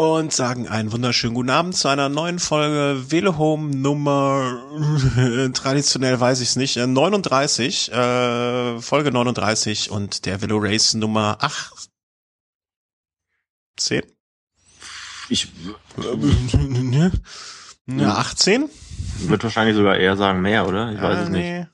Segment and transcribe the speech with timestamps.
[0.00, 4.62] und sagen einen wunderschönen guten Abend zu einer neuen Folge Velehome Nummer
[5.52, 11.90] traditionell weiß ich es nicht 39 äh, Folge 39 und der Velo Race Nummer 8
[13.76, 14.02] 10
[15.28, 15.48] Ich
[17.86, 18.70] ja, 18
[19.18, 20.92] würde wahrscheinlich sogar eher sagen mehr, oder?
[20.92, 21.42] Ich weiß Äh, es nicht.
[21.42, 21.66] nee.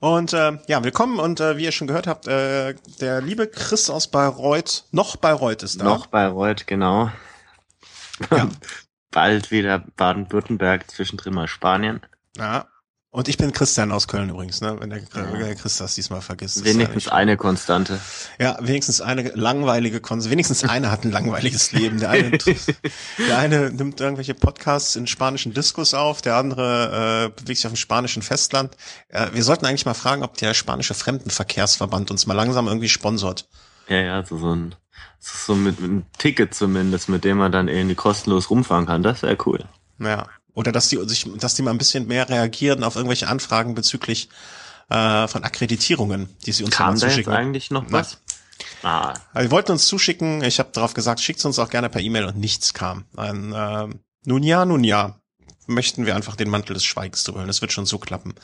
[0.00, 3.88] Und äh, ja, willkommen und äh, wie ihr schon gehört habt, äh, der liebe Chris
[3.88, 5.84] aus Bayreuth, noch Bayreuth ist da.
[5.84, 7.10] Noch Bayreuth, genau.
[8.30, 8.48] Ja.
[9.10, 12.00] Bald wieder Baden-Württemberg, zwischendrin mal Spanien.
[12.36, 12.68] Ja.
[13.12, 14.76] Und ich bin Christian aus Köln übrigens, ne?
[14.78, 16.64] Wenn der, der Chris das diesmal vergisst.
[16.64, 17.98] Wenigstens ja, eine Konstante.
[18.38, 20.30] ja, wenigstens eine langweilige Konse.
[20.30, 21.98] Wenigstens einer hat ein langweiliges Leben.
[21.98, 22.38] Der eine,
[23.18, 27.72] der eine nimmt irgendwelche Podcasts in spanischen Diskus auf, der andere äh, bewegt sich auf
[27.72, 28.76] dem spanischen Festland.
[29.08, 33.48] Äh, wir sollten eigentlich mal fragen, ob der spanische Fremdenverkehrsverband uns mal langsam irgendwie sponsort.
[33.88, 34.76] Ja, ja, so, so ein,
[35.20, 39.02] so mit, mit einem Ticket zumindest, mit dem man dann irgendwie kostenlos rumfahren kann.
[39.02, 39.64] Das wäre cool.
[39.98, 40.26] Ja.
[40.54, 44.28] Oder dass die sich, dass die mal ein bisschen mehr reagieren auf irgendwelche Anfragen bezüglich
[44.88, 47.32] äh, von Akkreditierungen, die sie uns Kam da jetzt zuschicken.
[47.32, 47.92] eigentlich noch Nein.
[47.92, 48.18] was?
[48.82, 52.00] Ah, Also, wir wollten uns zuschicken, ich habe darauf gesagt, schickt uns auch gerne per
[52.00, 53.04] E-Mail und nichts kam.
[53.16, 53.88] Ein, äh,
[54.24, 55.19] nun ja, nun ja.
[55.70, 57.46] Möchten wir einfach den Mantel des Schweigens drüber.
[57.46, 58.34] Das wird schon so klappen.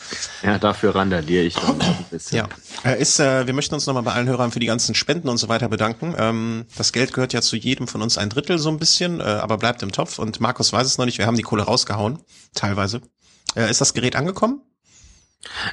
[0.42, 2.38] ja, dafür randaliere ich dann ein bisschen.
[2.38, 2.48] Ja,
[2.84, 5.38] äh, ist, äh, wir möchten uns nochmal bei allen Hörern für die ganzen Spenden und
[5.38, 6.14] so weiter bedanken.
[6.16, 9.24] Ähm, das Geld gehört ja zu jedem von uns ein Drittel so ein bisschen, äh,
[9.24, 10.18] aber bleibt im Topf.
[10.18, 12.20] Und Markus weiß es noch nicht, wir haben die Kohle rausgehauen,
[12.54, 13.02] teilweise.
[13.56, 14.62] Äh, ist das Gerät angekommen?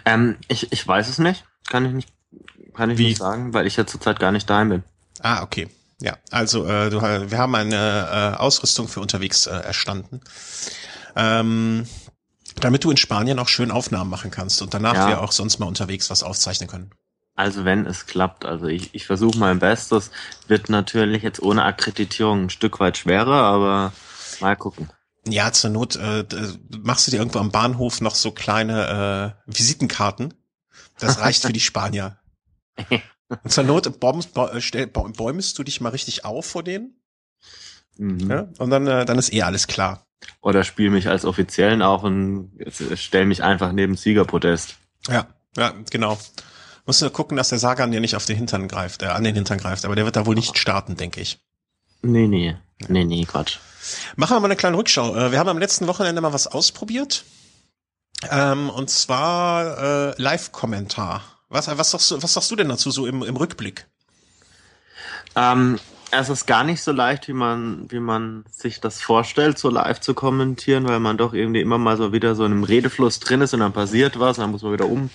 [0.05, 1.45] Ähm, ich, ich weiß es nicht.
[1.69, 2.09] Kann ich nicht,
[2.73, 3.07] kann ich Wie?
[3.07, 4.83] nicht sagen, weil ich ja zurzeit gar nicht daheim bin.
[5.21, 5.69] Ah, okay.
[6.01, 10.19] Ja, also äh, du, wir haben eine äh, Ausrüstung für unterwegs äh, erstanden,
[11.15, 11.87] ähm,
[12.59, 15.07] damit du in Spanien auch schön Aufnahmen machen kannst und danach Ja.
[15.07, 16.91] wir auch sonst mal unterwegs was aufzeichnen können.
[17.35, 20.11] Also wenn es klappt, also ich, ich versuche mein Bestes,
[20.47, 23.93] wird natürlich jetzt ohne Akkreditierung ein Stück weit schwerer, aber
[24.39, 24.89] mal gucken.
[25.25, 26.25] Ja, zur Not äh,
[26.83, 30.33] machst du dir irgendwo am Bahnhof noch so kleine äh, Visitenkarten.
[30.99, 32.17] Das reicht für die Spanier.
[33.29, 37.01] Und zur Not bombst, bo, äh, bäumst du dich mal richtig auf vor denen.
[37.97, 38.29] Mhm.
[38.29, 38.47] Ja?
[38.59, 40.05] Und dann, äh, dann ist eh alles klar.
[40.41, 42.51] Oder spiel mich als Offiziellen auf und
[42.95, 44.75] stell mich einfach neben Siegerpodest.
[45.07, 46.17] Ja, ja, genau.
[46.85, 49.35] Musst du gucken, dass der Sagan dir nicht auf den Hintern greift, äh, an den
[49.35, 51.39] Hintern greift, aber der wird da wohl nicht starten, denke ich.
[52.01, 52.57] Nee, nee.
[52.89, 53.59] Nee, nee, Quatsch.
[54.17, 55.15] Machen wir mal eine kleine Rückschau.
[55.15, 57.23] Äh, Wir haben am letzten Wochenende mal was ausprobiert.
[58.29, 59.77] Ähm, und zwar
[60.11, 61.23] äh, Live-Kommentar.
[61.49, 63.85] Was, was, sagst du, was sagst du denn dazu so im, im Rückblick?
[65.35, 65.79] Ähm,
[66.19, 69.99] es ist gar nicht so leicht, wie man, wie man sich das vorstellt, so live
[69.99, 73.41] zu kommentieren, weil man doch irgendwie immer mal so wieder so in einem Redefluss drin
[73.41, 75.09] ist und dann passiert was, dann muss man wieder um,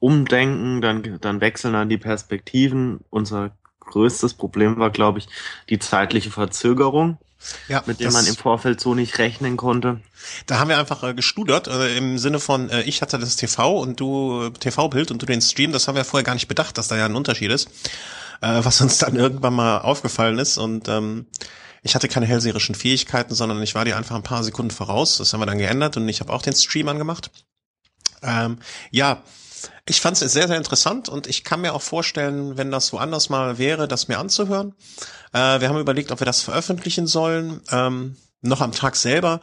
[0.00, 3.00] umdenken, dann, dann wechseln dann die Perspektiven.
[3.10, 5.28] Unser größtes Problem war, glaube ich,
[5.68, 7.18] die zeitliche Verzögerung,
[7.68, 10.00] Ja, mit der das- man im Vorfeld so nicht rechnen konnte.
[10.46, 13.78] Da haben wir einfach äh, gestudert, äh, im Sinne von, äh, ich hatte das TV
[13.80, 16.76] und du äh, TV-Bild und du den Stream, das haben wir vorher gar nicht bedacht,
[16.78, 17.68] dass da ja ein Unterschied ist,
[18.40, 21.26] äh, was uns dann irgendwann mal aufgefallen ist und ähm,
[21.82, 25.32] ich hatte keine hellseherischen Fähigkeiten, sondern ich war dir einfach ein paar Sekunden voraus, das
[25.32, 27.30] haben wir dann geändert und ich habe auch den Stream angemacht.
[28.22, 28.58] Ähm,
[28.90, 29.22] ja,
[29.88, 33.28] ich fand es sehr, sehr interessant und ich kann mir auch vorstellen, wenn das woanders
[33.28, 34.74] mal wäre, das mir anzuhören.
[35.32, 37.60] Äh, wir haben überlegt, ob wir das veröffentlichen sollen.
[37.70, 39.40] Ähm, noch am Tag selber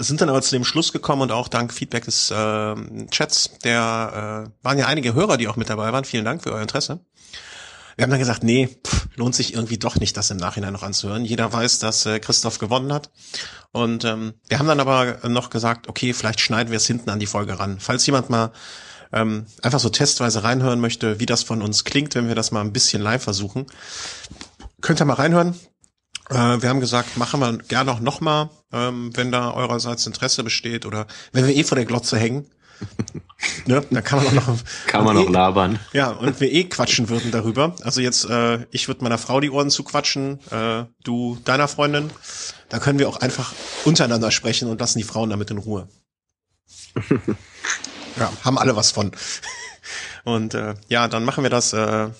[0.00, 4.48] sind dann aber zu dem Schluss gekommen und auch dank Feedback des äh, Chats, der
[4.48, 6.04] äh, waren ja einige Hörer, die auch mit dabei waren.
[6.04, 7.00] Vielen Dank für euer Interesse.
[7.96, 10.82] Wir haben dann gesagt, nee, pff, lohnt sich irgendwie doch nicht, das im Nachhinein noch
[10.82, 11.24] anzuhören.
[11.24, 13.10] Jeder weiß, dass äh, Christoph gewonnen hat.
[13.72, 17.18] Und ähm, wir haben dann aber noch gesagt, okay, vielleicht schneiden wir es hinten an
[17.20, 17.78] die Folge ran.
[17.80, 18.52] Falls jemand mal
[19.12, 22.60] ähm, einfach so testweise reinhören möchte, wie das von uns klingt, wenn wir das mal
[22.60, 23.66] ein bisschen live versuchen,
[24.80, 25.54] könnt ihr mal reinhören.
[26.30, 30.86] Äh, wir haben gesagt, machen wir gerne auch nochmal, ähm, wenn da eurerseits Interesse besteht
[30.86, 32.46] oder wenn wir eh vor der Glotze hängen.
[33.66, 35.78] ne, dann kann man auch noch Kann man noch eh, labern.
[35.92, 37.74] ja, und wir eh quatschen würden darüber.
[37.82, 42.10] Also jetzt, äh, ich würde meiner Frau die Ohren zuquatschen, äh, du deiner Freundin.
[42.68, 43.52] Da können wir auch einfach
[43.84, 45.88] untereinander sprechen und lassen die Frauen damit in Ruhe.
[48.18, 49.12] ja, haben alle was von.
[50.24, 51.72] Und äh, ja, dann machen wir das.
[51.72, 52.10] Äh,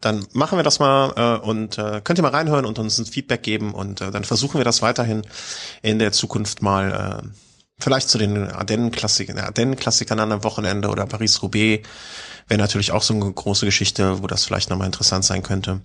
[0.00, 3.06] dann machen wir das mal äh, und äh, könnt ihr mal reinhören und uns ein
[3.06, 5.22] Feedback geben und äh, dann versuchen wir das weiterhin
[5.80, 7.28] in der Zukunft mal äh,
[7.78, 11.86] vielleicht zu den Ardennen-Klassikern Ardennen am Wochenende oder Paris-Roubaix
[12.48, 15.80] wäre natürlich auch so eine große Geschichte, wo das vielleicht nochmal interessant sein könnte.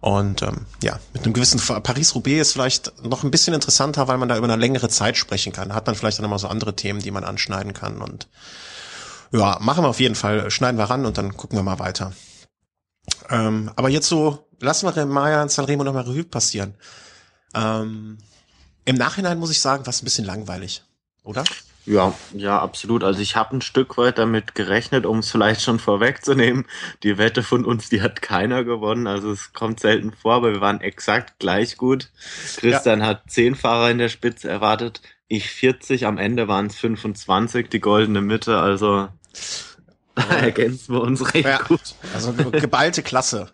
[0.00, 4.28] Und ähm, ja, mit einem gewissen Paris-Roubaix ist vielleicht noch ein bisschen interessanter, weil man
[4.28, 5.74] da über eine längere Zeit sprechen kann.
[5.74, 8.00] Hat man vielleicht dann nochmal so andere Themen, die man anschneiden kann.
[8.00, 8.28] Und
[9.32, 12.12] ja, machen wir auf jeden Fall, schneiden wir ran und dann gucken wir mal weiter.
[13.28, 16.74] Ähm, aber jetzt so, lassen wir Maya und Sanremo nochmal Revue passieren.
[17.54, 18.18] Ähm,
[18.84, 20.84] Im Nachhinein muss ich sagen, war es ein bisschen langweilig,
[21.28, 21.44] oder?
[21.84, 23.04] Ja, ja, absolut.
[23.04, 26.66] Also ich habe ein Stück weit damit gerechnet, um es vielleicht schon vorwegzunehmen.
[27.02, 29.06] Die Wette von uns, die hat keiner gewonnen.
[29.06, 32.10] Also es kommt selten vor, aber wir waren exakt gleich gut.
[32.56, 33.06] Christian ja.
[33.06, 37.80] hat zehn Fahrer in der Spitze erwartet, ich 40, am Ende waren es 25, die
[37.80, 38.58] goldene Mitte.
[38.58, 39.08] Also
[40.14, 41.94] da ergänzen wir uns recht ja, gut.
[42.14, 43.52] Also geballte Klasse.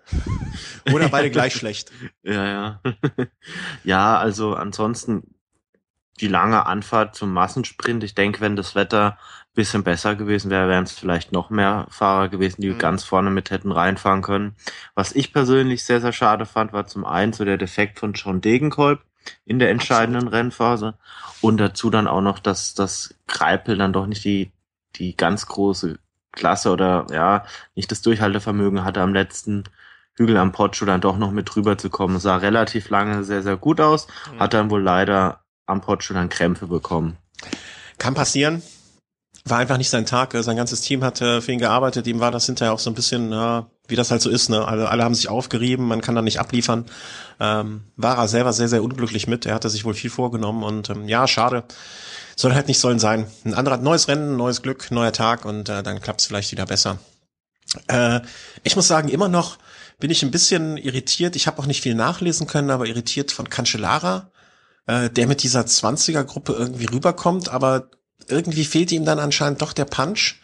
[0.93, 1.91] Oder beide gleich schlecht.
[2.23, 2.81] Ja, ja.
[3.85, 5.34] Ja, also ansonsten
[6.21, 8.05] die lange Anfahrt zum Massensprint.
[8.05, 9.19] Ich denke, wenn das Wetter
[9.55, 12.79] bisschen besser gewesen wäre, wären es vielleicht noch mehr Fahrer gewesen, die mhm.
[12.79, 14.57] ganz vorne mit hätten reinfahren können.
[14.95, 18.41] Was ich persönlich sehr, sehr schade fand, war zum einen so der Defekt von John
[18.41, 19.01] Degenkolb
[19.45, 20.35] in der entscheidenden Absolut.
[20.35, 20.95] Rennphase
[21.41, 24.53] und dazu dann auch noch, dass das Greipel dann doch nicht die,
[24.97, 25.99] die ganz große
[26.33, 27.45] Klasse oder ja,
[27.77, 29.65] nicht das Durchhaltevermögen hatte am letzten
[30.17, 32.19] Hügel am Potscho dann doch noch mit drüber zu kommen.
[32.19, 34.41] Sah relativ lange sehr, sehr gut aus, mhm.
[34.41, 37.17] hat dann wohl leider am Potscho dann Krämpfe bekommen.
[37.99, 38.63] Kann passieren.
[39.45, 40.33] War einfach nicht sein Tag.
[40.33, 42.07] Sein ganzes Team hat für ihn gearbeitet.
[42.07, 43.31] Ihm war das hinterher auch so ein bisschen,
[43.89, 44.49] wie das halt so ist.
[44.49, 44.67] Ne?
[44.67, 46.87] Alle, alle haben sich aufgerieben, man kann da nicht abliefern.
[47.41, 49.47] Ähm, war er selber sehr, sehr unglücklich mit.
[49.47, 51.65] Er hatte sich wohl viel vorgenommen und ähm, ja, schade.
[52.37, 53.27] Soll halt nicht sollen sein.
[53.45, 56.99] Ein anderer neues Rennen, neues Glück, neuer Tag und äh, dann klappt's vielleicht wieder besser.
[57.89, 58.21] Äh,
[58.63, 59.59] ich muss sagen, immer noch
[60.01, 61.37] bin ich ein bisschen irritiert.
[61.37, 64.31] Ich habe auch nicht viel nachlesen können, aber irritiert von Cancellara
[64.87, 67.89] äh, der mit dieser 20er-Gruppe irgendwie rüberkommt, aber
[68.29, 70.37] irgendwie fehlt ihm dann anscheinend doch der Punch,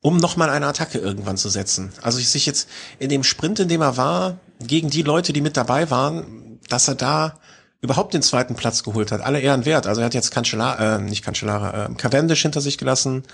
[0.00, 1.92] um nochmal eine Attacke irgendwann zu setzen.
[2.02, 5.40] Also ich sich jetzt in dem Sprint, in dem er war, gegen die Leute, die
[5.40, 7.38] mit dabei waren, dass er da
[7.80, 9.20] überhaupt den zweiten Platz geholt hat.
[9.20, 9.86] Alle Ehren wert.
[9.86, 13.24] Also er hat jetzt Cancellara, äh, nicht Cancellara, äh, Cavendish hinter sich gelassen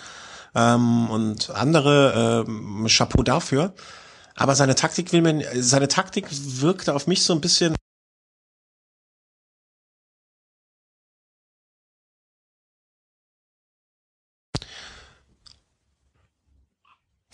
[0.54, 3.74] ähm, und andere äh, Chapeau dafür.
[4.34, 7.74] Aber seine Taktik will mir, seine Taktik wirkte auf mich so ein bisschen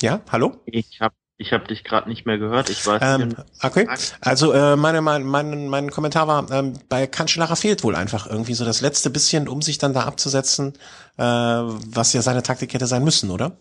[0.01, 0.61] Ja, hallo?
[0.67, 2.69] Ich habe ich hab dich gerade nicht mehr gehört.
[2.69, 3.89] Ich weiß ähm, Okay,
[4.21, 8.55] also äh, meine, mein, mein, mein Kommentar war, ähm, bei Cancellara fehlt wohl einfach irgendwie
[8.55, 10.75] so das letzte bisschen, um sich dann da abzusetzen,
[11.17, 13.57] äh, was ja seine Taktik hätte sein müssen, oder?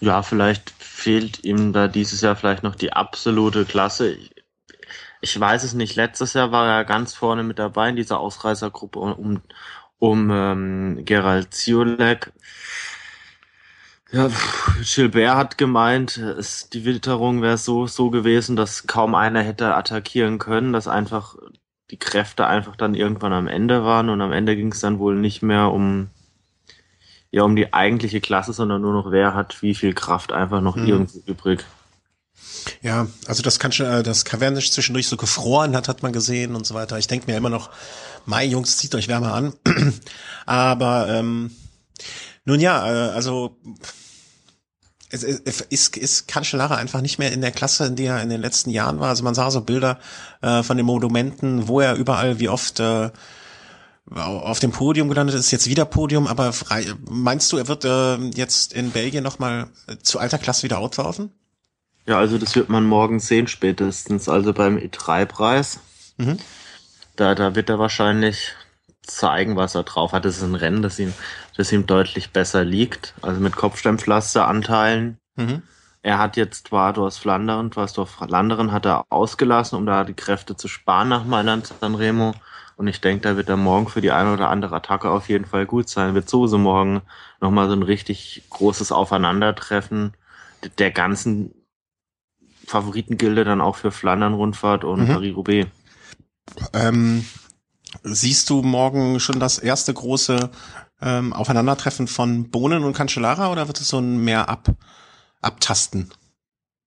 [0.00, 4.16] Ja, vielleicht fehlt ihm da dieses Jahr vielleicht noch die absolute Klasse.
[5.20, 5.96] Ich weiß es nicht.
[5.96, 9.42] Letztes Jahr war er ganz vorne mit dabei in dieser Ausreißergruppe um, um,
[9.98, 12.32] um ähm, Gerald Ziolek.
[14.10, 14.30] Ja,
[14.82, 20.38] Gilbert hat gemeint, es, die Witterung wäre so, so gewesen, dass kaum einer hätte attackieren
[20.38, 21.36] können, dass einfach
[21.90, 25.16] die Kräfte einfach dann irgendwann am Ende waren und am Ende ging es dann wohl
[25.16, 26.08] nicht mehr um,
[27.30, 30.76] ja, um die eigentliche Klasse, sondern nur noch wer hat wie viel Kraft einfach noch
[30.76, 30.86] mhm.
[30.86, 31.64] irgendwo übrig.
[32.82, 36.54] Ja, also das kann schon, äh, das Cavendish zwischendurch so gefroren hat, hat man gesehen
[36.54, 36.98] und so weiter.
[36.98, 37.70] Ich denke mir immer noch,
[38.26, 39.52] Mai Jungs, zieht euch wärmer an.
[40.46, 41.50] Aber ähm,
[42.48, 43.58] nun ja, äh, also
[45.10, 48.30] es, es, ist, ist Cancellara einfach nicht mehr in der Klasse, in der er in
[48.30, 49.10] den letzten Jahren war.
[49.10, 49.98] Also man sah so Bilder
[50.40, 53.10] äh, von den Monumenten, wo er überall wie oft äh,
[54.10, 58.16] auf dem Podium gelandet ist, jetzt wieder Podium, aber frei, meinst du, er wird äh,
[58.30, 59.68] jetzt in Belgien nochmal
[60.02, 61.30] zu alter Klasse wieder outlaufen?
[62.06, 65.80] Ja, also das wird man morgen sehen spätestens, also beim E3-Preis.
[66.16, 66.38] Mhm.
[67.16, 68.54] Da, da wird er wahrscheinlich
[69.08, 70.24] zeigen, was er drauf hat.
[70.24, 71.12] Das ist ein Rennen, das ihm,
[71.58, 73.14] das ihm deutlich besser liegt.
[73.20, 75.18] Also mit Kopfsteinpflasteranteilen.
[75.34, 75.62] Mhm.
[76.02, 80.68] Er hat jetzt Vadors Flandern, Vadors Flandern hat er ausgelassen, um da die Kräfte zu
[80.68, 82.32] sparen nach Mailand San Remo.
[82.76, 85.46] Und ich denke, da wird er morgen für die eine oder andere Attacke auf jeden
[85.46, 86.14] Fall gut sein.
[86.14, 87.02] Wird sowieso morgen
[87.40, 90.14] nochmal so ein richtig großes Aufeinandertreffen
[90.78, 91.52] der ganzen
[92.66, 95.06] Favoritengilde dann auch für Flandern-Rundfahrt und mhm.
[95.08, 95.68] Paris-Roubaix.
[96.72, 97.24] Ähm,
[98.02, 100.50] Siehst du morgen schon das erste große
[101.02, 104.68] ähm, Aufeinandertreffen von Bohnen und Cancellara oder wird es so ein mehr ab,
[105.40, 106.10] abtasten?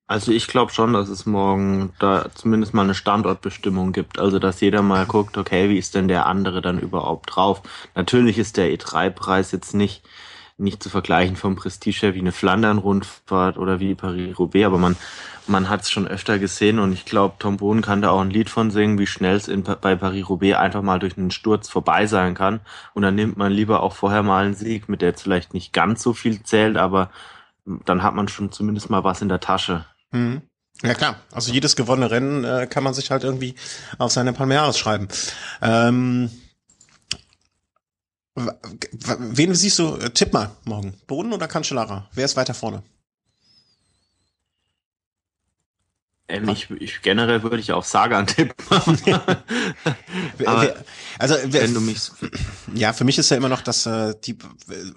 [0.07, 4.19] Also ich glaube schon, dass es morgen da zumindest mal eine Standortbestimmung gibt.
[4.19, 7.61] Also dass jeder mal guckt, okay, wie ist denn der andere dann überhaupt drauf?
[7.95, 10.03] Natürlich ist der E3-Preis jetzt nicht
[10.61, 14.95] nicht zu vergleichen vom Prestige wie eine Flandern-Rundfahrt oder wie Paris-Roubaix, aber man
[15.47, 18.29] man hat es schon öfter gesehen und ich glaube, Tom Bohn kann da auch ein
[18.29, 19.51] Lied von singen, wie schnell es
[19.81, 22.61] bei Paris-Roubaix einfach mal durch einen Sturz vorbei sein kann.
[22.93, 25.73] Und dann nimmt man lieber auch vorher mal einen Sieg, mit der jetzt vielleicht nicht
[25.73, 27.11] ganz so viel zählt, aber
[27.85, 29.85] dann hat man schon zumindest mal was in der Tasche.
[30.11, 30.41] Mhm.
[30.83, 33.55] Ja klar, also jedes gewonnene Rennen äh, kann man sich halt irgendwie
[33.99, 35.09] auf seine Palmeiras schreiben.
[35.61, 36.31] Ähm,
[39.19, 39.95] wen siehst du?
[39.95, 40.93] Äh, tipp mal morgen.
[41.07, 42.09] Boden oder Cancellara?
[42.13, 42.83] Wer ist weiter vorne?
[46.31, 48.55] Ähm, ich, ich, generell würde ich auf Sagan tippen.
[50.45, 50.75] Aber
[51.19, 52.11] also wenn du mich
[52.73, 54.37] ja für mich ist ja immer noch das äh, die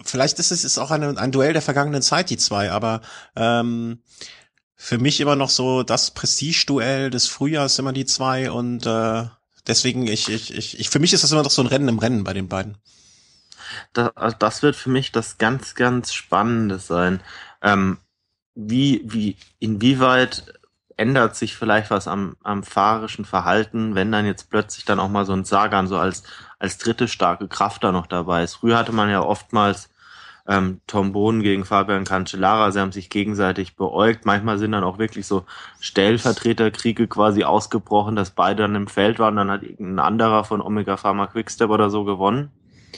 [0.05, 3.01] vielleicht ist es ist auch eine, ein Duell der vergangenen Zeit die zwei, aber
[3.35, 3.99] ähm,
[4.77, 9.25] für mich immer noch so das Prestige-Duell des Frühjahrs immer die zwei und äh,
[9.67, 11.99] deswegen ich, ich ich ich für mich ist das immer noch so ein Rennen im
[11.99, 12.77] Rennen bei den beiden.
[13.93, 17.21] Das, also das wird für mich das ganz ganz Spannende sein.
[17.63, 17.99] Ähm,
[18.55, 20.45] wie wie inwieweit
[20.97, 25.25] ändert sich vielleicht was am, am fahrerischen Verhalten, wenn dann jetzt plötzlich dann auch mal
[25.25, 26.23] so ein Sagan so als,
[26.59, 28.55] als dritte starke Kraft da noch dabei ist.
[28.57, 29.91] Früher hatte man ja oftmals
[30.47, 34.27] ähm, Tom Bohnen gegen Fabian Cancellara, sie haben sich gegenseitig beäugt.
[34.27, 35.45] Manchmal sind dann auch wirklich so
[35.81, 40.97] Stellvertreterkriege quasi ausgebrochen, dass beide dann im Feld waren, dann hat irgendein anderer von Omega
[40.97, 42.51] Pharma Quickstep oder so gewonnen.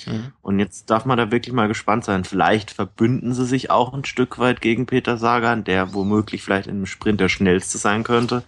[0.07, 0.33] Mhm.
[0.43, 2.25] Und jetzt darf man da wirklich mal gespannt sein.
[2.25, 6.87] Vielleicht verbünden sie sich auch ein Stück weit gegen Peter Sagan, der womöglich vielleicht im
[6.87, 8.43] Sprint der schnellste sein könnte.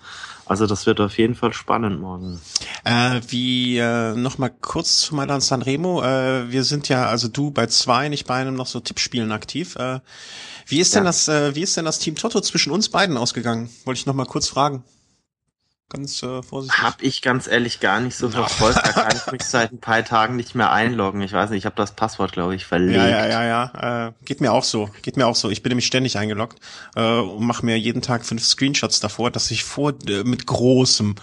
[0.48, 2.40] Also das wird auf jeden Fall spannend morgen.
[2.84, 6.02] Äh, wie äh, noch mal kurz zu Mailand Sanremo.
[6.02, 9.76] Äh, wir sind ja, also du bei zwei, nicht bei einem noch so Tippspielen aktiv.
[9.76, 10.00] Äh,
[10.66, 11.10] wie ist denn ja.
[11.10, 11.28] das?
[11.28, 13.68] Äh, wie ist denn das Team Toto zwischen uns beiden ausgegangen?
[13.84, 14.84] Wollte ich noch mal kurz fragen.
[15.90, 16.82] Ganz äh, vorsichtig.
[16.82, 18.76] Hab ich ganz ehrlich gar nicht so verfolgt.
[18.76, 21.22] Da kann ich mich seit ein paar Tagen nicht mehr einloggen.
[21.22, 22.98] Ich weiß nicht, ich habe das Passwort, glaube ich, verlegt.
[22.98, 24.08] Ja, ja, ja, ja.
[24.08, 24.90] Äh, geht mir auch so.
[25.00, 25.48] Geht mir auch so.
[25.48, 26.60] Ich bin nämlich ständig eingeloggt
[26.94, 31.14] äh, und mache mir jeden Tag fünf Screenshots davor, dass ich vor äh, mit großem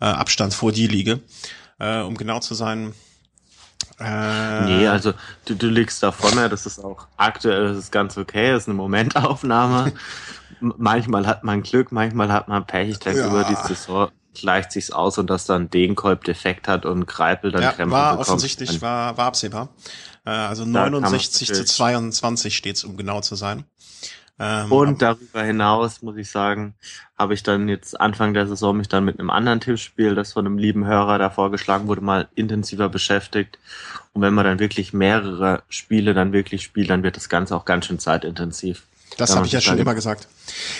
[0.00, 1.20] äh, Abstand vor dir liege.
[1.78, 2.94] Äh, um genau zu sein.
[4.00, 5.12] Äh, nee, also
[5.44, 8.64] du, du liegst da vor mir, das ist auch aktuell, das ist ganz okay, das
[8.64, 9.92] ist eine Momentaufnahme.
[10.60, 12.90] manchmal hat man Glück, manchmal hat man Pech.
[12.90, 13.28] Ich denke, ja.
[13.28, 17.50] über die Saison gleicht sich's aus und dass dann den Kolb defekt hat und Greipel
[17.50, 18.28] dann ja, Krämpfe war bekommt.
[18.28, 19.68] offensichtlich, war, war absehbar.
[20.24, 23.64] Äh, also 69 zu 22 steht's, um genau zu sein.
[24.40, 26.74] Ähm, und darüber hinaus muss ich sagen,
[27.18, 30.46] habe ich dann jetzt Anfang der Saison mich dann mit einem anderen Tippspiel, das von
[30.46, 33.58] einem lieben Hörer da vorgeschlagen wurde, mal intensiver beschäftigt.
[34.12, 37.64] Und wenn man dann wirklich mehrere Spiele dann wirklich spielt, dann wird das Ganze auch
[37.64, 38.84] ganz schön zeitintensiv.
[39.16, 40.28] Das habe ich ja schon immer gesagt.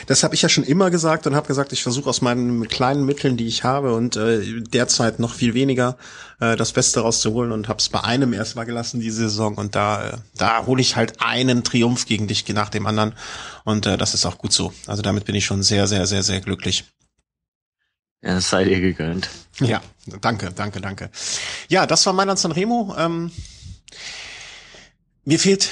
[0.06, 3.04] Das habe ich ja schon immer gesagt und habe gesagt, ich versuche aus meinen kleinen
[3.04, 5.96] Mitteln, die ich habe und äh, derzeit noch viel weniger,
[6.40, 10.10] äh, das Beste rauszuholen und habe es bei einem erstmal gelassen diese Saison und da
[10.10, 13.14] äh, da hole ich halt einen Triumph gegen dich nach dem anderen
[13.64, 14.72] und äh, das ist auch gut so.
[14.86, 16.84] Also damit bin ich schon sehr sehr sehr sehr glücklich.
[18.22, 19.28] Ja, das sei dir gegönnt.
[19.60, 19.80] Ja,
[20.20, 21.10] danke, danke, danke.
[21.68, 22.94] Ja, das war Mailand Sanremo.
[22.98, 23.30] Ähm,
[25.24, 25.70] mir fehlt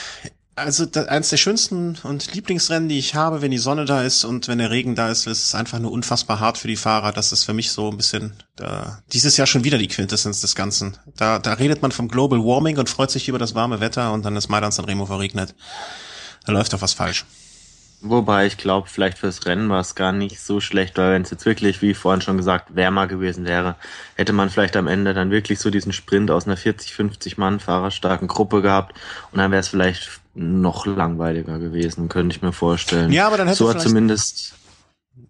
[0.56, 4.24] also das, eins der schönsten und Lieblingsrennen, die ich habe, wenn die Sonne da ist
[4.24, 7.12] und wenn der Regen da ist, ist es einfach nur unfassbar hart für die Fahrer.
[7.12, 10.54] Das ist für mich so ein bisschen da, dieses Jahr schon wieder die Quintessenz des
[10.54, 10.96] Ganzen.
[11.16, 14.24] Da, da redet man vom Global Warming und freut sich über das warme Wetter und
[14.24, 15.54] dann ist Mailand Sanremo verregnet.
[16.46, 17.26] Da läuft doch was falsch.
[18.00, 21.30] Wobei ich glaube, vielleicht fürs Rennen war es gar nicht so schlecht, weil wenn es
[21.30, 23.74] jetzt wirklich, wie vorhin schon gesagt, wärmer gewesen wäre,
[24.14, 27.58] hätte man vielleicht am Ende dann wirklich so diesen Sprint aus einer 40, 50 Mann
[27.58, 28.94] fahrerstarken Gruppe gehabt
[29.32, 33.10] und dann wäre es vielleicht noch langweiliger gewesen, könnte ich mir vorstellen.
[33.10, 34.54] Ja, aber dann hätte so zumindest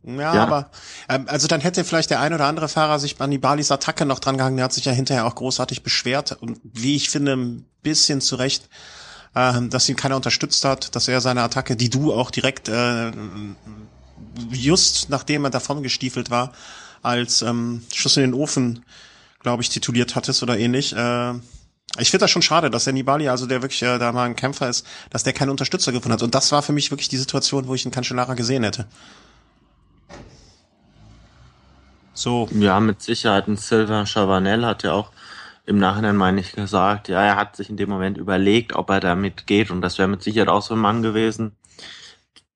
[0.02, 0.70] ja, ja, aber
[1.08, 4.04] ähm, also dann hätte vielleicht der ein oder andere Fahrer sich an die Balis Attacke
[4.04, 4.56] noch dran gehangen.
[4.56, 8.68] Der hat sich ja hinterher auch großartig beschwert und wie ich finde ein bisschen zurecht
[9.36, 13.12] äh, dass ihn keiner unterstützt hat, dass er seine Attacke, die du auch direkt äh,
[14.50, 16.52] just nachdem er davon gestiefelt war,
[17.02, 18.84] als ähm, Schuss in den Ofen,
[19.40, 20.94] glaube ich, tituliert hattest oder ähnlich.
[20.94, 21.34] Äh,
[21.98, 24.36] ich finde das schon schade, dass der Nibali, also der wirklich äh, da mal ein
[24.36, 26.22] Kämpfer ist, dass der keinen Unterstützer gefunden hat.
[26.22, 28.86] Und das war für mich wirklich die Situation, wo ich einen Cancellara gesehen hätte.
[32.14, 32.48] So.
[32.52, 33.46] Ja, mit Sicherheit.
[33.46, 35.12] Ein Silver Chavanel hat ja auch
[35.66, 39.00] im Nachhinein meine ich gesagt, ja, er hat sich in dem Moment überlegt, ob er
[39.00, 41.56] damit geht und das wäre mit Sicherheit auch so ein Mann gewesen,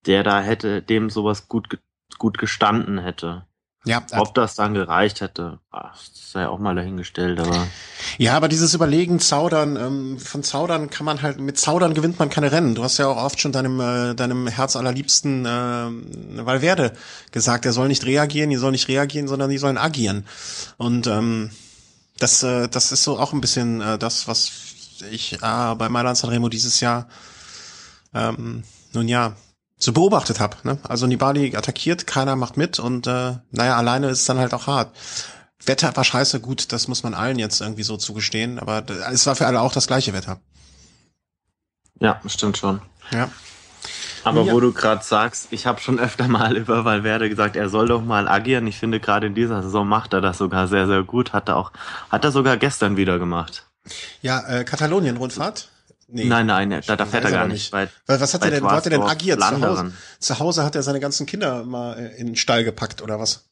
[0.06, 1.78] der da hätte dem sowas gut
[2.18, 3.46] gut gestanden hätte.
[3.86, 7.66] Ja, ob das dann gereicht hätte, das sei auch mal dahingestellt, aber.
[8.18, 12.28] Ja, aber dieses Überlegen, Zaudern, ähm, von Zaudern kann man halt, mit Zaudern gewinnt man
[12.28, 12.74] keine Rennen.
[12.74, 16.92] Du hast ja auch oft schon deinem, äh, deinem Herz allerliebsten äh, Valverde
[17.32, 20.26] gesagt, er soll nicht reagieren, die soll nicht reagieren, sondern die sollen agieren.
[20.76, 21.50] Und ähm,
[22.18, 24.52] das, äh, das ist so auch ein bisschen äh, das, was
[25.10, 27.08] ich äh, bei Mailand Sanremo dieses Jahr
[28.12, 29.34] ähm, nun ja
[29.80, 30.56] so beobachtet habe.
[30.62, 30.78] Ne?
[30.82, 34.66] Also Nibali attackiert, keiner macht mit und äh, naja, alleine ist es dann halt auch
[34.66, 34.94] hart.
[35.64, 39.36] Wetter war scheiße, gut, das muss man allen jetzt irgendwie so zugestehen, aber es war
[39.36, 40.40] für alle auch das gleiche Wetter.
[41.98, 42.80] Ja, stimmt schon.
[43.10, 43.30] Ja.
[44.24, 44.52] Aber ja.
[44.52, 48.02] wo du gerade sagst, ich habe schon öfter mal über Valverde gesagt, er soll doch
[48.02, 48.66] mal agieren.
[48.66, 51.32] Ich finde gerade in dieser Saison macht er das sogar sehr, sehr gut.
[51.32, 51.72] Hat er auch,
[52.10, 53.66] hat er sogar gestern wieder gemacht.
[54.20, 55.68] Ja, äh, Katalonien-Rundfahrt?
[56.12, 57.70] Nee, nein, nein, da, da fährt er gar nicht.
[57.70, 59.40] Bei, was hat er denn, wo hat er denn agiert?
[59.40, 63.02] Zu Hause, zu Hause hat er seine ganzen Kinder mal äh, in den Stall gepackt
[63.02, 63.48] oder was?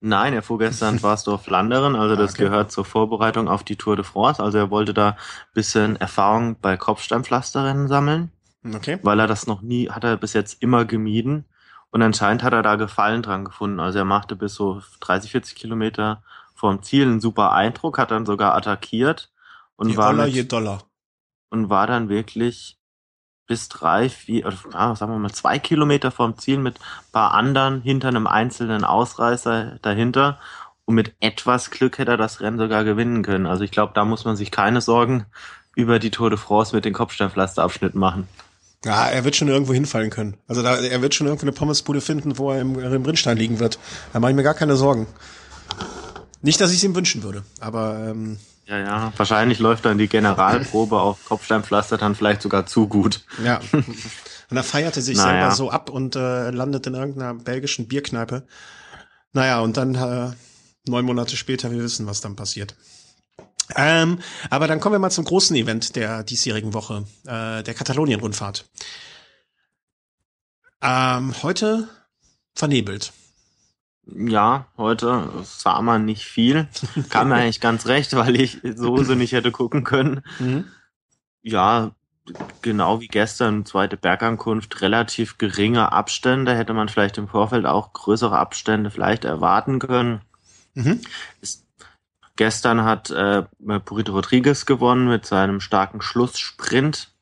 [0.00, 2.44] Nein, er fuhr gestern Wasdorf-Landeren, also das okay.
[2.44, 4.42] gehört zur Vorbereitung auf die Tour de France.
[4.42, 5.16] Also er wollte da
[5.54, 8.30] bisschen Erfahrung bei Kopfsteinpflasterrennen sammeln.
[8.74, 8.98] Okay.
[9.02, 11.46] Weil er das noch nie, hat er bis jetzt immer gemieden.
[11.90, 13.80] Und anscheinend hat er da Gefallen dran gefunden.
[13.80, 16.22] Also er machte bis so 30, 40 Kilometer
[16.54, 19.30] vom Ziel einen super Eindruck, hat dann sogar attackiert
[19.76, 20.82] und je war Dollar, mit, je Dollar.
[21.50, 22.78] Und war dann wirklich
[23.46, 24.56] bis drei, vier, oder
[24.94, 26.76] sagen wir mal zwei Kilometer vom Ziel mit
[27.12, 30.38] paar anderen hinter einem einzelnen Ausreißer dahinter.
[30.84, 33.46] Und mit etwas Glück hätte er das Rennen sogar gewinnen können.
[33.46, 35.26] Also ich glaube, da muss man sich keine Sorgen
[35.74, 38.28] über die Tour de France mit den Kopfsteinpflasterabschnitt machen.
[38.84, 40.36] Ja, er wird schon irgendwo hinfallen können.
[40.46, 43.58] Also da, er wird schon irgendwo eine Pommesbude finden, wo er im, im Rinnstein liegen
[43.58, 43.78] wird.
[44.12, 45.06] Da mache ich mir gar keine Sorgen.
[46.42, 50.08] Nicht, dass ich es ihm wünschen würde, aber ähm, ja, ja, wahrscheinlich läuft dann die
[50.08, 53.24] Generalprobe auf Kopfsteinpflaster dann vielleicht sogar zu gut.
[53.42, 53.60] Ja.
[54.50, 55.30] Und er feierte sich naja.
[55.30, 58.46] selber so ab und äh, landet in irgendeiner belgischen Bierkneipe.
[59.34, 60.30] Naja, und dann äh,
[60.86, 62.74] neun Monate später, wir wissen, was dann passiert.
[63.76, 68.64] Ähm, aber dann kommen wir mal zum großen Event der diesjährigen Woche, äh, der Katalonien-Rundfahrt.
[70.80, 71.88] Ähm, heute
[72.54, 73.12] vernebelt.
[74.14, 76.66] Ja, heute sah man nicht viel.
[77.10, 80.22] Kam mir eigentlich ganz recht, weil ich so so nicht hätte gucken können.
[80.38, 80.64] Mhm.
[81.42, 81.92] Ja,
[82.62, 86.54] genau wie gestern, zweite Bergankunft, relativ geringe Abstände.
[86.54, 90.22] Hätte man vielleicht im Vorfeld auch größere Abstände vielleicht erwarten können.
[90.74, 91.00] Mhm.
[91.40, 91.66] Ist,
[92.36, 93.42] gestern hat äh,
[93.84, 97.12] Purito Rodriguez gewonnen mit seinem starken Schlusssprint.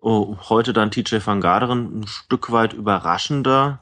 [0.00, 3.80] Oh, heute dann TJ van Garderen ein Stück weit überraschender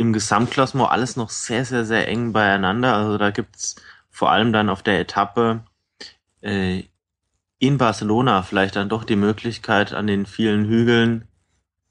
[0.00, 2.94] im Gesamtklassement alles noch sehr, sehr, sehr eng beieinander.
[2.94, 3.76] Also da gibt's
[4.10, 5.60] vor allem dann auf der Etappe
[6.40, 6.84] äh,
[7.58, 11.28] in Barcelona vielleicht dann doch die Möglichkeit an den vielen Hügeln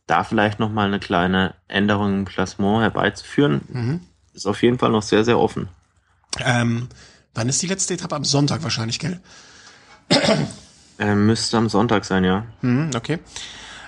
[0.08, 3.62] da vielleicht nochmal eine kleine Änderung im Klassement herbeizuführen.
[3.68, 4.00] Mhm.
[4.34, 5.68] Ist auf jeden Fall noch sehr, sehr offen.
[6.40, 6.88] Ähm,
[7.36, 8.16] wann ist die letzte Etappe?
[8.16, 9.22] Am Sonntag wahrscheinlich, gell?
[10.98, 12.46] Äh, müsste am Sonntag sein, ja.
[12.62, 13.20] Mhm, okay.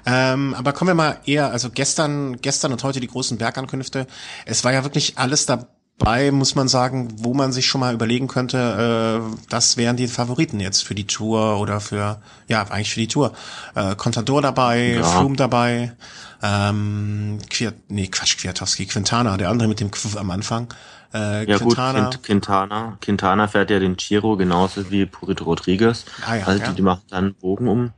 [0.06, 4.08] Ähm, aber kommen wir mal eher, also gestern, gestern und heute die großen Bergankünfte.
[4.46, 8.28] Es war ja wirklich alles dabei, muss man sagen, wo man sich schon mal überlegen
[8.28, 13.00] könnte, äh, das wären die Favoriten jetzt für die Tour oder für, ja, eigentlich für
[13.00, 13.34] die Tour.
[13.76, 15.04] Äh, Contador dabei, ja.
[15.04, 15.94] Froome dabei,
[16.42, 20.74] ähm, Quiert, nee, Quatsch, Kwiatowski, Quintana, der andere mit dem Qu am Anfang.
[21.14, 22.06] Äh, ja Quintana.
[22.06, 22.98] gut, Quintana.
[23.02, 26.06] Quintana fährt ja den Giro genauso wie Purito Rodriguez.
[26.26, 26.70] Ah, ja, also ja.
[26.70, 27.92] Die, die macht dann Bogen um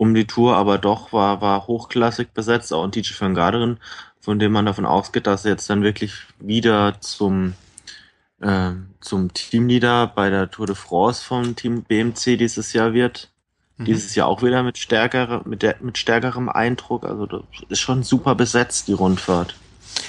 [0.00, 3.76] um die Tour, aber doch war, war hochklassig besetzt, auch ein TJ van Garderen,
[4.18, 7.52] von dem man davon ausgeht, dass er jetzt dann wirklich wieder zum,
[8.40, 8.70] äh,
[9.02, 13.28] zum Teamleader bei der Tour de France vom Team BMC dieses Jahr wird.
[13.76, 13.84] Mhm.
[13.84, 17.04] Dieses Jahr auch wieder mit stärkerer, mit der, mit stärkerem Eindruck.
[17.04, 19.54] Also das ist schon super besetzt, die Rundfahrt.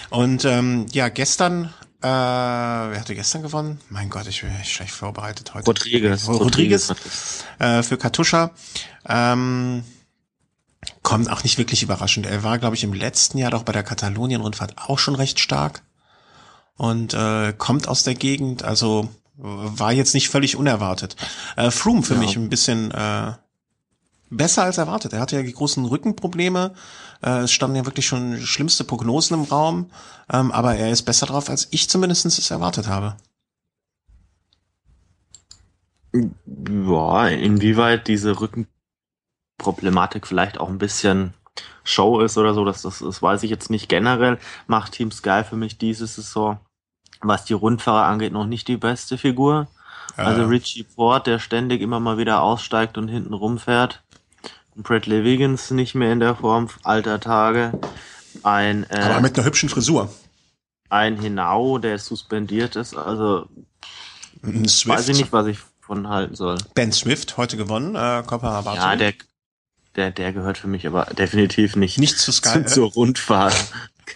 [0.10, 3.80] Und ähm, ja, gestern äh, wer hatte gestern gewonnen?
[3.90, 5.66] Mein Gott, ich bin schlecht vorbereitet heute.
[5.66, 6.28] Rodriguez.
[6.28, 8.52] Rodriguez, Rodriguez äh, für Katusha.
[9.08, 9.84] Ähm,
[11.04, 12.26] kommt auch nicht wirklich überraschend.
[12.26, 15.84] Er war, glaube ich, im letzten Jahr doch bei der Katalonien-Rundfahrt auch schon recht stark
[16.76, 21.16] und äh, kommt aus der Gegend, also war jetzt nicht völlig unerwartet.
[21.56, 22.20] Äh, Froome für ja.
[22.20, 23.34] mich ein bisschen äh,
[24.32, 25.14] besser als erwartet.
[25.14, 26.74] Er hatte ja die großen Rückenprobleme.
[27.22, 29.92] Äh, es standen ja wirklich schon schlimmste Prognosen im Raum.
[30.32, 33.16] Ähm, aber er ist besser drauf, als ich zumindest es erwartet habe.
[36.14, 41.34] Ja, inwieweit diese Rückenproblematik vielleicht auch ein bisschen
[41.84, 43.90] Show ist oder so, das, das, das weiß ich jetzt nicht.
[43.90, 46.60] Generell macht Team Sky für mich diese Saison,
[47.22, 49.68] was die Rundfahrer angeht, noch nicht die beste Figur.
[50.18, 54.04] Also Richie Ford, der ständig immer mal wieder aussteigt und hinten rumfährt.
[54.76, 57.80] Bradley Wiggins nicht mehr in der Form alter Tage.
[58.44, 60.14] Ein, äh, Aber mit einer hübschen Frisur.
[60.90, 62.96] Ein Hinau, der suspendiert ist.
[62.96, 63.48] Also
[64.44, 64.88] Swift.
[64.88, 66.58] weiß ich nicht, was ich von halten soll.
[66.74, 69.14] Ben Swift heute gewonnen, äh, Copa Ja, der,
[69.96, 73.56] der, der gehört für mich aber definitiv nicht, nicht zu Sky, zu, zur Rundfahrt.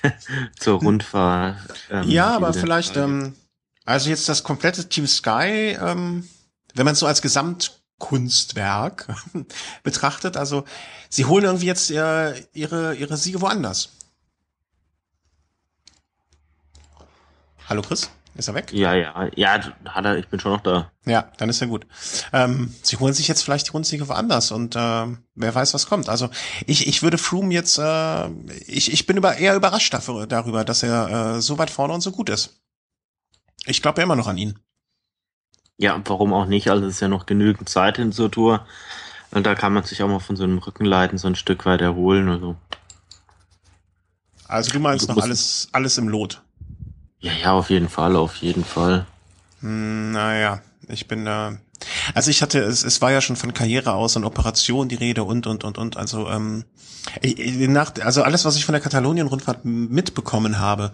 [0.59, 1.57] zur Rundfahrt.
[1.89, 3.35] Ähm, ja, aber vielleicht, ähm,
[3.85, 6.27] also jetzt das komplette Team Sky, ähm,
[6.73, 9.07] wenn man es so als Gesamt Kunstwerk
[9.83, 10.37] betrachtet.
[10.37, 10.65] Also
[11.09, 13.89] sie holen irgendwie jetzt ihre, ihre, ihre Siege woanders.
[17.67, 18.09] Hallo Chris?
[18.35, 18.73] Ist er weg?
[18.73, 20.91] Ja, ja, ja, hat er, ich bin schon noch da.
[21.05, 21.87] Ja, dann ist er gut.
[22.33, 25.05] Ähm, sie holen sich jetzt vielleicht die Rundsiege woanders und äh,
[25.35, 26.09] wer weiß, was kommt.
[26.09, 26.29] Also
[26.67, 28.27] ich, ich würde Froome jetzt, äh,
[28.67, 32.01] ich, ich bin über, eher überrascht dafür, darüber, dass er äh, so weit vorne und
[32.01, 32.59] so gut ist.
[33.65, 34.59] Ich glaube ja immer noch an ihn.
[35.77, 36.69] Ja, warum auch nicht?
[36.69, 38.65] Also es ist ja noch genügend Zeit hin zur Tour.
[39.31, 41.81] Und da kann man sich auch mal von so einem Rückenleiten so ein Stück weit
[41.81, 42.29] erholen.
[42.29, 42.55] Also,
[44.47, 46.41] also du meinst also noch alles, alles im Lot?
[47.19, 49.05] Ja, ja, auf jeden Fall, auf jeden Fall.
[49.59, 51.57] Hm, naja, ich bin da.
[52.13, 55.23] Also ich hatte, es, es war ja schon von Karriere aus und Operation die Rede
[55.23, 55.97] und und und und.
[55.97, 56.65] Also ähm,
[57.41, 60.91] nach, also alles, was ich von der Katalonien-Rundfahrt mitbekommen habe,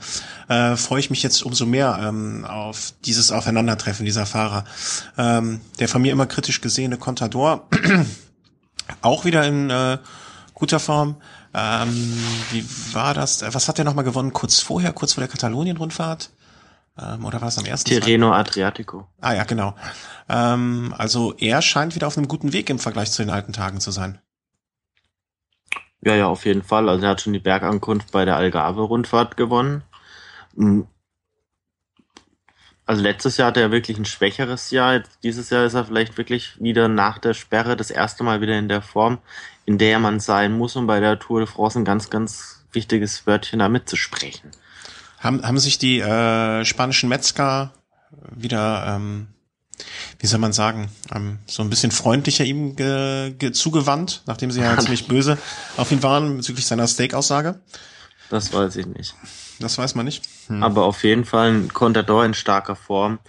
[0.50, 4.66] äh, freue ich mich jetzt umso mehr ähm, auf dieses Aufeinandertreffen dieser Fahrer.
[5.18, 7.68] Ähm, der von mir immer kritisch gesehene Contador,
[9.02, 9.98] auch wieder in äh,
[10.54, 11.16] guter Form.
[11.54, 12.18] Ähm,
[12.52, 13.44] wie war das?
[13.54, 14.34] Was hat der nochmal gewonnen?
[14.34, 16.30] Kurz vorher, kurz vor der Katalonien-Rundfahrt?
[16.98, 19.08] Ähm, oder war es am ersten Tirreno Adriatico.
[19.20, 19.76] Ah ja, genau.
[20.28, 23.80] Ähm, also er scheint wieder auf einem guten Weg im Vergleich zu den alten Tagen
[23.80, 24.20] zu sein.
[26.02, 26.90] Ja, ja, auf jeden Fall.
[26.90, 29.84] Also er hat schon die Bergankunft bei der Algarve-Rundfahrt gewonnen.
[30.56, 30.88] Hm.
[32.86, 34.96] Also letztes Jahr hatte er wirklich ein schwächeres Jahr.
[34.96, 38.58] Jetzt, dieses Jahr ist er vielleicht wirklich wieder nach der Sperre das erste Mal wieder
[38.58, 39.20] in der Form,
[39.66, 43.26] in der man sein muss, um bei der Tour de France ein ganz, ganz wichtiges
[43.28, 44.52] Wörtchen da mitzusprechen.
[45.22, 47.72] Haben, haben sich die äh, spanischen Metzger
[48.36, 49.28] wieder, ähm,
[50.20, 54.62] wie soll man sagen, ähm, so ein bisschen freundlicher ihm ge, ge, zugewandt, nachdem sie
[54.62, 55.38] ja ziemlich böse
[55.78, 57.60] auf ihn waren bezüglich seiner Steak-Aussage?
[58.30, 59.16] Das weiß ich nicht.
[59.60, 60.24] Das weiß man nicht.
[60.48, 60.64] Hm.
[60.64, 63.20] Aber auf jeden Fall ein Contador in starker Form.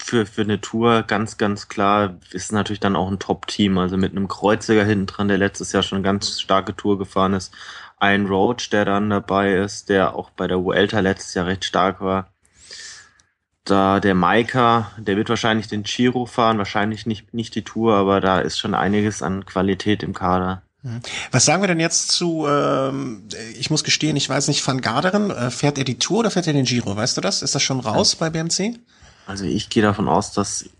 [0.00, 3.76] Für, für eine Tour ganz, ganz klar ist natürlich dann auch ein Top-Team.
[3.76, 7.34] Also mit einem Kreuziger hinten dran, der letztes Jahr schon eine ganz starke Tour gefahren
[7.34, 7.52] ist,
[8.00, 12.00] ein Roach, der dann dabei ist, der auch bei der Vuelta letztes Jahr recht stark
[12.00, 12.32] war.
[13.64, 18.20] Da der Maika, der wird wahrscheinlich den Giro fahren, wahrscheinlich nicht, nicht die Tour, aber
[18.20, 20.62] da ist schon einiges an Qualität im Kader.
[20.82, 21.00] Mhm.
[21.32, 25.30] Was sagen wir denn jetzt zu, ähm, ich muss gestehen, ich weiß nicht, Van Garderen,
[25.30, 26.96] äh, fährt er die Tour oder fährt er den Giro?
[26.96, 27.42] Weißt du das?
[27.42, 28.78] Ist das schon raus bei BMC?
[29.26, 30.70] Also ich gehe davon aus, dass,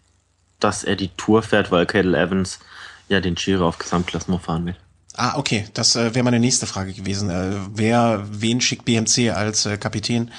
[0.60, 2.60] dass er die Tour fährt, weil Cadel Evans
[3.08, 4.76] ja den Giro auf Gesamtklassement fahren wird.
[5.20, 7.28] Ah, okay, das äh, wäre meine nächste Frage gewesen.
[7.28, 10.30] Äh, wer, wen schickt BMC als äh, Kapitän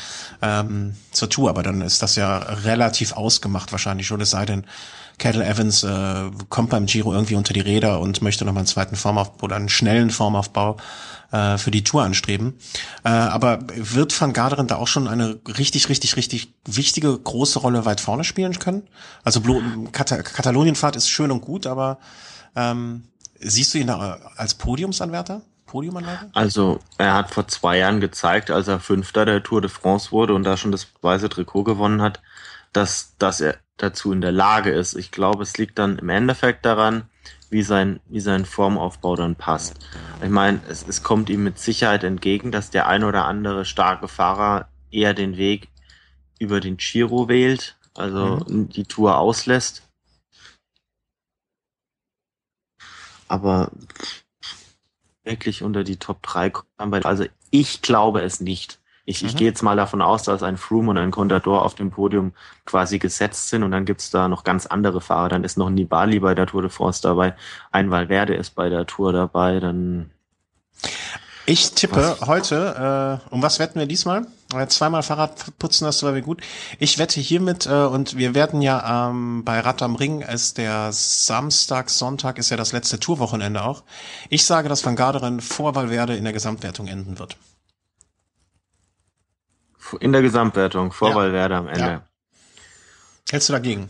[0.42, 1.50] ähm, zur Tour?
[1.50, 4.66] Aber dann ist das ja relativ ausgemacht wahrscheinlich schon, es sei denn,
[5.18, 8.96] Kettle Evans äh, kommt beim Giro irgendwie unter die Räder und möchte nochmal einen zweiten
[8.96, 10.78] Formaufbau oder einen schnellen Formaufbau
[11.34, 12.58] äh, für die Tour anstreben.
[13.04, 17.84] Äh, aber wird Van Garderen da auch schon eine richtig, richtig, richtig wichtige, große Rolle
[17.84, 18.88] weit vorne spielen können?
[19.26, 19.42] Also
[19.92, 22.00] Kat Katalonienfahrt ist schön und gut, aber
[22.56, 23.04] ähm,
[23.40, 25.42] Siehst du ihn da als Podiumsanwärter?
[25.66, 26.30] Podiumanwärter?
[26.34, 30.34] Also, er hat vor zwei Jahren gezeigt, als er Fünfter der Tour de France wurde
[30.34, 32.22] und da schon das weiße Trikot gewonnen hat,
[32.74, 34.96] dass, dass er dazu in der Lage ist.
[34.96, 37.04] Ich glaube, es liegt dann im Endeffekt daran,
[37.50, 39.76] wie sein, wie sein Formaufbau dann passt.
[40.22, 44.08] Ich meine, es, es kommt ihm mit Sicherheit entgegen, dass der ein oder andere starke
[44.08, 45.70] Fahrer eher den Weg
[46.40, 48.70] über den Giro wählt, also mhm.
[48.70, 49.89] die Tour auslässt
[53.30, 53.72] aber
[55.24, 57.04] wirklich unter die Top 3 kommen.
[57.06, 58.80] Also ich glaube es nicht.
[59.06, 59.30] Ich, mhm.
[59.30, 62.34] ich gehe jetzt mal davon aus, dass ein Froome und ein Contador auf dem Podium
[62.66, 65.30] quasi gesetzt sind und dann gibt's da noch ganz andere Fahrer.
[65.30, 67.36] Dann ist noch Nibali bei der Tour de France dabei,
[67.72, 70.12] ein Valverde ist bei der Tour dabei, dann
[71.50, 72.28] ich tippe was?
[72.28, 74.28] heute, äh, um was wetten wir diesmal?
[74.54, 76.42] Äh, zweimal Fahrrad putzen, das war mir gut.
[76.80, 80.92] Ich wette hiermit, äh, und wir werden ja ähm, bei Rad am Ring, ist der
[80.92, 83.84] Samstag, Sonntag ist ja das letzte Tourwochenende auch.
[84.30, 87.38] Ich sage, dass Van Garderen vor Valverde in der Gesamtwertung enden wird.
[90.00, 91.16] In der Gesamtwertung, vor ja.
[91.16, 91.82] Valverde am Ende.
[91.82, 92.02] Ja.
[93.32, 93.90] Hältst du dagegen?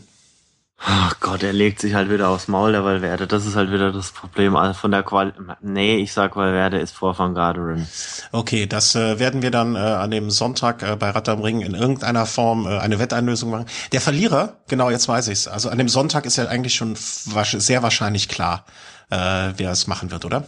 [0.82, 3.26] Ach Gott, er legt sich halt wieder aufs Maul, der Valverde.
[3.26, 4.56] Das ist halt wieder das Problem.
[4.56, 7.86] Also von der Quali Nee, ich sag Valverde ist vor Van Garderen.
[8.32, 11.60] Okay, das äh, werden wir dann äh, an dem Sonntag äh, bei Rad am Ring
[11.60, 13.66] in irgendeiner Form äh, eine Wetteinlösung machen.
[13.92, 15.48] Der Verlierer, genau, jetzt weiß ich's.
[15.48, 18.64] Also an dem Sonntag ist ja eigentlich schon sehr wahrscheinlich klar,
[19.10, 20.44] äh, wer es machen wird, oder?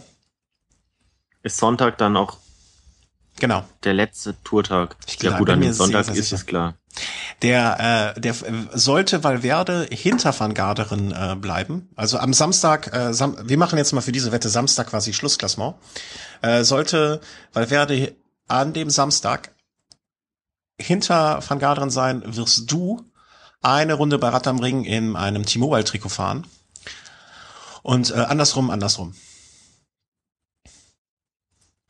[1.43, 2.37] Ist Sonntag dann auch
[3.39, 3.63] Genau.
[3.83, 4.95] Der letzte Tourtag.
[5.07, 6.75] Ich ja gut, an dem Sonntag ist es klar.
[7.41, 8.35] Der, äh, der
[8.73, 11.89] sollte Valverde hinter Van Garderen äh, bleiben.
[11.95, 15.75] Also am Samstag, äh, Sam wir machen jetzt mal für diese Wette Samstag quasi Schlussklassement.
[16.41, 17.19] Äh, sollte
[17.51, 18.15] Valverde
[18.47, 19.53] an dem Samstag
[20.79, 23.03] hinter Van Garderen sein, wirst du
[23.61, 26.45] eine Runde bei Rad am Ring in einem T-Mobile-Trikot fahren.
[27.81, 29.15] Und äh, andersrum, andersrum.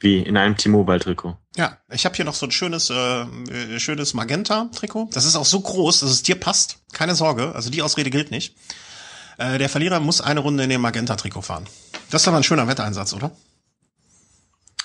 [0.04, 1.38] Wie in einem T-Mobile-Trikot.
[1.56, 5.10] Ja, ich habe hier noch so ein schönes, äh, äh, schönes Magenta-Trikot.
[5.14, 6.80] Das ist auch so groß, dass es dir passt.
[6.92, 8.54] Keine Sorge, also die Ausrede gilt nicht.
[9.38, 11.70] Äh, der Verlierer muss eine Runde in dem Magenta-Trikot fahren.
[12.12, 13.32] Das ist aber ein schöner Wetteinsatz, oder?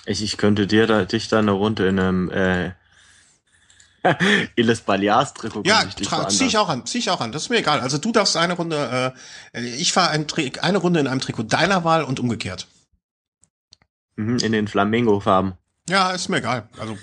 [0.07, 2.71] Ich, ich könnte dir da, dich da eine Runde in einem äh,
[4.55, 5.65] Illes Balears Trikot.
[5.67, 5.83] Ja,
[6.29, 7.33] zieh ich auch an, zieh ich auch an.
[7.33, 7.81] Das ist mir egal.
[7.81, 9.13] Also du darfst eine Runde,
[9.53, 10.27] äh, ich fahre ein
[10.61, 12.69] eine Runde in einem Trikot deiner Wahl und umgekehrt.
[14.19, 15.55] Mhm, in den Flamingo-Farben.
[15.89, 16.69] Ja, ist mir egal.
[16.79, 16.99] Also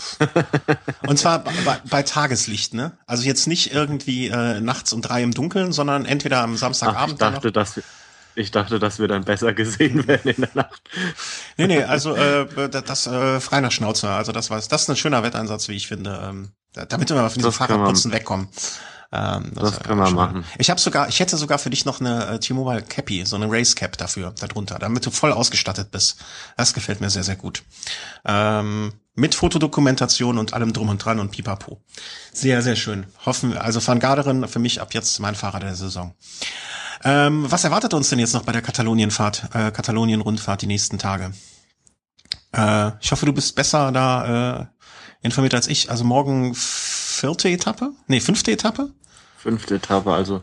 [1.08, 2.92] und zwar bei, bei Tageslicht, ne?
[3.08, 7.22] Also jetzt nicht irgendwie äh, nachts um drei im Dunkeln, sondern entweder am Samstagabend.
[7.22, 7.82] Ach, ich dachte, dass
[8.36, 10.82] ich dachte, dass wir dann besser gesehen werden in der Nacht.
[11.58, 14.10] Nee, nee, also äh, das äh, frei nach Schnauze.
[14.10, 16.20] Also das war das ist ein schöner Wetteinsatz, wie ich finde.
[16.22, 18.50] Ähm, damit wir von diesem Fahrradputzen wegkommen.
[19.16, 20.44] Ähm, das, das können wir machen.
[20.58, 23.50] Ich habe sogar, ich hätte sogar für dich noch eine äh, T-Mobile Cappy, so eine
[23.50, 26.18] Race Cap dafür, darunter, damit du voll ausgestattet bist.
[26.58, 27.64] Das gefällt mir sehr, sehr gut.
[28.26, 31.82] Ähm, mit Fotodokumentation und allem drum und dran und pipapo.
[32.34, 33.06] Sehr, sehr schön.
[33.26, 36.14] Hoffen, also Van Garderen für mich ab jetzt mein Fahrer der Saison.
[37.04, 41.32] Ähm, was erwartet uns denn jetzt noch bei der Katalonienfahrt, äh, Katalonien-Rundfahrt die nächsten Tage?
[42.52, 44.66] Äh, ich hoffe, du bist besser da äh,
[45.22, 45.90] informiert als ich.
[45.90, 47.92] Also morgen vierte Etappe?
[48.08, 48.92] Nee, fünfte Etappe?
[49.46, 50.42] Fünfte Etappe, also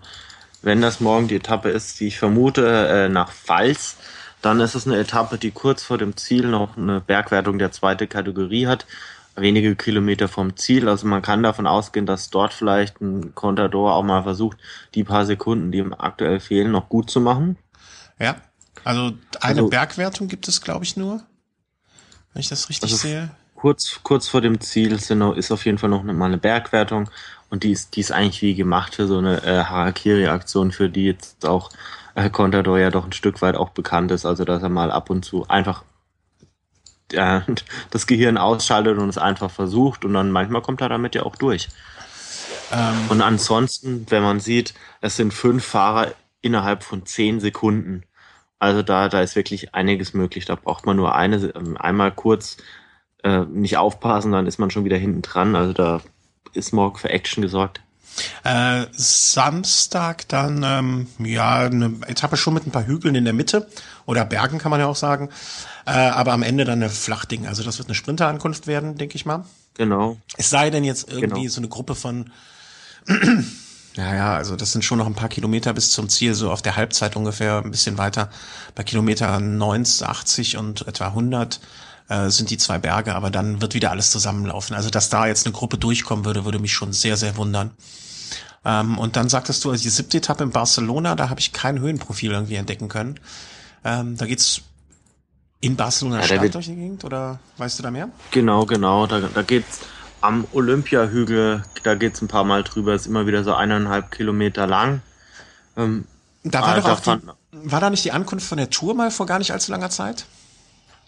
[0.62, 3.96] wenn das morgen die Etappe ist, die ich vermute, äh, nach Pfalz,
[4.42, 8.08] dann ist es eine Etappe, die kurz vor dem Ziel noch eine Bergwertung der zweiten
[8.08, 8.86] Kategorie hat,
[9.34, 10.88] wenige Kilometer vom Ziel.
[10.88, 14.56] Also man kann davon ausgehen, dass dort vielleicht ein Contador auch mal versucht,
[14.94, 17.56] die paar Sekunden, die ihm aktuell fehlen, noch gut zu machen.
[18.20, 18.36] Ja,
[18.84, 21.24] also eine also, Bergwertung gibt es, glaube ich, nur,
[22.32, 23.30] wenn ich das richtig also sehe.
[23.56, 27.10] kurz, kurz vor dem Ziel sind, ist auf jeden Fall noch mal eine Bergwertung
[27.52, 31.04] und die ist, die ist eigentlich wie gemacht für so eine äh, Harakiri-Aktion, für die
[31.04, 31.68] jetzt auch
[32.14, 35.10] äh, Contador ja doch ein Stück weit auch bekannt ist, also dass er mal ab
[35.10, 35.84] und zu einfach
[37.12, 37.44] ja,
[37.90, 41.36] das Gehirn ausschaltet und es einfach versucht und dann manchmal kommt er damit ja auch
[41.36, 41.68] durch.
[42.72, 43.10] Ähm.
[43.10, 48.04] Und ansonsten, wenn man sieht, es sind fünf Fahrer innerhalb von zehn Sekunden.
[48.60, 50.46] Also da, da ist wirklich einiges möglich.
[50.46, 52.56] Da braucht man nur eine, einmal kurz
[53.22, 55.54] äh, nicht aufpassen, dann ist man schon wieder hinten dran.
[55.54, 56.00] Also da
[56.52, 57.80] ist morgen für Action gesorgt.
[58.44, 63.68] Äh, Samstag dann, ähm, ja, eine Etappe schon mit ein paar Hügeln in der Mitte
[64.04, 65.30] oder Bergen kann man ja auch sagen.
[65.86, 67.46] Äh, aber am Ende dann eine Flachding.
[67.46, 69.44] Also das wird eine Sprinterankunft werden, denke ich mal.
[69.74, 70.18] Genau.
[70.36, 71.50] Es sei denn jetzt irgendwie genau.
[71.50, 72.30] so eine Gruppe von
[73.96, 76.62] ja, ja, also das sind schon noch ein paar Kilometer bis zum Ziel, so auf
[76.62, 78.30] der Halbzeit ungefähr, ein bisschen weiter.
[78.74, 81.60] Bei Kilometer 90, 80 und etwa 100
[82.08, 84.74] äh, sind die zwei Berge, aber dann wird wieder alles zusammenlaufen.
[84.76, 87.70] Also dass da jetzt eine Gruppe durchkommen würde, würde mich schon sehr, sehr wundern.
[88.64, 91.80] Ähm, und dann sagtest du, also die siebte Etappe in Barcelona, da habe ich kein
[91.80, 93.18] Höhenprofil irgendwie entdecken können.
[93.84, 94.62] Ähm, da geht's
[95.60, 98.08] in Barcelona ja, Stadt durch die Gegend oder weißt du da mehr?
[98.30, 99.06] Genau, genau.
[99.06, 99.80] Da, da geht's
[100.20, 105.02] am Olympiahügel, da geht's ein paar Mal drüber, ist immer wieder so eineinhalb Kilometer lang.
[105.76, 106.04] Ähm,
[106.44, 107.18] da war äh, doch auch die,
[107.52, 110.26] war da nicht die Ankunft von der Tour mal vor gar nicht allzu langer Zeit?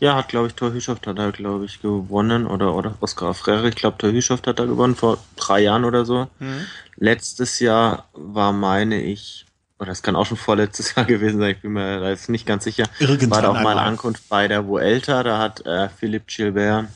[0.00, 2.46] Ja, hat, glaube ich, Torhüschoft hat er, glaube ich, gewonnen.
[2.46, 6.28] Oder, oder Oskar Frere, ich glaube, Torhüschoft hat er gewonnen vor drei Jahren oder so.
[6.40, 6.66] Mhm.
[6.96, 9.46] Letztes Jahr war, meine ich,
[9.78, 12.46] oder es kann auch schon vorletztes Jahr gewesen sein, ich bin mir da jetzt nicht
[12.46, 16.26] ganz sicher, Irgendwann war da auch mal Ankunft bei der Vuelta, da hat äh, Philipp
[16.26, 16.86] Gilbert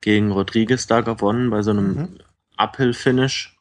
[0.00, 2.18] gegen Rodriguez da gewonnen, bei so einem mhm.
[2.58, 3.56] Uphill-Finish.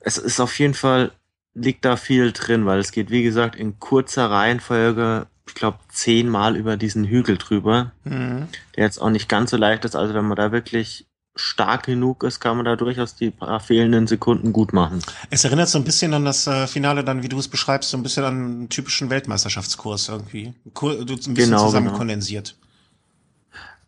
[0.00, 1.12] Es ist auf jeden Fall,
[1.54, 6.56] liegt da viel drin, weil es geht, wie gesagt, in kurzer Reihenfolge ich glaube, zehnmal
[6.56, 8.48] über diesen Hügel drüber, mhm.
[8.76, 9.94] der jetzt auch nicht ganz so leicht ist.
[9.94, 14.06] Also wenn man da wirklich stark genug ist, kann man da durchaus die paar fehlenden
[14.06, 15.00] Sekunden gut machen.
[15.30, 17.96] Es erinnert so ein bisschen an das äh, Finale dann, wie du es beschreibst, so
[17.96, 20.54] ein bisschen an einen typischen Weltmeisterschaftskurs irgendwie.
[20.64, 21.98] Ein bisschen genau, zusammen genau.
[21.98, 22.56] kondensiert.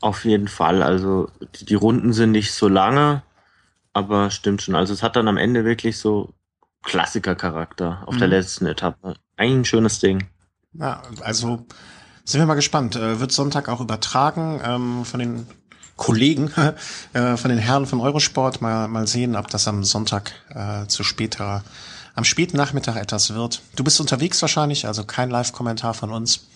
[0.01, 0.83] Auf jeden Fall.
[0.83, 3.23] Also die, die Runden sind nicht so lange,
[3.93, 4.75] aber stimmt schon.
[4.75, 6.35] Also es hat dann am Ende wirklich so
[6.83, 8.19] Klassikercharakter auf mhm.
[8.19, 9.15] der letzten Etappe.
[9.37, 10.27] Eigentlich ein schönes Ding.
[10.79, 11.67] Ja, also
[12.25, 12.97] sind wir mal gespannt.
[12.97, 15.47] Äh, wird Sonntag auch übertragen ähm, von den
[15.97, 16.53] Kollegen,
[17.13, 18.61] äh, von den Herren von Eurosport.
[18.61, 21.63] Mal, mal sehen, ob das am Sonntag äh, zu später,
[22.15, 23.63] am späten Nachmittag etwas wird.
[23.77, 26.49] Du bist unterwegs wahrscheinlich, also kein Live-Kommentar von uns.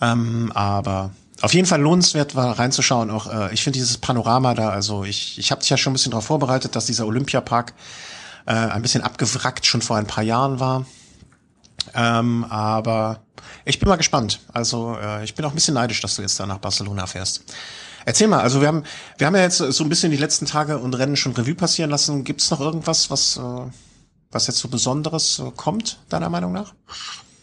[0.00, 3.10] Ähm, aber auf jeden Fall lohnenswert war reinzuschauen.
[3.10, 5.94] Auch äh, ich finde dieses Panorama da, also ich, ich habe dich ja schon ein
[5.94, 7.72] bisschen darauf vorbereitet, dass dieser Olympiapark
[8.46, 10.84] äh, ein bisschen abgewrackt schon vor ein paar Jahren war.
[11.94, 13.20] Ähm, aber
[13.64, 14.40] ich bin mal gespannt.
[14.52, 17.44] Also äh, ich bin auch ein bisschen neidisch, dass du jetzt da nach Barcelona fährst.
[18.04, 18.84] Erzähl mal, also wir haben,
[19.18, 21.90] wir haben ja jetzt so ein bisschen die letzten Tage und Rennen schon Revue passieren
[21.90, 22.24] lassen.
[22.24, 23.70] Gibt es noch irgendwas, was, äh,
[24.30, 26.74] was jetzt so Besonderes äh, kommt, deiner Meinung nach?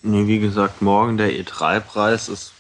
[0.02, 2.54] Nee, wie gesagt, morgen der E3-Preis ist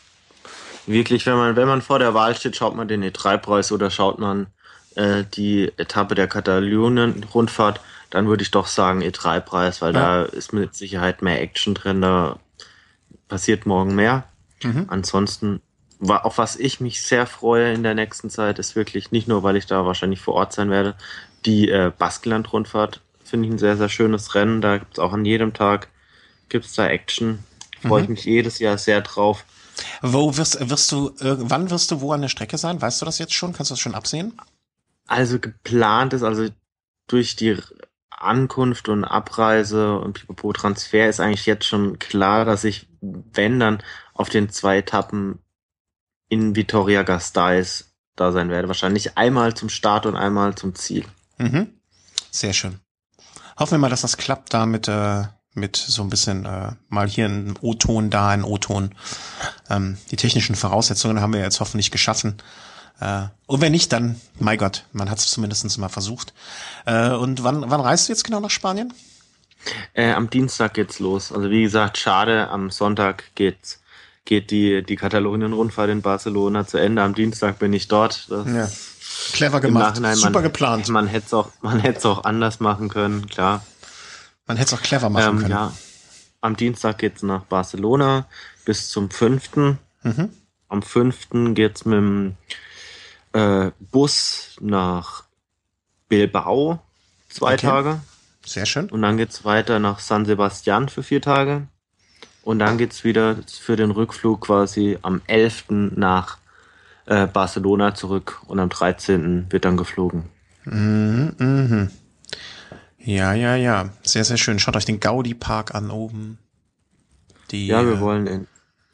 [0.85, 4.19] wirklich, wenn man, wenn man vor der Wahl steht, schaut man den E3-Preis oder schaut
[4.19, 4.47] man
[4.95, 10.23] äh, die Etappe der Katalonien-Rundfahrt dann würde ich doch sagen E3-Preis, weil ja.
[10.23, 12.39] da ist mit Sicherheit mehr Action drin, da
[13.27, 14.25] passiert morgen mehr.
[14.63, 14.85] Mhm.
[14.87, 15.61] Ansonsten,
[15.99, 19.55] auf was ich mich sehr freue in der nächsten Zeit, ist wirklich nicht nur, weil
[19.55, 20.95] ich da wahrscheinlich vor Ort sein werde,
[21.45, 24.61] die äh, Baskeland-Rundfahrt finde ich ein sehr, sehr schönes Rennen.
[24.61, 25.87] Da gibt es auch an jedem Tag
[26.49, 27.39] gibt's da Action.
[27.81, 28.03] Freue mhm.
[28.03, 29.45] ich mich jedes Jahr sehr drauf.
[30.01, 32.81] Wo wirst, wirst du, wann wirst du wo an der Strecke sein?
[32.81, 33.53] Weißt du das jetzt schon?
[33.53, 34.33] Kannst du das schon absehen?
[35.07, 36.47] Also geplant ist, also
[37.07, 37.57] durch die
[38.21, 43.83] Ankunft und Abreise und Pipapo Transfer ist eigentlich jetzt schon klar, dass ich, wenn dann,
[44.13, 45.39] auf den zwei Etappen
[46.27, 48.67] in Vitoria Gasteiz da sein werde.
[48.67, 51.05] Wahrscheinlich einmal zum Start und einmal zum Ziel.
[51.37, 51.69] Mhm.
[52.31, 52.79] Sehr schön.
[53.57, 57.07] Hoffen wir mal, dass das klappt da mit, äh, mit so ein bisschen äh, mal
[57.07, 58.95] hier ein O-Ton, da ein O-Ton.
[59.69, 62.37] Ähm, die technischen Voraussetzungen haben wir jetzt hoffentlich geschaffen.
[62.99, 66.33] Äh, und wenn nicht, dann, mein Gott, man hat es zumindest mal versucht.
[66.85, 68.93] Äh, und wann, wann reist du jetzt genau nach Spanien?
[69.93, 71.31] Äh, am Dienstag geht's los.
[71.31, 73.79] Also wie gesagt, schade, am Sonntag geht's
[74.29, 77.01] geht die, die Katalonien-Rundfahrt in Barcelona zu Ende.
[77.01, 78.29] Am Dienstag bin ich dort.
[78.29, 78.69] Das ja.
[79.33, 80.87] Clever gemacht, super man, geplant.
[80.89, 83.65] Man hätte es auch, man hätte es auch anders machen können, klar.
[84.45, 85.51] Man hätte es auch clever machen ähm, können.
[85.51, 85.73] Ja.
[86.41, 88.27] Am Dienstag geht's nach Barcelona
[88.65, 89.55] bis zum 5.
[90.03, 90.29] Mhm.
[90.67, 91.53] Am 5.
[91.55, 92.37] geht's mit dem
[93.33, 95.23] äh, Bus nach
[96.07, 96.81] Bilbao
[97.29, 97.67] zwei okay.
[97.67, 97.99] Tage.
[98.45, 98.89] Sehr schön.
[98.89, 101.67] Und dann geht's weiter nach San Sebastian für vier Tage.
[102.43, 105.65] Und dann geht's wieder für den Rückflug quasi am 11.
[105.95, 106.37] nach
[107.05, 109.51] äh, Barcelona zurück und am 13.
[109.51, 110.23] wird dann geflogen.
[110.65, 111.91] Mhm, mhm.
[112.97, 113.89] Ja, ja, ja.
[114.03, 114.59] Sehr, sehr schön.
[114.59, 116.37] Schaut euch den Gaudi-Park an oben.
[117.51, 118.47] Die, ja, wir äh, wollen in,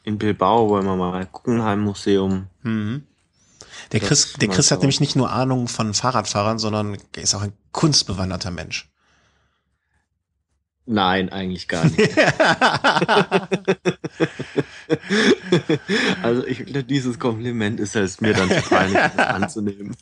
[0.04, 2.46] in Bilbao wollen wir mal Guggenheim-Museum.
[2.62, 3.04] Mhm.
[3.92, 7.52] Der Chris, der Chris hat nämlich nicht nur Ahnung von Fahrradfahrern, sondern ist auch ein
[7.72, 8.90] kunstbewanderter Mensch.
[10.86, 12.16] Nein, eigentlich gar nicht.
[16.22, 19.96] also ich, dieses Kompliment ist es mir dann zu peinlich anzunehmen.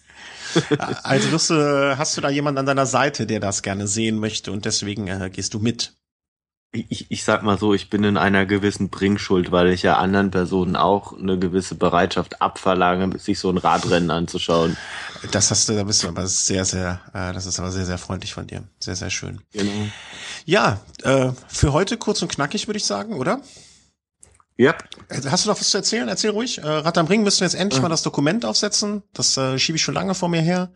[1.03, 4.53] also wirst du, hast du da jemanden an deiner Seite, der das gerne sehen möchte
[4.53, 5.95] und deswegen äh, gehst du mit?
[6.75, 10.31] Ich, ich sag mal so, ich bin in einer gewissen Bringschuld, weil ich ja anderen
[10.31, 14.77] Personen auch eine gewisse Bereitschaft abverlange, sich so ein Radrennen anzuschauen.
[15.31, 17.99] Das hast du, da bist du aber sehr, sehr, äh, das ist aber sehr, sehr
[17.99, 18.65] freundlich von dir.
[18.79, 19.41] Sehr, sehr schön.
[19.53, 19.89] Genau.
[20.45, 23.41] Ja, äh, für heute kurz und knackig, würde ich sagen, oder?
[24.57, 24.75] Ja.
[25.09, 26.09] Äh, hast du noch was zu erzählen?
[26.09, 26.59] Erzähl ruhig.
[26.59, 27.83] Äh, Rad am Ring müssen wir jetzt endlich ja.
[27.83, 29.03] mal das Dokument aufsetzen.
[29.13, 30.73] Das äh, schiebe ich schon lange vor mir her.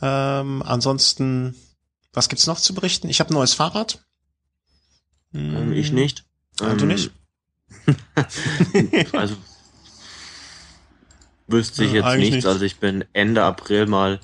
[0.00, 1.56] Ähm, ansonsten,
[2.12, 3.08] was gibt's noch zu berichten?
[3.08, 4.05] Ich habe ein neues Fahrrad.
[5.36, 6.24] Ähm, ich nicht.
[6.60, 7.10] Ähm, du nicht?
[9.12, 9.36] also
[11.46, 12.36] wüsste ich jetzt nichts.
[12.36, 12.46] Nicht.
[12.46, 14.20] Also ich bin Ende April mal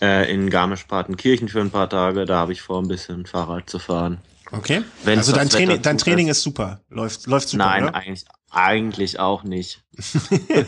[0.00, 2.26] äh, in Garmisch-Partenkirchen für ein paar Tage.
[2.26, 4.18] Da habe ich vor, ein bisschen Fahrrad zu fahren.
[4.52, 4.82] Okay.
[5.04, 6.80] Wenn's also dein Training, dein Training ist super.
[6.88, 7.64] Läuft, läuft super.
[7.64, 7.94] Nein, oder?
[7.94, 9.82] eigentlich, eigentlich auch nicht.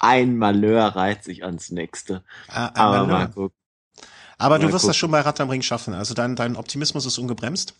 [0.00, 2.24] ein Malheur reiht sich ans nächste.
[2.48, 3.08] Ah, Aber Malheur.
[3.18, 3.56] mal gucken.
[4.36, 4.88] Aber mal du wirst gucken.
[4.88, 5.94] das schon bei Rad am Ring schaffen.
[5.94, 7.74] Also dein, dein Optimismus ist ungebremst.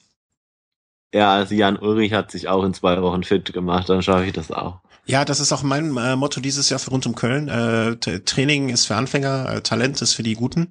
[1.15, 4.33] Ja, also Jan Ulrich hat sich auch in zwei Wochen fit gemacht, dann schaffe ich
[4.33, 4.81] das auch.
[5.07, 7.47] Ja, das ist auch mein äh, Motto dieses Jahr für rund um Köln.
[7.47, 10.69] Äh, Training ist für Anfänger, äh, Talent ist für die Guten.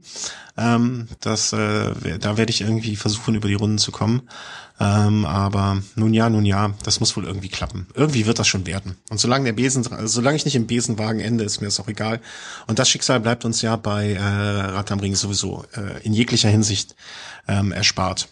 [0.58, 4.24] Ähm, das, äh, da werde ich irgendwie versuchen, über die Runden zu kommen.
[4.82, 7.88] Ähm, aber nun ja, nun ja, das muss wohl irgendwie klappen.
[7.94, 8.98] Irgendwie wird das schon werden.
[9.10, 12.20] Und solange der Besen, solange ich nicht im Besenwagen ende, ist mir das auch egal.
[12.68, 16.50] Und das Schicksal bleibt uns ja bei äh, Rad am Ring sowieso äh, in jeglicher
[16.50, 16.96] Hinsicht
[17.48, 18.28] ähm, erspart.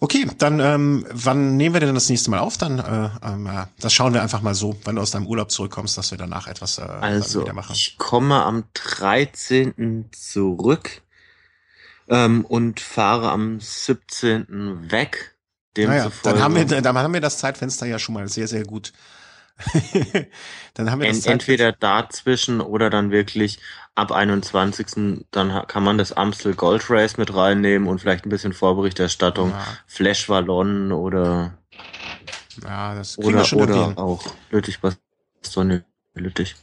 [0.00, 2.58] Okay, dann ähm, wann nehmen wir denn das nächste Mal auf?
[2.58, 5.96] Dann äh, ähm, das schauen wir einfach mal so, wenn du aus deinem Urlaub zurückkommst,
[5.96, 7.72] dass wir danach etwas äh, also, wieder machen.
[7.74, 10.10] Ich komme am 13.
[10.12, 11.02] zurück
[12.08, 14.90] ähm, und fahre am 17.
[14.90, 15.36] weg.
[15.76, 18.92] Naja, dann haben wir dann haben wir das Zeitfenster ja schon mal sehr sehr gut
[20.74, 23.60] dann haben wir das Entweder dazwischen oder dann wirklich
[23.94, 25.24] ab 21.
[25.30, 29.50] Dann kann man das Amstel Gold Race mit reinnehmen und vielleicht ein bisschen Vorberichterstattung.
[29.50, 29.64] Ja.
[29.86, 31.54] Flash Wallon oder
[32.62, 36.54] ja, das oder, oder auch Lüttich Bastogne Lüttich.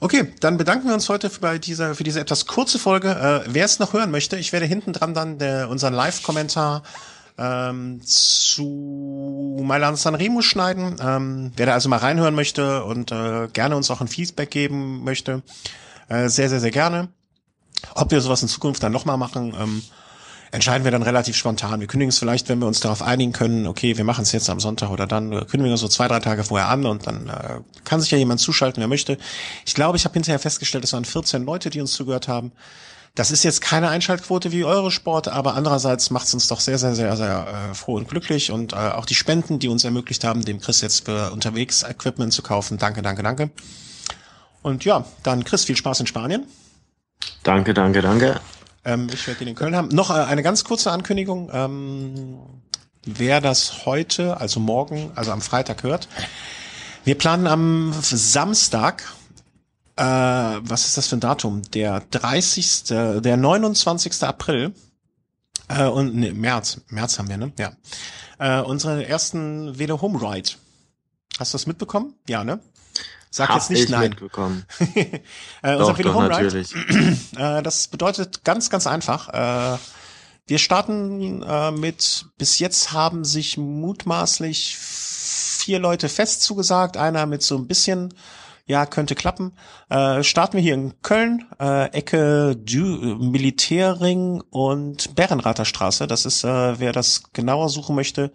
[0.00, 3.10] Okay, dann bedanken wir uns heute für, bei dieser, für diese etwas kurze Folge.
[3.10, 6.82] Äh, wer es noch hören möchte, ich werde hinten dran dann der, unseren Live-Kommentar
[7.38, 10.96] ähm, zu Mailand Sanremo schneiden.
[11.00, 15.04] Ähm, wer da also mal reinhören möchte und äh, gerne uns auch ein Feedback geben
[15.04, 15.42] möchte,
[16.08, 17.08] äh, sehr, sehr, sehr gerne.
[17.94, 19.82] Ob wir sowas in Zukunft dann nochmal machen, ähm,
[20.52, 21.80] entscheiden wir dann relativ spontan.
[21.80, 24.50] Wir kündigen es vielleicht, wenn wir uns darauf einigen können, okay, wir machen es jetzt
[24.50, 27.60] am Sonntag oder dann, kündigen wir so zwei, drei Tage vorher an und dann äh,
[27.84, 29.18] kann sich ja jemand zuschalten, wer möchte.
[29.64, 32.52] Ich glaube, ich habe hinterher festgestellt, es waren 14 Leute, die uns zugehört haben.
[33.14, 36.78] Das ist jetzt keine Einschaltquote wie eure Sport, aber andererseits macht es uns doch sehr,
[36.78, 40.24] sehr, sehr, sehr äh, froh und glücklich und äh, auch die Spenden, die uns ermöglicht
[40.24, 42.78] haben, dem Chris jetzt für unterwegs Equipment zu kaufen.
[42.78, 43.50] Danke, danke, danke.
[44.62, 46.46] Und ja, dann Chris, viel Spaß in Spanien.
[47.42, 48.40] Danke, danke, danke.
[48.84, 49.88] Ähm, ich werde den in Köln haben.
[49.88, 51.50] Noch äh, eine ganz kurze Ankündigung.
[51.52, 52.38] Ähm,
[53.04, 56.08] wer das heute, also morgen, also am Freitag hört,
[57.04, 59.12] Wir planen am Samstag,
[59.96, 61.62] äh, was ist das für ein Datum?
[61.72, 64.22] Der 30., der 29.
[64.22, 64.72] April
[65.68, 67.52] äh, und nee, März, März haben wir, ne?
[67.58, 67.72] Ja.
[68.38, 70.50] Äh, unsere ersten Velo Home Ride.
[71.40, 72.14] Hast du das mitbekommen?
[72.28, 72.60] Ja, ne?
[73.34, 74.10] Sag Hab jetzt nicht ich nein.
[74.10, 74.64] mitbekommen.
[74.94, 75.20] äh,
[75.62, 76.74] Doch, unser Velo doch, Home natürlich.
[77.36, 79.28] Äh, das bedeutet ganz, ganz einfach.
[79.30, 79.78] Äh,
[80.46, 87.42] wir starten äh, mit, bis jetzt haben sich mutmaßlich vier Leute fest zugesagt, einer mit
[87.42, 88.12] so ein bisschen,
[88.66, 89.56] ja, könnte klappen.
[89.88, 96.06] Äh, starten wir hier in Köln, äh, Ecke du Militärring und Bärenrather Straße.
[96.06, 98.30] Das ist, äh, wer das genauer suchen möchte,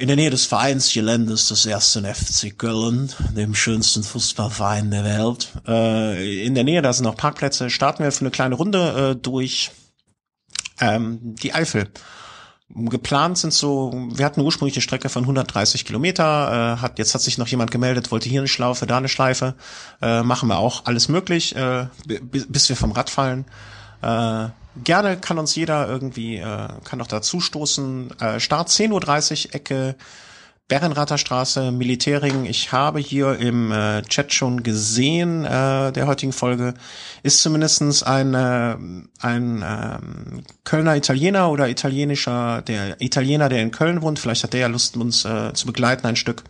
[0.00, 5.52] in der Nähe des Vereinsgeländes des ersten FC Köln, dem schönsten Fußballverein der Welt.
[5.68, 9.20] Äh, in der Nähe, da sind noch Parkplätze, starten wir für eine kleine Runde äh,
[9.20, 9.72] durch
[10.80, 11.88] ähm, die Eifel.
[12.70, 17.20] Geplant sind so, wir hatten ursprünglich eine Strecke von 130 Kilometer, äh, hat, jetzt hat
[17.20, 19.54] sich noch jemand gemeldet, wollte hier eine Schlaufe, da eine Schleife,
[20.00, 23.44] äh, machen wir auch alles möglich, äh, bis, bis wir vom Rad fallen.
[24.76, 28.18] Äh, gerne kann uns jeder irgendwie, äh, kann doch dazu stoßen.
[28.20, 29.96] Äh, Start 10.30 Uhr, Ecke
[30.70, 32.44] Bärenrather Straße, Militärring.
[32.46, 36.74] Ich habe hier im äh, Chat schon gesehen, äh, der heutigen Folge,
[37.24, 38.76] ist zumindestens ein, äh,
[39.20, 44.20] ein ähm, Kölner Italiener oder italienischer, der Italiener, der in Köln wohnt.
[44.20, 46.44] Vielleicht hat der ja Lust, uns äh, zu begleiten ein Stück.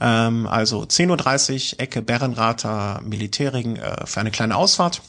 [0.00, 5.00] Ähm, also 10.30 Uhr, Ecke Bärenrather, Militärring äh, für eine kleine Ausfahrt.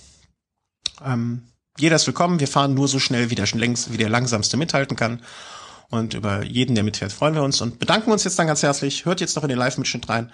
[1.04, 2.40] Ähm, jeder ist willkommen.
[2.40, 5.24] Wir fahren nur so schnell, wie der, längst, wie der langsamste mithalten kann.
[5.90, 9.06] Und über jeden, der mitfährt, freuen wir uns und bedanken uns jetzt dann ganz herzlich.
[9.06, 10.32] Hört jetzt noch in den Live-Mitschnitt rein.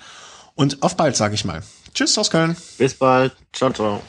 [0.56, 1.64] Und auf bald, sage ich mal.
[1.94, 2.58] Tschüss aus Köln.
[2.78, 3.36] Bis bald.
[3.54, 4.02] Ciao, ciao.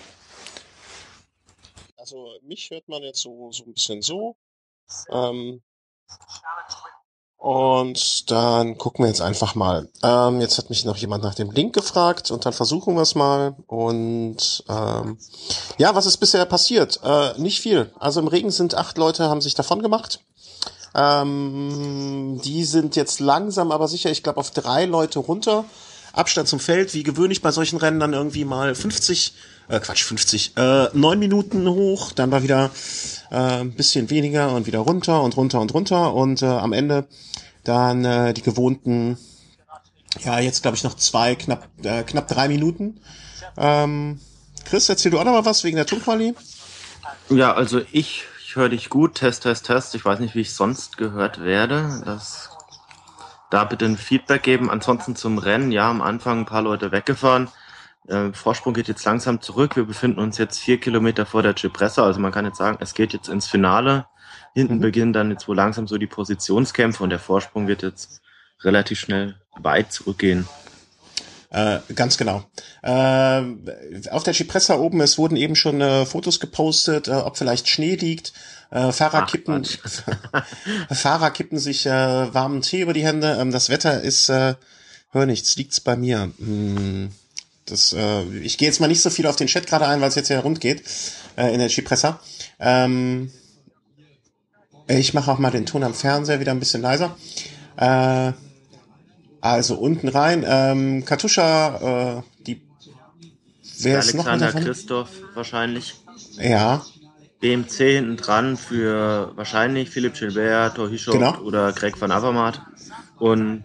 [1.97, 4.37] Also mich hört man jetzt so, so ein bisschen so.
[5.11, 5.62] Ähm,
[7.47, 9.88] und dann gucken wir jetzt einfach mal.
[10.03, 13.14] Ähm, jetzt hat mich noch jemand nach dem Link gefragt und dann versuchen wir es
[13.14, 13.55] mal.
[13.68, 15.16] Und ähm,
[15.78, 16.99] ja, was ist bisher passiert?
[17.05, 17.92] Äh, nicht viel.
[18.01, 20.24] Also im Regen sind acht Leute, haben sich davon gemacht.
[20.97, 25.64] Ähm, die sind jetzt langsam, aber sicher, ich glaube, auf drei Leute runter.
[26.12, 29.34] Abstand zum Feld, wie gewöhnlich bei solchen Rennen dann irgendwie mal 50,
[29.69, 32.71] äh, Quatsch, 50, äh, neun Minuten hoch, dann war wieder
[33.31, 37.07] äh, ein bisschen weniger und wieder runter und runter und runter und äh, am Ende
[37.64, 39.19] dann äh, die gewohnten,
[40.21, 43.01] ja, jetzt glaube ich noch zwei, knapp, äh, knapp drei Minuten.
[43.57, 44.21] Ähm,
[44.64, 46.35] Chris, erzähl du auch noch mal was wegen der Tonquali?
[47.29, 49.17] Ja, also ich, ich höre dich gut.
[49.17, 49.95] Test, Test, Test.
[49.95, 52.03] Ich weiß nicht, wie ich sonst gehört werde.
[52.05, 52.51] Das,
[53.51, 54.71] da bitte ein Feedback geben.
[54.71, 55.73] Ansonsten zum Rennen.
[55.73, 57.49] Ja, am Anfang ein paar Leute weggefahren.
[58.09, 59.76] Äh, Vorsprung geht jetzt langsam zurück.
[59.76, 62.04] Wir befinden uns jetzt vier Kilometer vor der Cipressa.
[62.04, 64.07] Also man kann jetzt sagen, es geht jetzt ins Finale.
[64.54, 64.80] Hinten Mhm.
[64.80, 68.20] beginnen dann jetzt wohl langsam so die Positionskämpfe und der Vorsprung wird jetzt
[68.62, 70.48] relativ schnell weit zurückgehen.
[71.50, 72.44] Äh, ganz genau.
[72.82, 73.42] Äh,
[74.11, 77.94] auf der Cipressa oben, es wurden eben schon äh, Fotos gepostet, äh, ob vielleicht Schnee
[77.96, 78.32] liegt.
[78.70, 79.64] Äh, Fahrer Ach, kippen.
[80.90, 83.36] Fahrer kippen sich äh, warmen Tee über die Hände.
[83.40, 84.57] Ähm, das Wetter ist, hör
[85.12, 86.32] nichts, liegt's bei mir.
[86.38, 87.11] Hm,
[87.67, 90.09] das, äh, ich gehe jetzt mal nicht so viel auf den Chat gerade ein, weil
[90.09, 90.83] es jetzt ja rund geht
[91.37, 92.21] äh, in der Cipressa.
[92.59, 93.31] Ähm,
[94.89, 97.17] ich mache auch mal den Ton am Fernseher wieder ein bisschen leiser.
[97.77, 98.33] Äh,
[99.41, 100.45] also unten rein.
[100.47, 102.62] Ähm, Katusha, äh, die
[103.81, 104.67] wer ist noch Alexander?
[104.67, 105.95] Christoph wahrscheinlich.
[106.39, 106.83] Ja,
[107.41, 111.39] BMC hinten dran für wahrscheinlich Philipp Gilbert, Thor Hischow Genau.
[111.41, 112.61] oder Greg van Avermaet.
[113.19, 113.64] Und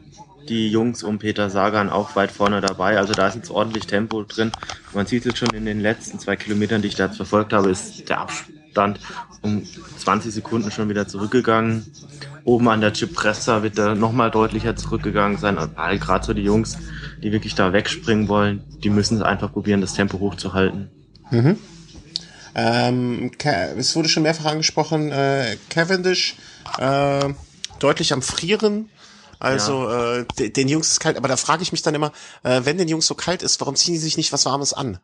[0.49, 2.97] die Jungs um Peter Sagan auch weit vorne dabei.
[2.97, 4.51] Also da ist jetzt ordentlich Tempo drin.
[4.93, 7.69] Man sieht jetzt schon in den letzten zwei Kilometern, die ich da jetzt verfolgt habe,
[7.69, 8.99] ist der Abstand
[9.41, 9.63] um
[9.97, 11.85] 20 Sekunden schon wieder zurückgegangen.
[12.43, 15.57] Oben an der Cipressa wird er nochmal deutlicher zurückgegangen sein.
[15.75, 16.77] Weil gerade so die Jungs,
[17.21, 20.89] die wirklich da wegspringen wollen, die müssen es einfach probieren, das Tempo hochzuhalten.
[21.29, 21.57] Mhm.
[22.53, 23.31] Ähm,
[23.77, 26.35] es wurde schon mehrfach angesprochen, äh, Cavendish
[26.77, 27.29] äh,
[27.79, 28.89] deutlich am Frieren.
[29.41, 32.11] Also äh, de- den Jungs ist kalt, aber da frage ich mich dann immer,
[32.43, 34.99] äh, wenn den Jungs so kalt ist, warum ziehen die sich nicht was Warmes an?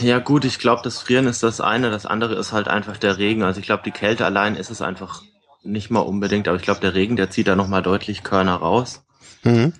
[0.00, 3.18] Ja gut, ich glaube, das Frieren ist das eine, das andere ist halt einfach der
[3.18, 3.42] Regen.
[3.42, 5.22] Also ich glaube, die Kälte allein ist es einfach
[5.62, 9.02] nicht mal unbedingt, aber ich glaube, der Regen, der zieht da nochmal deutlich Körner raus.
[9.42, 9.72] Mhm.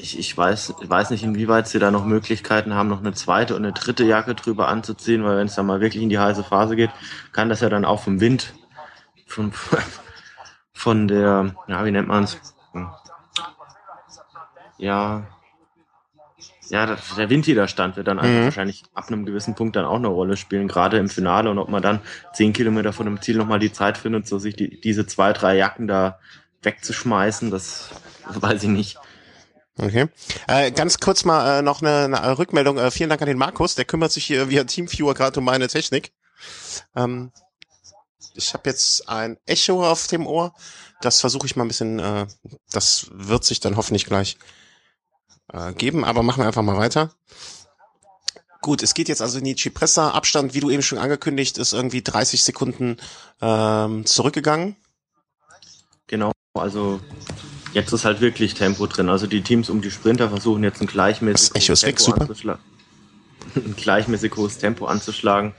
[0.00, 3.54] Ich, ich weiß, ich weiß nicht, inwieweit sie da noch Möglichkeiten haben, noch eine zweite
[3.56, 6.44] und eine dritte Jacke drüber anzuziehen, weil wenn es dann mal wirklich in die heiße
[6.44, 6.90] Phase geht,
[7.32, 8.54] kann das ja dann auch vom Wind,
[9.28, 9.52] von,
[10.72, 12.38] von der, ja, wie nennt man es?
[14.78, 15.26] Ja,
[16.70, 18.44] ja, der Windwiderstand wird dann mhm.
[18.44, 21.68] wahrscheinlich ab einem gewissen Punkt dann auch eine Rolle spielen, gerade im Finale und ob
[21.68, 22.00] man dann
[22.34, 25.56] zehn Kilometer von dem Ziel nochmal die Zeit findet, so sich die, diese zwei, drei
[25.56, 26.18] Jacken da
[26.62, 27.90] wegzuschmeißen, das,
[28.26, 28.98] das weiß ich nicht.
[29.80, 30.08] Okay.
[30.48, 32.78] Äh, ganz kurz mal äh, noch eine, eine Rückmeldung.
[32.78, 35.68] Äh, vielen Dank an den Markus, der kümmert sich hier via Teamviewer gerade um meine
[35.68, 36.12] Technik.
[36.96, 37.30] Ähm,
[38.38, 40.54] ich habe jetzt ein Echo auf dem Ohr.
[41.00, 42.26] Das versuche ich mal ein bisschen, äh,
[42.70, 44.38] das wird sich dann hoffentlich gleich
[45.52, 47.10] äh, geben, aber machen wir einfach mal weiter.
[48.60, 50.10] Gut, es geht jetzt also in die Cipressa.
[50.10, 52.96] Abstand, wie du eben schon angekündigt, ist irgendwie 30 Sekunden
[53.40, 54.76] ähm, zurückgegangen.
[56.06, 57.00] Genau, also
[57.72, 59.08] jetzt ist halt wirklich Tempo drin.
[59.08, 62.62] Also die Teams um die Sprinter versuchen jetzt ein gleichmäßig hohes Tempo anzuschlagen.
[63.54, 65.54] Ein gleichmäßig hohes Tempo anzuschlagen,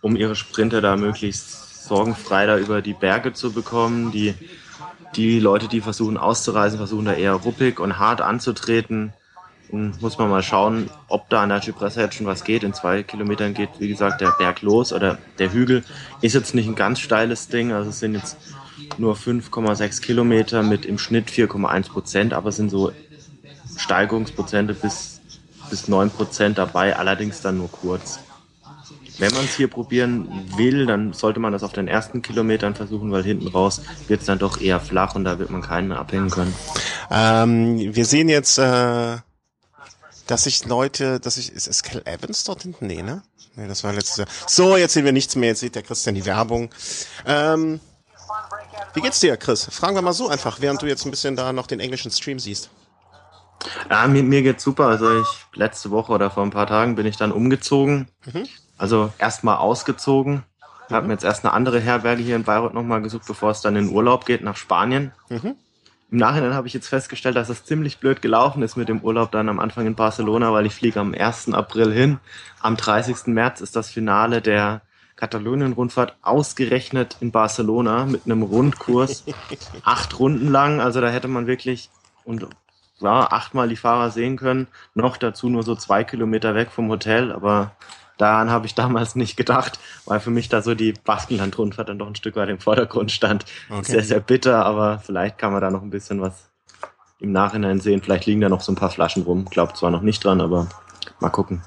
[0.00, 4.12] um ihre Sprinter da möglichst sorgenfrei da über die Berge zu bekommen.
[4.12, 4.34] Die,
[5.16, 9.12] die Leute, die versuchen auszureisen, versuchen da eher ruppig und hart anzutreten
[9.70, 12.62] muss man mal schauen, ob da an der Cipressa jetzt schon was geht.
[12.62, 15.84] In zwei Kilometern geht, wie gesagt, der Berg los oder der Hügel.
[16.22, 18.36] Ist jetzt nicht ein ganz steiles Ding, also es sind jetzt
[18.96, 22.92] nur 5,6 Kilometer mit im Schnitt 4,1 Prozent, aber es sind so
[23.76, 25.20] Steigerungsprozente bis,
[25.68, 28.20] bis 9 Prozent dabei, allerdings dann nur kurz.
[29.18, 33.10] Wenn man es hier probieren will, dann sollte man das auf den ersten Kilometern versuchen,
[33.10, 36.30] weil hinten raus wird es dann doch eher flach und da wird man keinen abhängen
[36.30, 36.54] können.
[37.10, 39.16] Ähm, wir sehen jetzt äh,
[40.28, 42.86] dass sich Leute, dass ich, ist es Cal Evans dort hinten?
[42.86, 43.22] Nee, ne?
[43.56, 44.28] Nee, das war letztes Jahr.
[44.46, 46.70] So, jetzt sehen wir nichts mehr, jetzt sieht der Christian die Werbung.
[47.26, 47.80] Ähm,
[48.94, 49.64] wie geht's dir, Chris?
[49.70, 52.38] Fragen wir mal so einfach, während du jetzt ein bisschen da noch den englischen Stream
[52.38, 52.70] siehst.
[53.90, 54.86] Ja, mir, mir geht's super.
[54.86, 58.08] Also ich, letzte Woche oder vor ein paar Tagen bin ich dann umgezogen.
[58.26, 58.46] Mhm.
[58.78, 60.44] Also erstmal ausgezogen.
[60.88, 60.94] Mhm.
[60.94, 63.76] Hab mir jetzt erst eine andere Herberge hier in Bayreuth nochmal gesucht, bevor es dann
[63.76, 65.12] in Urlaub geht nach Spanien.
[65.28, 65.56] Mhm.
[66.10, 69.30] Im Nachhinein habe ich jetzt festgestellt, dass es ziemlich blöd gelaufen ist mit dem Urlaub
[69.30, 71.52] dann am Anfang in Barcelona, weil ich fliege am 1.
[71.52, 72.18] April hin.
[72.60, 73.26] Am 30.
[73.26, 74.80] März ist das Finale der
[75.16, 79.24] Katalonien-Rundfahrt ausgerechnet in Barcelona mit einem Rundkurs
[79.84, 80.80] acht Runden lang.
[80.80, 81.90] Also da hätte man wirklich
[82.24, 82.46] und
[83.00, 84.66] ja, achtmal die Fahrer sehen können.
[84.94, 87.72] Noch dazu nur so zwei Kilometer weg vom Hotel, aber
[88.18, 92.08] Daran habe ich damals nicht gedacht, weil für mich da so die Baskenland-Rundfahrt dann doch
[92.08, 93.44] ein Stück weit im Vordergrund stand.
[93.70, 93.92] Okay.
[93.92, 96.50] Sehr, sehr bitter, aber vielleicht kann man da noch ein bisschen was
[97.20, 98.02] im Nachhinein sehen.
[98.02, 99.44] Vielleicht liegen da noch so ein paar Flaschen rum.
[99.46, 100.68] Glaubt zwar noch nicht dran, aber
[101.20, 101.62] mal gucken.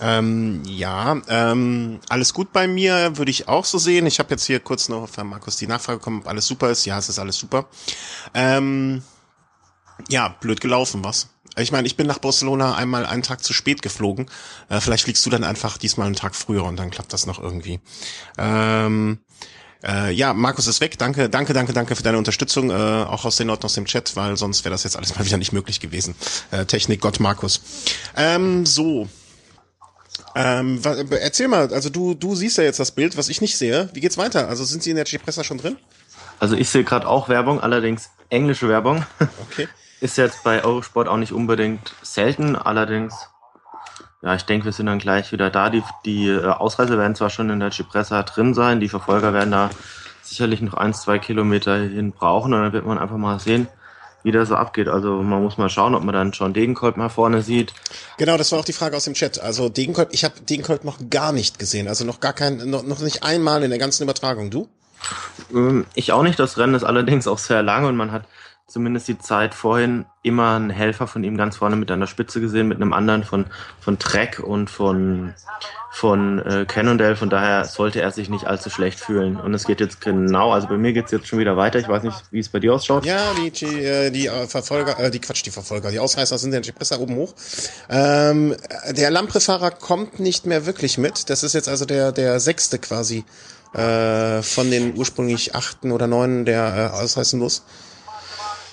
[0.00, 4.06] Ähm, ja, ähm, alles gut bei mir, würde ich auch so sehen.
[4.06, 6.84] Ich habe jetzt hier kurz noch von Markus die Nachfrage bekommen, ob alles super ist.
[6.84, 7.66] Ja, es ist alles super.
[8.34, 9.02] Ähm,
[10.08, 11.30] ja, blöd gelaufen, was?
[11.56, 14.26] Ich meine, ich bin nach Barcelona einmal einen Tag zu spät geflogen.
[14.68, 17.40] Äh, vielleicht fliegst du dann einfach diesmal einen Tag früher und dann klappt das noch
[17.40, 17.80] irgendwie.
[18.38, 19.18] Ähm,
[19.84, 20.98] äh, ja, Markus ist weg.
[20.98, 24.16] Danke, danke, danke, danke für deine Unterstützung, äh, auch aus den Leuten aus dem Chat,
[24.16, 26.14] weil sonst wäre das jetzt alles mal wieder nicht möglich gewesen.
[26.50, 27.60] Äh, Technik Gott Markus.
[28.16, 29.08] Ähm, so.
[30.36, 30.80] Ähm,
[31.10, 33.90] erzähl mal, also du, du siehst ja jetzt das Bild, was ich nicht sehe.
[33.92, 34.48] Wie geht's weiter?
[34.48, 35.76] Also sind Sie in der G-Presser schon drin?
[36.40, 39.04] Also ich sehe gerade auch Werbung, allerdings englische Werbung.
[39.50, 39.68] Okay.
[40.04, 43.14] Ist jetzt bei Eurosport auch nicht unbedingt selten, allerdings,
[44.20, 45.70] ja, ich denke, wir sind dann gleich wieder da.
[45.70, 49.52] Die, die äh, Ausreise werden zwar schon in der Cipressa drin sein, die Verfolger werden
[49.52, 49.70] da
[50.20, 53.66] sicherlich noch ein, zwei Kilometer hin brauchen und dann wird man einfach mal sehen,
[54.24, 54.88] wie das so abgeht.
[54.88, 57.72] Also man muss mal schauen, ob man dann schon Degenkolb mal vorne sieht.
[58.18, 59.40] Genau, das war auch die Frage aus dem Chat.
[59.40, 62.98] Also Degenkolb, ich habe Degenkolb noch gar nicht gesehen, also noch gar kein, noch, noch
[62.98, 64.50] nicht einmal in der ganzen Übertragung.
[64.50, 64.68] Du?
[65.50, 66.38] Ähm, ich auch nicht.
[66.38, 68.24] Das Rennen ist allerdings auch sehr lang und man hat
[68.66, 72.40] zumindest die Zeit vorhin immer einen Helfer von ihm ganz vorne mit an der Spitze
[72.40, 73.44] gesehen, mit einem anderen von,
[73.78, 75.34] von Trek und von,
[75.90, 77.14] von äh, Cannondale.
[77.14, 79.36] Von daher sollte er sich nicht allzu schlecht fühlen.
[79.36, 81.78] Und es geht jetzt genau, also bei mir geht's jetzt schon wieder weiter.
[81.78, 83.04] Ich weiß nicht, wie es bei dir ausschaut.
[83.04, 86.54] Ja, die, die, äh, die äh, Verfolger, äh, die Quatsch, die Verfolger, die Ausreißer sind
[86.54, 87.34] ja die Presser oben hoch.
[87.90, 88.56] Ähm,
[88.90, 91.28] der Lampre-Fahrer kommt nicht mehr wirklich mit.
[91.28, 93.24] Das ist jetzt also der, der sechste quasi
[93.74, 97.62] äh, von den ursprünglich achten oder neun, der äh, ausreißen muss.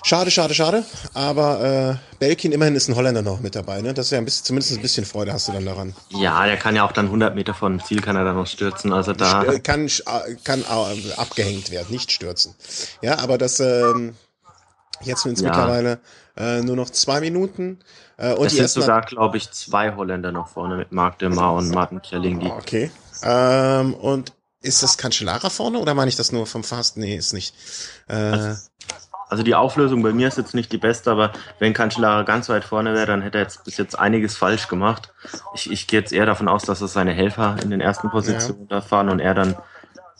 [0.04, 0.84] Schade, schade, schade.
[1.14, 3.80] Aber äh, Belkin immerhin ist ein Holländer noch mit dabei.
[3.82, 3.94] Ne?
[3.94, 5.94] Das ist ja ein bisschen, zumindest ein bisschen Freude hast du dann daran.
[6.10, 8.92] Ja, der kann ja auch dann 100 Meter von Ziel kann er dann noch stürzen.
[8.92, 9.88] Also da kann
[10.44, 10.64] kann
[11.16, 12.54] abgehängt werden, nicht stürzen.
[13.00, 14.16] Ja, aber das ähm,
[15.02, 15.48] jetzt sind es ja.
[15.48, 16.00] mittlerweile
[16.36, 17.78] äh, nur noch zwei Minuten.
[18.16, 21.54] Äh, und es sind sogar, glaube ich, zwei Holländer noch vorne mit Marc de Mar
[21.54, 22.46] und Martin Kjellingi.
[22.46, 22.90] Okay.
[23.22, 24.32] Ähm, und
[24.62, 26.96] ist das Cancellara vorne oder meine ich das nur vom Fast?
[26.96, 27.54] Nee, ist nicht.
[28.08, 28.60] Äh, also,
[29.32, 32.64] also die Auflösung bei mir ist jetzt nicht die beste, aber wenn Cancellara ganz weit
[32.64, 35.12] vorne wäre, dann hätte er jetzt bis jetzt einiges falsch gemacht.
[35.54, 38.68] Ich, ich gehe jetzt eher davon aus, dass es seine Helfer in den ersten Positionen
[38.70, 38.76] ja.
[38.76, 39.56] da fahren und er dann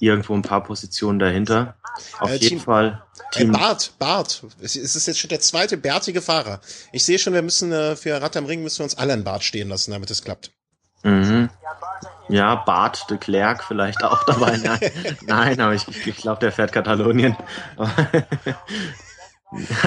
[0.01, 1.77] irgendwo ein paar Positionen dahinter.
[2.19, 3.03] Auf Äh, jeden Team- Fall
[3.35, 3.53] Äh, Team.
[3.53, 4.43] Bart, Bart.
[4.61, 6.61] Es es ist jetzt schon der zweite bärtige Fahrer.
[6.93, 9.25] Ich sehe schon, wir müssen äh, für Rad am Ring müssen wir uns alle einen
[9.25, 10.51] Bart stehen lassen, damit es klappt.
[11.03, 11.51] Mhm.
[12.29, 14.57] Ja, Bart de Klerk vielleicht auch dabei.
[14.57, 14.81] Nein,
[15.27, 17.37] Nein aber ich, ich glaube, der fährt Katalonien.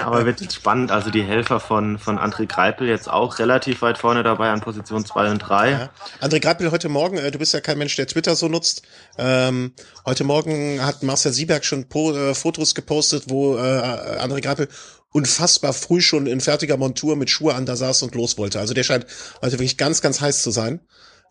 [0.03, 0.91] aber wird spannend.
[0.91, 5.05] Also die Helfer von, von André Greipel jetzt auch relativ weit vorne dabei an Position
[5.05, 5.71] 2 und 3.
[5.71, 5.89] Ja.
[6.21, 8.83] André Greipel heute Morgen, äh, du bist ja kein Mensch, der Twitter so nutzt.
[9.17, 9.73] Ähm,
[10.05, 14.67] heute Morgen hat Marcel Sieberg schon po, äh, Fotos gepostet, wo äh, André Greipel
[15.11, 18.59] unfassbar früh schon in fertiger Montur mit Schuhe an da saß und los wollte.
[18.59, 19.05] Also der scheint
[19.41, 20.81] heute wirklich ganz, ganz heiß zu sein.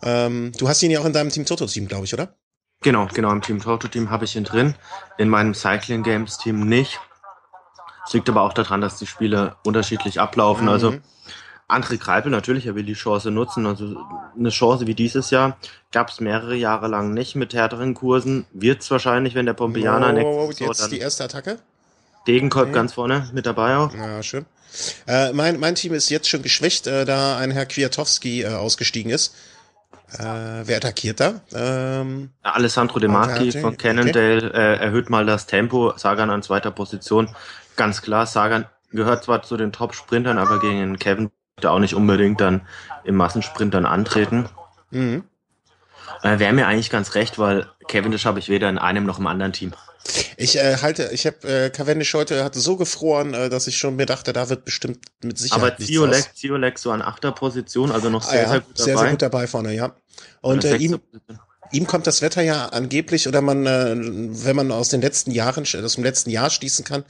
[0.03, 2.37] Ähm, du hast ihn ja auch in deinem Team Toto-Team, glaube ich, oder?
[2.83, 3.31] Genau, genau.
[3.33, 4.75] Im Team Toto Team habe ich ihn drin.
[5.19, 7.01] In meinem Cycling Games Team nicht.
[8.07, 10.69] Es liegt aber auch daran, dass die Spiele unterschiedlich ablaufen.
[10.69, 11.03] Also Mhm.
[11.67, 13.65] André Kreipel natürlich, er will die Chance nutzen.
[13.67, 13.97] Also
[14.39, 15.57] eine Chance wie dieses Jahr
[15.93, 18.47] gab es mehrere Jahre lang nicht mit härteren Kursen.
[18.53, 21.59] Wird es wahrscheinlich, wenn der Pompeianer Oh, nächstes Jahr jetzt die erste Attacke.
[22.27, 22.75] Degenkolb Okay.
[22.75, 23.95] ganz vorne mit dabei auch.
[23.95, 24.47] Ja, schön.
[25.07, 29.13] Äh, mein, mein Team ist jetzt schon geschwächt, äh, da ein Herr Kwiatowski äh, ausgestiegen
[29.13, 29.35] ist.
[30.13, 30.23] Äh,
[30.65, 31.41] wer attackiert da?
[31.53, 35.93] Ähm, Alessandro De Marchi Okay, von Cannondale äh, erhöht mal das Tempo.
[35.97, 37.29] Sagan an zweiter Position.
[37.77, 41.95] Ganz klar, Sagan gehört zwar zu den Top-Sprintern, aber gegen den Kevin er auch nicht
[41.95, 42.63] unbedingt dann
[43.05, 44.49] im Massensprint dann antreten.
[44.91, 45.25] mhm.
[46.23, 49.27] Äh, Wäre mir eigentlich ganz recht, weil Cavendish habe ich weder in einem noch im
[49.27, 49.73] anderen Team.
[50.37, 53.97] Ich äh, halte, ich habe äh, Cavendish heute hatte so gefroren, äh, dass ich schon
[53.97, 56.31] mir dachte, da wird bestimmt mit Sicherheit Aber Ziolek, raus.
[56.35, 58.85] Ziolek so an achter Position, also noch Ah, sehr, ja, sehr gut dabei.
[58.85, 59.97] sehr, sehr gut dabei vorne, ja.
[60.43, 61.01] Und äh, ihm,
[61.73, 65.65] ihm kommt das Wetter ja angeblich, oder man, äh, wenn man aus den letzten Jahren,
[65.83, 67.05] aus dem letzten Jahr schließen kann,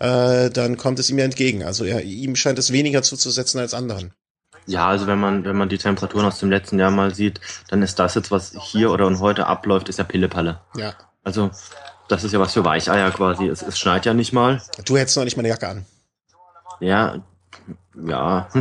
[0.00, 1.62] äh, dann kommt es ihm ja entgegen.
[1.62, 4.12] Also ja, ihm scheint es weniger zuzusetzen als anderen.
[4.66, 7.82] Ja, also wenn man, wenn man die Temperaturen aus dem letzten Jahr mal sieht, dann
[7.82, 10.60] ist das jetzt, was hier oder und heute abläuft, ist ja Pillepalle.
[10.76, 10.94] Ja.
[11.22, 11.50] Also,
[12.10, 13.46] das ist ja was für Weicheier quasi.
[13.48, 14.62] Es, es schneit ja nicht mal.
[14.84, 15.84] Du hättest noch nicht mal eine Jacke an.
[16.80, 17.16] Ja,
[18.06, 18.48] ja.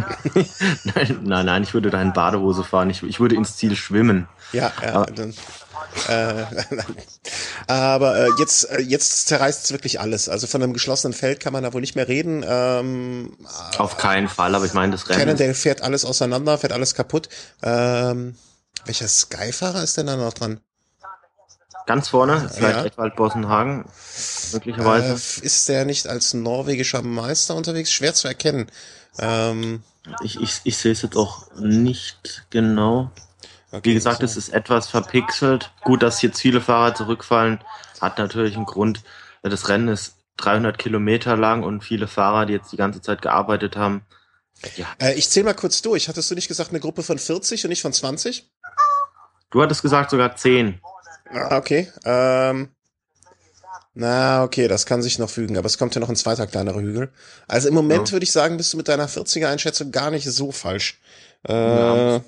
[0.83, 2.89] nein, nein, nein, ich würde da in Badehose fahren.
[2.89, 4.27] Ich, ich würde ins Ziel schwimmen.
[4.51, 4.93] Ja, ja.
[4.93, 5.33] Aber- Dann,
[6.07, 6.45] äh,
[7.67, 10.27] aber äh, jetzt, äh, jetzt zerreißt es wirklich alles.
[10.29, 12.43] Also von einem geschlossenen Feld kann man da wohl nicht mehr reden.
[12.47, 13.37] Ähm,
[13.77, 15.19] Auf keinen Fall, aber ich meine, das Rennen.
[15.19, 17.29] Cannondale fährt alles auseinander, fährt alles kaputt.
[17.63, 18.35] Ähm,
[18.85, 20.59] welcher Sky-Fahrer ist denn da noch dran?
[21.89, 22.85] Ganz vorne, vielleicht Ja.
[22.85, 23.83] Edwald Bossenhagen,
[24.53, 25.13] möglicherweise.
[25.41, 27.91] Äh, ist der nicht als norwegischer Meister unterwegs?
[27.91, 28.67] Schwer zu erkennen.
[29.17, 29.81] Ähm,
[30.21, 33.09] Ich, ich, ich sehe es jetzt auch nicht genau.
[33.71, 34.25] okay, Wie gesagt, so.
[34.25, 35.71] es ist etwas verpixelt.
[35.83, 37.59] Gut, dass jetzt viele Fahrer zurückfallen,
[37.99, 39.01] hat natürlich einen Grund.
[39.41, 43.75] Das Rennen ist 300 Kilometer lang und viele Fahrer, die jetzt die ganze Zeit gearbeitet
[43.77, 44.05] haben.
[44.75, 46.07] Ja, Äh, ich zähle mal kurz durch.
[46.07, 48.47] Hattest du nicht gesagt, eine Gruppe von 40 und nicht von 20?
[49.49, 50.79] du hattest gesagt sogar 10.
[51.33, 51.87] Ah, okay.
[52.05, 52.69] Ähm,
[53.93, 56.79] na, okay, das kann sich noch fügen, aber es kommt ja noch ein zweiter kleinerer
[56.81, 57.11] Hügel.
[57.47, 58.13] Also im Moment Ja.
[58.13, 60.99] würde ich sagen, bist du mit deiner 40er-Einschätzung gar nicht so falsch.
[61.47, 62.21] Äh, Ja.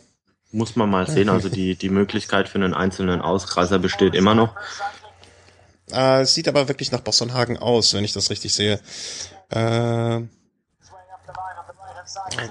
[0.54, 1.30] Muss man mal sehen.
[1.30, 4.54] Also die, die Möglichkeit für einen einzelnen Auskreiser besteht immer noch.
[5.94, 8.80] äh, es sieht aber wirklich nach Bostonhagen aus, wenn ich das richtig sehe.
[9.50, 10.22] Äh,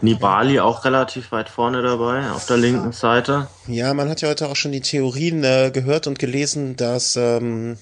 [0.00, 3.48] Nibali auch relativ weit vorne dabei, auf der linken Seite.
[3.66, 7.76] ja, man hat ja heute auch schon die Theorien äh, gehört und gelesen, dass ähm,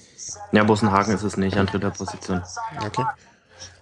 [0.51, 2.41] Ja, Bossenhagen ist es nicht an dritter Position.
[2.85, 3.03] Okay.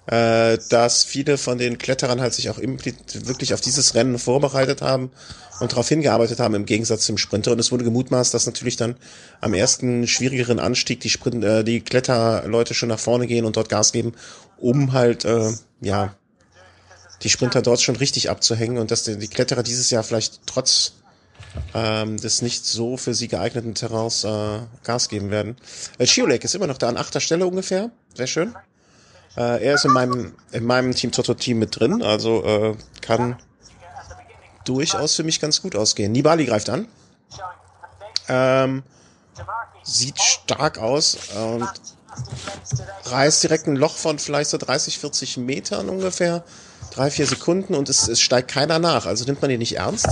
[0.07, 5.11] Äh, dass viele von den Kletterern halt sich auch wirklich auf dieses Rennen vorbereitet haben
[5.59, 7.51] und darauf hingearbeitet haben, im Gegensatz zum Sprinter.
[7.51, 8.95] Und es wurde gemutmaßt, dass natürlich dann
[9.41, 13.67] am ersten schwierigeren Anstieg die Sprint, äh, die Kletterleute schon nach vorne gehen und dort
[13.67, 14.13] Gas geben,
[14.57, 16.15] um halt, äh, ja,
[17.23, 20.93] die Sprinter dort schon richtig abzuhängen und dass die, die Kletterer dieses Jahr vielleicht trotz
[21.73, 25.57] ähm, des nicht so für sie geeigneten Terrains äh, Gas geben werden.
[25.97, 27.89] Äh, Schiolek ist immer noch da an achter Stelle ungefähr.
[28.13, 28.55] Sehr schön.
[29.35, 33.37] Äh, er ist in meinem, in meinem Team Toto Team mit drin, also äh, kann
[34.65, 36.11] durchaus für mich ganz gut ausgehen.
[36.11, 36.87] Nibali greift an.
[38.27, 38.83] Ähm,
[39.83, 41.69] sieht stark aus und
[43.05, 46.43] reißt direkt ein Loch von vielleicht so 30, 40 Metern ungefähr.
[46.97, 49.05] Drei, vier Sekunden und es, es steigt keiner nach.
[49.05, 50.07] Also nimmt man ihn nicht ernst?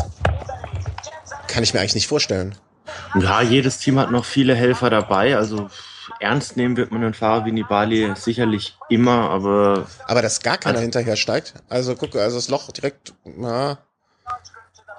[1.48, 2.54] Kann ich mir eigentlich nicht vorstellen.
[3.20, 5.36] Ja, jedes Team hat noch viele Helfer dabei.
[5.36, 5.68] Also
[6.20, 10.76] ernst nehmen wird man einen Fahrer wie Nibali sicherlich immer, aber Aber dass gar keiner
[10.76, 11.56] Also- hinterher steigt.
[11.70, 13.80] Also guck, also das Loch direkt, ja,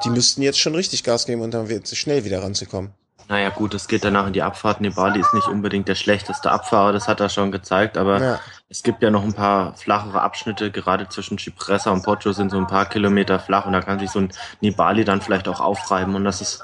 [0.03, 2.95] die müssten jetzt schon richtig Gas geben und dann wird schnell wieder ranzukommen.
[3.29, 4.81] Naja gut, es geht danach in die Abfahrt.
[4.81, 8.41] Nibali ist nicht unbedingt der schlechteste Abfahrer, das hat er schon gezeigt, aber Ja.
[8.69, 12.59] es gibt ja noch ein paar flachere Abschnitte, gerade zwischen Cipressa und Poggio sind so
[12.59, 16.15] ein paar Kilometer flach und da kann sich so ein Nibali dann vielleicht auch aufreiben
[16.15, 16.63] und das ist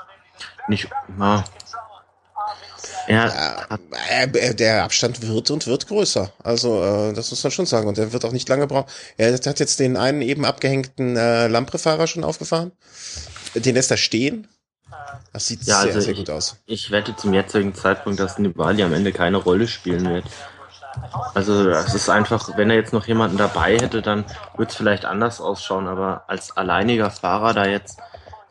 [0.69, 0.89] nicht,
[1.19, 1.45] ja,
[3.09, 3.33] Ja,
[4.09, 6.31] äh, der Abstand wird und wird größer.
[6.43, 7.89] Also äh, das muss man schon sagen.
[7.89, 8.89] Und er wird auch nicht lange brauchen.
[9.17, 12.71] Er hat jetzt den einen eben abgehängten äh, Lampre-Fahrer schon aufgefahren.
[13.57, 14.47] Den lässt er stehen.
[15.33, 16.59] Das sieht ja, sehr, also sehr gut aus.
[16.67, 20.25] Ich wette zum jetzigen Zeitpunkt, dass Nibali am Ende keine Rolle spielen wird.
[21.35, 24.25] Also es ist einfach, wenn er jetzt noch jemanden dabei hätte, dann
[24.57, 25.89] würde es vielleicht anders ausschauen.
[25.89, 27.99] Aber als alleiniger Fahrer da jetzt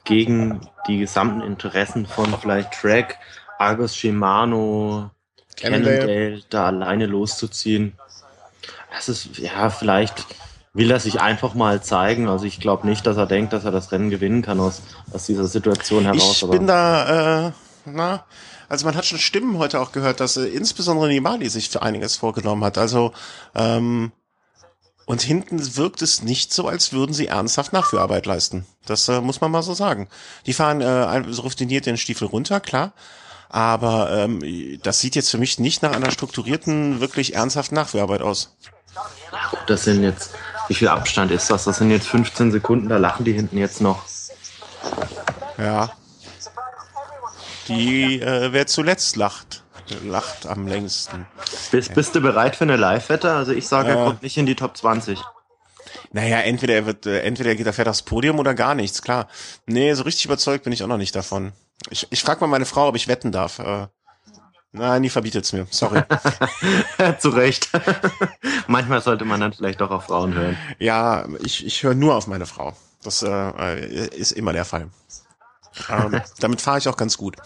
[0.04, 3.18] gegen die gesamten Interessen von vielleicht Track,
[3.60, 5.12] Argos Shimano,
[5.56, 7.94] Cannondale da alleine loszuziehen.
[8.92, 10.26] Das ist, ja, vielleicht
[10.74, 12.28] will er sich einfach mal zeigen.
[12.28, 15.26] Also ich glaube nicht, dass er denkt, dass er das Rennen gewinnen kann aus, aus
[15.26, 16.42] dieser Situation heraus.
[16.42, 17.52] Ich bin da, äh,
[17.86, 18.26] na,
[18.70, 22.16] also man hat schon Stimmen heute auch gehört, dass äh, insbesondere Nibali sich für einiges
[22.16, 22.78] vorgenommen hat.
[22.78, 23.12] Also,
[23.54, 24.14] ähm,
[25.06, 28.66] und hinten wirkt es nicht so, als würden sie ernsthaft Nachführarbeit leisten.
[28.86, 30.08] Das äh, muss man mal so sagen.
[30.46, 32.94] Die fahren äh, so routiniert den Stiefel runter, klar.
[33.50, 38.56] Aber ähm, das sieht jetzt für mich nicht nach einer strukturierten, wirklich ernsthaften Nachführarbeit aus.
[39.68, 40.32] Das sind jetzt,
[40.68, 41.66] wie viel Abstand ist das?
[41.66, 44.04] Das sind jetzt 15 Sekunden, da lachen die hinten jetzt noch.
[45.58, 45.92] Ja.
[47.68, 49.64] Die, äh, wer zuletzt lacht,
[50.04, 51.26] lacht am längsten.
[51.72, 53.32] Bist, bist du bereit für eine Live-Wette?
[53.32, 55.20] Also ich sage, er äh, kommt nicht in die Top 20.
[56.12, 59.28] Naja, entweder er wird, äh, entweder geht er fährt aufs Podium oder gar nichts, klar.
[59.66, 61.54] Nee, so richtig überzeugt bin ich auch noch nicht davon.
[61.90, 63.60] Ich, ich frage mal meine Frau, ob ich wetten darf.
[63.60, 63.88] Äh,
[64.72, 65.68] nein, die verbietet's mir.
[65.70, 66.04] Sorry.
[67.20, 67.70] Zu Recht.
[68.68, 70.58] Manchmal sollte man dann vielleicht doch auf Frauen hören.
[70.80, 72.74] Ja, ich, ich höre nur auf meine Frau.
[73.04, 74.90] Das äh, ist immer der Fall.
[75.90, 77.38] Ähm, damit fahre ich auch ganz gut.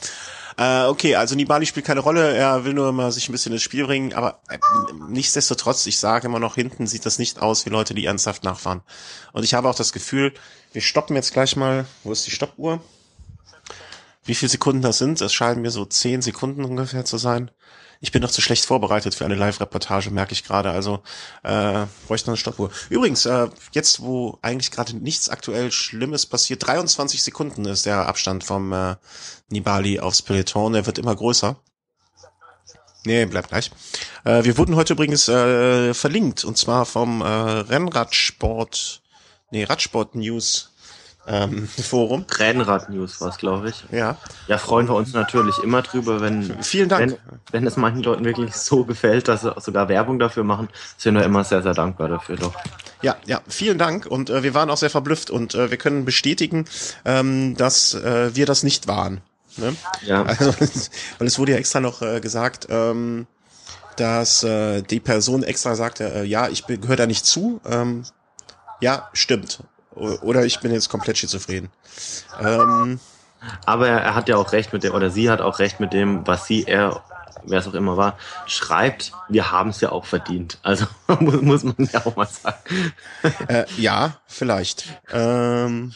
[0.58, 3.62] Äh, okay, also Nibali spielt keine Rolle, er will nur mal sich ein bisschen ins
[3.62, 4.58] Spiel bringen, aber äh,
[5.10, 8.82] nichtsdestotrotz, ich sage immer noch, hinten sieht das nicht aus wie Leute, die ernsthaft nachfahren.
[9.34, 10.34] Und ich habe auch das Gefühl,
[10.72, 12.82] wir stoppen jetzt gleich mal, wo ist die Stoppuhr?
[14.26, 15.22] Wie viele Sekunden das sind?
[15.22, 17.52] Es scheinen mir so zehn Sekunden ungefähr zu sein.
[18.02, 20.72] Ich bin noch zu schlecht vorbereitet für eine Live-Reportage, merke ich gerade.
[20.72, 21.02] Also
[21.44, 22.72] äh, bräuchte noch eine Stoppuhr.
[22.90, 28.44] Übrigens, äh, jetzt wo eigentlich gerade nichts aktuell Schlimmes passiert, 23 Sekunden ist der Abstand
[28.44, 28.96] vom äh,
[29.50, 30.76] Nibali aufs Peloton.
[30.76, 31.56] Er wird immer größer.
[33.06, 33.72] Nee, bleibt gleich.
[34.24, 39.04] Äh, wir wurden heute übrigens äh, verlinkt und zwar vom äh, Rennradsport,
[39.52, 40.75] nee, Radsport News
[41.28, 42.26] ähm, Forum.
[42.30, 43.84] Rennrad-News war es, glaube ich.
[43.92, 44.18] Ja.
[44.48, 47.12] Ja, freuen wir uns natürlich immer drüber, wenn, Vielen Dank.
[47.12, 47.18] wenn,
[47.52, 51.24] wenn es manchen Leuten wirklich so gefällt, dass sie sogar Werbung dafür machen, sind wir
[51.24, 52.54] immer sehr, sehr dankbar dafür doch.
[53.02, 56.06] Ja, ja, vielen Dank und äh, wir waren auch sehr verblüfft und äh, wir können
[56.06, 56.66] bestätigen,
[57.04, 59.22] ähm, dass äh, wir das nicht waren.
[59.58, 59.76] Ne?
[60.04, 60.24] Ja.
[60.24, 60.54] Also,
[61.18, 63.28] weil es wurde ja extra noch äh, gesagt, ähm,
[63.98, 67.62] dass äh, die Person extra sagte, äh, ja, ich gehöre da nicht zu.
[67.66, 68.04] Ähm,
[68.82, 69.60] ja, stimmt.
[69.96, 71.70] Oder ich bin jetzt komplett schizophren.
[72.42, 73.00] Ähm,
[73.66, 76.26] Aber er, hat ja auch recht mit dem, oder sie hat auch recht mit dem,
[76.28, 77.04] was sie, er,
[77.44, 78.18] wer es auch immer war,
[78.48, 80.58] schreibt, wir haben es ja auch verdient.
[80.64, 80.86] Also
[81.20, 82.94] muss, muss man ja auch mal sagen.
[83.48, 84.86] Äh, ja, vielleicht.
[85.12, 85.94] Ähm,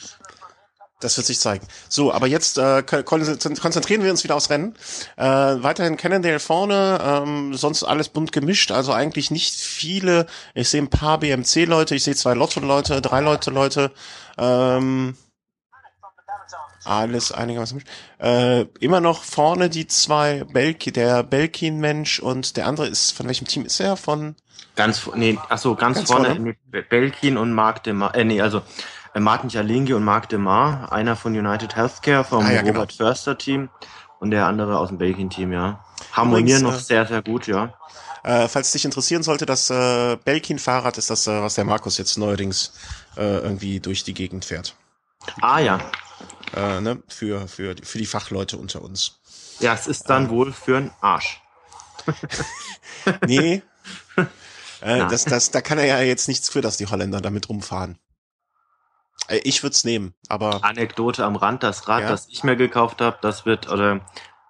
[0.99, 1.65] das wird sich zeigen.
[1.87, 4.75] So, aber jetzt äh, konzentrieren wir uns wieder aufs Rennen.
[5.15, 10.27] Äh, weiterhin Cannondale vorne, ähm, sonst alles bunt gemischt, also eigentlich nicht viele.
[10.53, 13.91] Ich sehe ein paar BMC-Leute, ich sehe zwei Lotto-Leute, drei Leute-Leute.
[14.37, 15.15] Ähm,
[16.85, 17.83] alles einigermaßen
[18.19, 23.47] äh, immer noch vorne die zwei Belki, der Belkin-Mensch und der andere ist, von welchem
[23.47, 23.95] Team ist er?
[23.97, 24.35] Von
[24.75, 26.55] ganz, nee, ach so, ganz, ganz vorne, vorne?
[26.89, 28.61] Belkin und Mark de Mar, äh, nee, also
[29.17, 32.79] Martin Jalingi und Marc Demar, einer von United Healthcare vom ah, ja, genau.
[32.79, 33.69] Robert Förster Team
[34.19, 35.83] und der andere aus dem Belgien Team, ja.
[36.11, 37.73] Harmonieren Übrigens, noch äh, sehr, sehr gut, ja.
[38.23, 42.17] Äh, falls dich interessieren sollte, das äh, Belkin-Fahrrad ist das, äh, was der Markus jetzt
[42.17, 42.73] neuerdings
[43.15, 44.75] äh, irgendwie durch die Gegend fährt.
[45.41, 45.79] Ah ja.
[46.55, 47.01] Äh, ne?
[47.07, 49.19] für, für, für die Fachleute unter uns.
[49.59, 50.29] Ja, es ist dann ähm.
[50.29, 51.41] wohl für einen Arsch.
[53.25, 53.61] nee.
[54.81, 57.97] äh, das, das, da kann er ja jetzt nichts für, dass die Holländer damit rumfahren.
[59.29, 60.63] Äh, ich würde es nehmen, aber.
[60.63, 62.09] Anekdote am Rand, das Rad, ja.
[62.09, 64.01] das ich mir gekauft habe, das wird, oder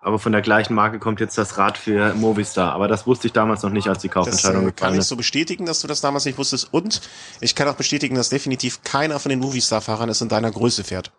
[0.01, 2.71] aber von der gleichen Marke kommt jetzt das Rad für Movistar.
[2.71, 5.17] Aber das wusste ich damals noch nicht, als die Kaufentscheidung das, äh, kann ich so
[5.17, 6.69] bestätigen, dass du das damals nicht wusstest.
[6.71, 7.01] Und
[7.41, 11.11] ich kann auch bestätigen, dass definitiv keiner von den Movistar-Fahrern es in deiner Größe fährt.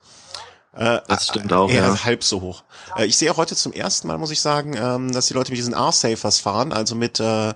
[0.72, 2.04] Äh, das stimmt auch, eher ja.
[2.04, 2.64] halb so hoch.
[2.96, 5.50] Äh, ich sehe auch heute zum ersten Mal, muss ich sagen, ähm, dass die Leute
[5.50, 7.52] mit diesen R-Safers fahren, also mit, äh,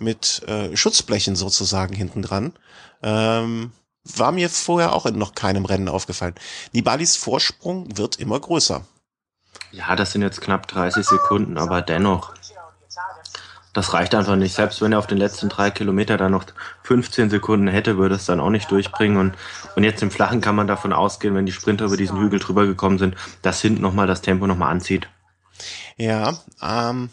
[0.00, 2.52] mit äh, Schutzblechen sozusagen hinten dran.
[3.02, 3.72] Ähm,
[4.16, 6.34] war mir vorher auch in noch keinem Rennen aufgefallen.
[6.72, 8.82] Nibalis Vorsprung wird immer größer.
[9.72, 12.34] Ja, das sind jetzt knapp 30 Sekunden, aber dennoch.
[13.74, 14.54] Das reicht einfach nicht.
[14.54, 16.46] Selbst wenn er auf den letzten drei Kilometer dann noch
[16.84, 19.18] 15 Sekunden hätte, würde es dann auch nicht durchbringen.
[19.18, 19.34] Und,
[19.76, 22.66] und jetzt im Flachen kann man davon ausgehen, wenn die Sprinter über diesen Hügel drüber
[22.66, 25.08] gekommen sind, dass hinten nochmal das Tempo nochmal anzieht.
[25.96, 27.10] Ja, ähm,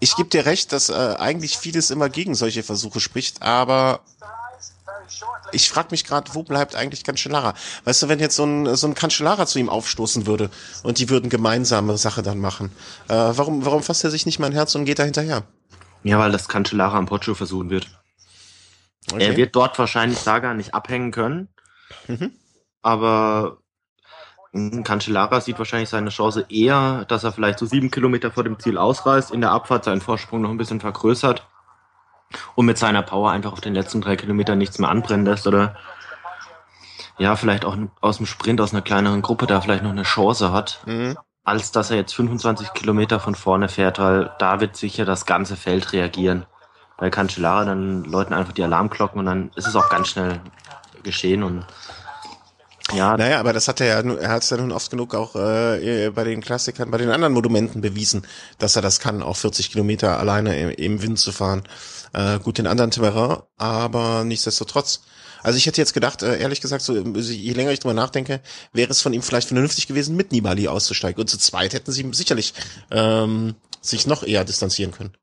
[0.00, 4.00] ich gebe dir recht, dass äh, eigentlich vieles immer gegen solche Versuche spricht, aber
[5.52, 7.54] ich frage mich gerade, wo bleibt eigentlich Cancellara?
[7.84, 10.50] Weißt du, wenn jetzt so ein, so ein Cancellara zu ihm aufstoßen würde
[10.82, 12.70] und die würden gemeinsame Sache dann machen,
[13.08, 15.44] äh, warum, warum fasst er sich nicht mein Herz und geht da hinterher?
[16.02, 17.88] Ja, weil das Cancellara am Poggio versuchen wird.
[19.12, 19.26] Okay.
[19.26, 21.48] Er wird dort wahrscheinlich Saga nicht abhängen können,
[22.06, 22.32] mhm.
[22.82, 23.58] aber
[24.52, 28.78] Cancellara sieht wahrscheinlich seine Chance eher, dass er vielleicht so sieben Kilometer vor dem Ziel
[28.78, 31.46] ausreißt, in der Abfahrt seinen Vorsprung noch ein bisschen vergrößert
[32.54, 35.76] und mit seiner Power einfach auf den letzten drei Kilometern nichts mehr anbrennen lässt oder
[37.18, 40.52] ja, vielleicht auch aus dem Sprint aus einer kleineren Gruppe da vielleicht noch eine Chance
[40.52, 41.18] hat, mhm.
[41.44, 45.56] als dass er jetzt 25 Kilometer von vorne fährt, weil da wird sicher das ganze
[45.56, 46.46] Feld reagieren.
[46.96, 50.40] Bei Cancellara dann läuten einfach die Alarmglocken und dann ist es auch ganz schnell
[51.02, 51.66] geschehen und
[52.94, 53.16] ja.
[53.16, 56.10] Naja, aber das hat er ja, er hat es ja nun oft genug auch äh,
[56.14, 58.26] bei den Klassikern, bei den anderen Monumenten bewiesen,
[58.58, 61.62] dass er das kann, auch 40 Kilometer alleine im, im Wind zu fahren.
[62.12, 65.02] Äh, gut in anderen Terrain, aber nichtsdestotrotz.
[65.42, 68.40] Also ich hätte jetzt gedacht, äh, ehrlich gesagt, so je länger ich drüber nachdenke,
[68.72, 71.20] wäre es von ihm vielleicht vernünftig gewesen, mit Nibali auszusteigen.
[71.20, 72.54] Und zu zweit hätten sie sicherlich
[72.90, 75.16] ähm, sich noch eher distanzieren können.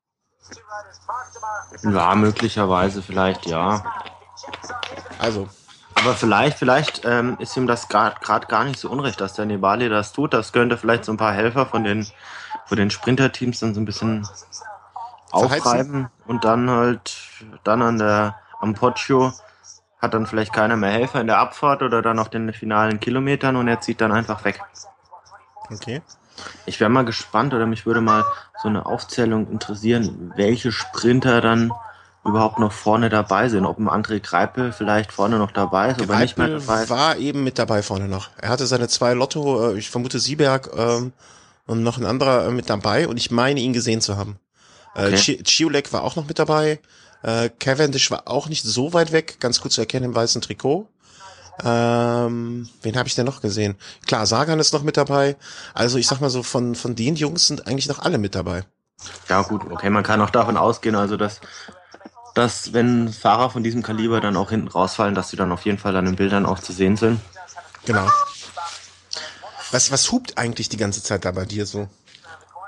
[1.83, 3.83] Ja, möglicherweise vielleicht, ja.
[5.19, 5.47] Also,
[5.99, 9.89] aber vielleicht, vielleicht ähm, ist ihm das gerade gar nicht so unrecht, dass der Nibali
[9.89, 10.33] das tut.
[10.33, 12.07] Das könnte vielleicht so ein paar Helfer von den,
[12.65, 14.27] von den Sprinterteams dann so ein bisschen
[15.31, 17.17] aufreiben und dann halt
[17.63, 19.33] dann an der am Poggio
[19.99, 23.55] hat dann vielleicht keiner mehr Helfer in der Abfahrt oder dann auf den finalen Kilometern
[23.55, 24.61] und er zieht dann einfach weg.
[25.69, 26.01] Okay.
[26.65, 28.23] Ich wäre mal gespannt oder mich würde mal
[28.61, 31.71] so eine Aufzählung interessieren, welche Sprinter dann
[32.27, 33.65] überhaupt noch vorne dabei sind.
[33.65, 36.89] Ob ein André Greipel vielleicht vorne noch dabei ist, aber nicht mehr dabei ist.
[36.89, 38.29] war eben mit dabei vorne noch.
[38.37, 41.13] Er hatte seine zwei Lotto, äh, ich vermute Sieberg ähm,
[41.65, 44.37] und noch ein anderer äh, mit dabei und ich meine ihn gesehen zu haben.
[44.95, 45.41] Äh, okay.
[45.43, 46.79] Chiulek war auch noch mit dabei.
[47.23, 50.87] Äh, Cavendish war auch nicht so weit weg, ganz gut zu erkennen im weißen Trikot.
[51.63, 53.75] Ähm, wen habe ich denn noch gesehen?
[54.05, 55.35] Klar, Sagan ist noch mit dabei.
[55.73, 58.63] Also ich sag mal so, von, von den Jungs sind eigentlich noch alle mit dabei.
[59.29, 61.39] Ja gut, okay, man kann auch davon ausgehen, also dass
[62.37, 65.79] dass wenn Fahrer von diesem Kaliber dann auch hinten rausfallen, dass sie dann auf jeden
[65.79, 67.19] Fall an den Bildern auch zu sehen sind.
[67.85, 68.07] Genau.
[69.71, 71.87] Was, was hupt eigentlich die ganze Zeit da bei dir so?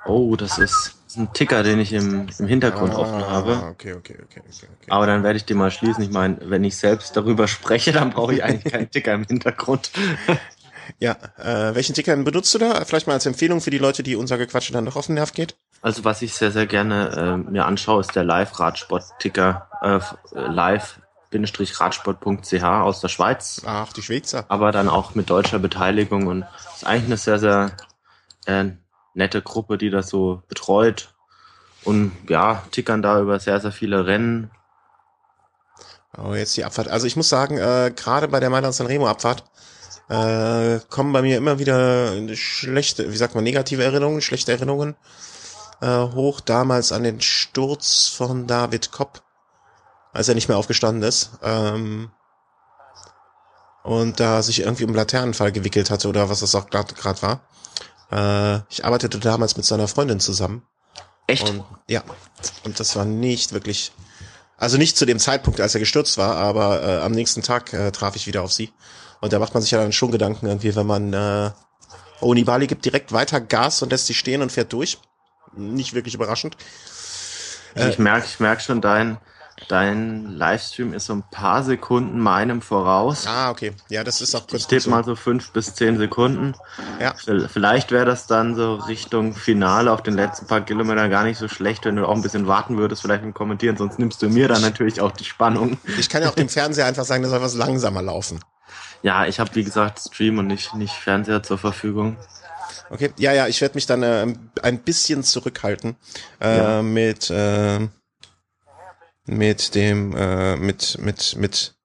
[0.08, 3.62] Oh, das ist, das ist ein Ticker, den ich im, im Hintergrund ah, offen habe.
[3.72, 4.68] Okay, okay, okay, okay, okay.
[4.90, 6.04] Aber dann werde ich den mal schließen.
[6.04, 9.92] Ich meine, wenn ich selbst darüber spreche, dann brauche ich eigentlich keinen Ticker im Hintergrund.
[10.98, 12.84] Ja, äh, welchen Ticker benutzt du da?
[12.86, 15.34] Vielleicht mal als Empfehlung für die Leute, die unser Gequatsche dann doch auf den Nerv
[15.34, 15.56] geht.
[15.82, 20.00] Also was ich sehr, sehr gerne äh, mir anschaue, ist der Live-Radsport-Ticker, äh,
[20.34, 23.62] live-radsport.ch aus der Schweiz.
[23.66, 24.46] Ach, die Schweizer.
[24.50, 27.72] Aber dann auch mit deutscher Beteiligung und ist eigentlich eine sehr, sehr
[28.46, 28.66] äh,
[29.14, 31.14] nette Gruppe, die das so betreut.
[31.86, 34.52] Und ja, tickern da über sehr, sehr viele Rennen.
[36.18, 36.90] Oh, jetzt die Abfahrt.
[36.90, 39.44] Also ich muss sagen, äh, gerade bei der Mailand Sanremo Abfahrt
[40.10, 44.96] äh, kommen bei mir immer wieder schlechte, wie sagt man, negative Erinnerungen, schlechte Erinnerungen
[45.82, 49.22] äh, hoch damals an den Sturz von David Kopp,
[50.14, 51.32] als er nicht mehr aufgestanden ist.
[51.42, 52.12] Ähm,
[53.84, 57.42] und da sich irgendwie um Laternenfall gewickelt hatte oder was das auch gerade war.
[58.12, 60.64] Äh, ich arbeitete damals mit seiner Freundin zusammen.
[61.28, 61.50] Echt?
[61.50, 62.04] Und, ja.
[62.66, 63.92] Und das war nicht wirklich,
[64.58, 67.92] also nicht zu dem Zeitpunkt, als er gestürzt war, aber äh, am nächsten Tag äh,
[67.92, 68.74] traf ich wieder auf sie.
[69.22, 71.52] Und da macht man sich ja dann schon Gedanken irgendwie, wenn man, äh,
[72.22, 74.98] oh, Nibali gibt direkt weiter Gas und lässt sich stehen und fährt durch
[75.56, 76.58] nicht wirklich überraschend.
[77.76, 79.18] Also ich merke, ich merke schon, dein,
[79.68, 83.26] dein Livestream ist so ein paar Sekunden meinem voraus.
[83.28, 83.74] Ah, okay.
[83.90, 84.62] Ja, das ist auch kurz.
[84.62, 84.90] Ich tippe so.
[84.90, 86.56] mal so fünf bis zehn Sekunden.
[87.00, 87.14] Ja.
[87.48, 91.48] Vielleicht wäre das dann so Richtung Finale auf den letzten paar Kilometern gar nicht so
[91.48, 94.48] schlecht, wenn du auch ein bisschen warten würdest, vielleicht im Kommentieren, sonst nimmst du mir
[94.48, 95.78] dann natürlich auch die Spannung.
[96.00, 98.40] Ich kann ja auch dem Fernseher einfach sagen, der soll was langsamer laufen.
[99.02, 102.18] Ja, ich habe wie gesagt Stream und nicht, nicht Fernseher zur Verfügung.
[102.90, 105.96] Okay, ja, ja, ich werde mich dann äh, ein bisschen zurückhalten
[106.42, 106.82] äh, ja.
[106.82, 107.88] mit äh,
[109.26, 111.76] mit dem äh, mit mit mit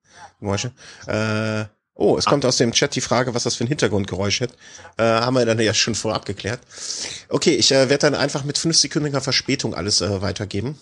[0.41, 0.73] Geräusche.
[1.07, 4.53] Äh, oh, es kommt aus dem Chat die Frage, was das für ein Hintergrundgeräusch hat.
[4.97, 6.61] Äh, haben wir dann ja schon vorab geklärt.
[7.29, 10.79] Okay, ich äh, werde dann einfach mit fünfsekündiger Verspätung alles äh, weitergeben.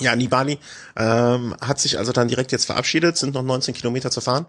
[0.00, 0.58] Ja, Nibali
[0.96, 4.46] ähm, hat sich also dann direkt jetzt verabschiedet, sind noch 19 Kilometer zu fahren.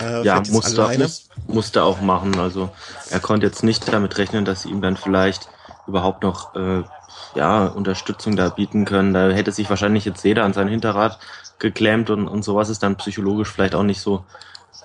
[0.00, 2.38] Äh, ja, musste, muss, musste auch machen.
[2.38, 2.70] Also
[3.10, 5.48] er konnte jetzt nicht damit rechnen, dass sie ihm dann vielleicht
[5.86, 6.82] überhaupt noch äh,
[7.34, 9.14] ja, Unterstützung da bieten können.
[9.14, 11.18] Da hätte sich wahrscheinlich jetzt jeder an sein Hinterrad
[11.58, 14.24] geklemmt und, und sowas ist dann psychologisch vielleicht auch nicht so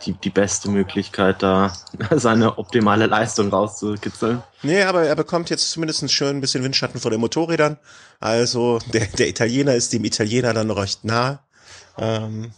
[0.06, 1.74] die, die beste Möglichkeit, da
[2.12, 4.42] seine optimale Leistung rauszukitzeln.
[4.64, 7.78] Nee, aber er bekommt jetzt zumindest schön ein bisschen Windschatten vor den Motorrädern.
[8.20, 11.40] Also der, der Italiener ist dem Italiener dann recht nah.
[11.98, 12.52] Ähm,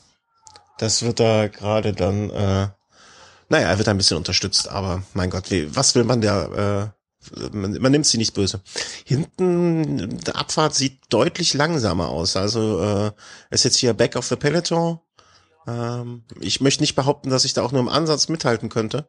[0.78, 2.67] das wird da gerade dann, äh,
[3.49, 7.03] naja, er wird ein bisschen unterstützt, aber mein Gott, wie, was will man der, äh,
[7.51, 8.61] man, man nimmt sie nicht böse.
[9.05, 12.36] Hinten, der Abfahrt sieht deutlich langsamer aus.
[12.36, 13.11] Also äh,
[13.49, 14.99] ist jetzt hier Back of the Peloton.
[15.67, 19.07] Ähm, ich möchte nicht behaupten, dass ich da auch nur im Ansatz mithalten könnte.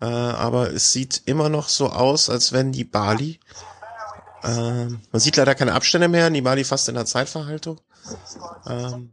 [0.00, 3.38] Äh, aber es sieht immer noch so aus, als wenn die Bali.
[4.42, 6.28] Ähm, man sieht leider keine Abstände mehr.
[6.30, 7.80] Die Bali fast in der Zeitverhaltung.
[8.66, 9.12] Ähm,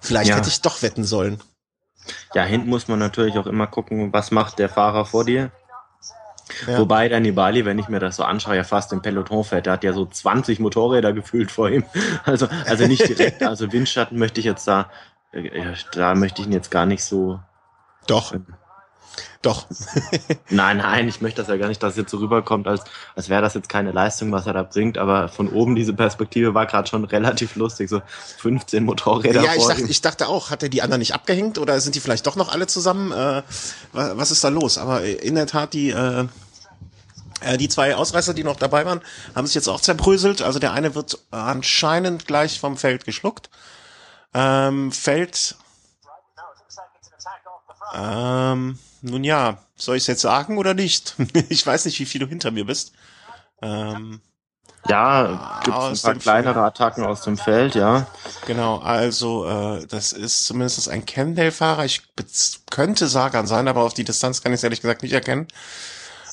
[0.00, 0.36] vielleicht Ja.
[0.36, 1.42] hätte ich doch wetten sollen.
[2.34, 5.50] Ja, hinten muss man natürlich auch immer gucken, was macht der Fahrer vor dir.
[6.68, 6.78] Ja.
[6.78, 9.66] Wobei der Nibali, wenn ich mir das so anschaue, ja fast im Peloton fährt.
[9.66, 11.84] Der hat ja so 20 Motorräder gefühlt vor ihm.
[12.24, 13.42] Also, also nicht direkt.
[13.42, 14.88] Also Windschatten möchte ich jetzt da,
[15.32, 17.40] äh, da möchte ich ihn jetzt gar nicht so.
[18.06, 18.32] Doch.
[19.42, 19.66] Doch.
[20.50, 22.82] Nein, nein, ich möchte das ja gar nicht, dass es jetzt so rüberkommt, als,
[23.14, 24.98] als wäre das jetzt keine Leistung, was er da bringt.
[24.98, 27.88] Aber von oben diese Perspektive war gerade schon relativ lustig.
[27.88, 28.02] So
[28.38, 31.80] 15 Motorräder ja, ich dachte, ich dachte auch, hat er die anderen nicht abgehängt oder
[31.80, 33.12] sind die vielleicht doch noch alle zusammen?
[33.12, 33.42] Äh,
[33.92, 34.78] wa- was ist da los?
[34.78, 36.26] Aber in der Tat, die, äh,
[37.42, 39.00] äh, die zwei Ausreißer, die noch dabei waren,
[39.34, 40.42] haben sich jetzt auch zerbröselt.
[40.42, 43.48] Also der eine wird anscheinend gleich vom Feld geschluckt.
[44.34, 45.54] Ähm, Feld.
[47.94, 51.14] Ähm, nun ja, soll ich es jetzt sagen oder nicht?
[51.48, 52.92] ich weiß nicht, wie viel du hinter mir bist.
[53.62, 54.20] Ähm,
[54.88, 58.06] Ja, gibt Aus ein paar kleinere Attacken aus dem Feld, ja.
[58.46, 61.84] Genau, also äh, das ist zumindest ein Kendall-Fahrer.
[61.84, 62.02] Ich
[62.70, 65.48] könnte Sagan sein, aber auf die Distanz kann ich es ehrlich gesagt nicht erkennen.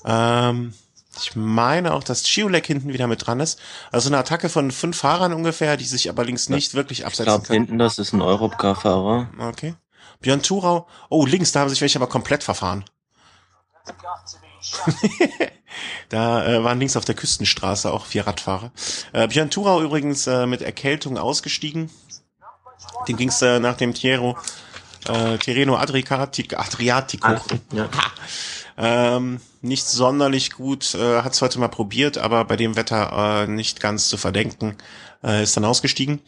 [0.06, 0.74] Ähm,
[1.20, 3.60] ich meine auch, dass Chiolek hinten wieder mit dran ist.
[3.92, 7.26] Also eine Attacke von fünf Fahrern ungefähr, die sich aber links nicht wirklich Ich absetzen
[7.26, 7.60] glaube, können.
[7.66, 9.30] hinten, das ist ein Europcar-Fahrer.
[9.40, 9.76] Okay.
[10.24, 10.88] Björn Thurau.
[11.10, 12.84] Oh, links, da haben sich welche aber komplett verfahren.
[16.10, 18.72] Da äh, waren links auf der Küstenstraße auch vier Radfahrer.
[19.12, 21.90] Äh, Björn Thurau übrigens äh, mit Erkältung ausgestiegen.
[23.08, 24.38] Dem ging's äh, nach dem Tiero,
[25.08, 27.36] äh, Tirreno Adriatico, Adriatico.
[27.72, 27.90] Ja.
[28.78, 33.48] Ähm, nicht sonderlich gut, äh, hat es heute mal probiert, aber bei dem Wetter äh,
[33.48, 34.78] nicht ganz zu verdenken,
[35.24, 36.22] äh, ist dann ausgestiegen.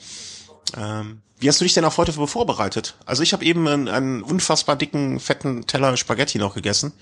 [0.78, 2.96] Ähm, wie hast du dich denn auf heute vorbereitet?
[3.06, 6.94] Also ich habe eben einen, einen unfassbar dicken, fetten Teller Spaghetti noch gegessen.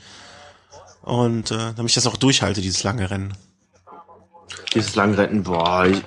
[1.02, 3.34] Und äh, damit ich das auch durchhalte, dieses lange Rennen.
[4.74, 6.02] Dieses Langrennen, boah, ich,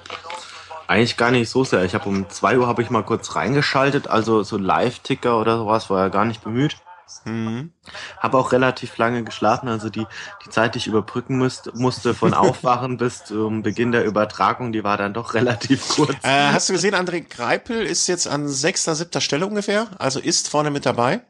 [0.87, 1.85] eigentlich gar nicht so sehr.
[1.85, 5.91] Ich habe um 2 Uhr habe ich mal kurz reingeschaltet, also so Live-Ticker oder sowas
[5.91, 6.77] war ja gar nicht bemüht.
[7.25, 7.73] Mhm.
[8.19, 10.07] Habe auch relativ lange geschlafen, also die,
[10.45, 14.83] die Zeit, die ich überbrücken müsste, musste von Aufwachen bis zum Beginn der Übertragung, die
[14.85, 16.15] war dann doch relativ kurz.
[16.23, 20.49] Äh, hast du gesehen, André Greipel ist jetzt an sechster, siebter Stelle ungefähr, also ist
[20.49, 21.21] vorne mit dabei.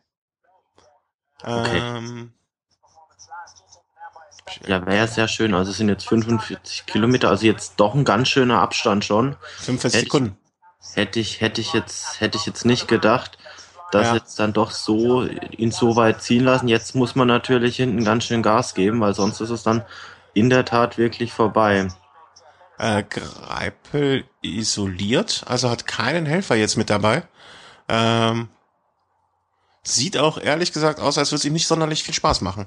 [1.42, 1.78] Okay.
[1.78, 2.32] Ähm,
[4.66, 5.54] Ja, wäre sehr schön.
[5.54, 9.36] Also es sind jetzt 45 Kilometer, also jetzt doch ein ganz schöner Abstand schon.
[9.58, 10.38] 45 Hätte ich- Sekunden.
[10.94, 13.38] Hätte ich, hätte ich jetzt, hätte ich jetzt nicht gedacht,
[13.92, 14.14] dass Ja.
[14.14, 16.68] jetzt dann doch so ihn so weit ziehen lassen.
[16.68, 19.84] Jetzt muss man natürlich hinten ganz schön Gas geben, weil sonst ist es dann
[20.34, 21.88] in der Tat wirklich vorbei.
[22.78, 27.22] Äh, Greipel isoliert, also hat keinen Helfer jetzt mit dabei.
[27.88, 28.48] Ähm,
[29.82, 32.66] sieht auch ehrlich gesagt aus, als würde es ihm nicht sonderlich viel Spaß machen.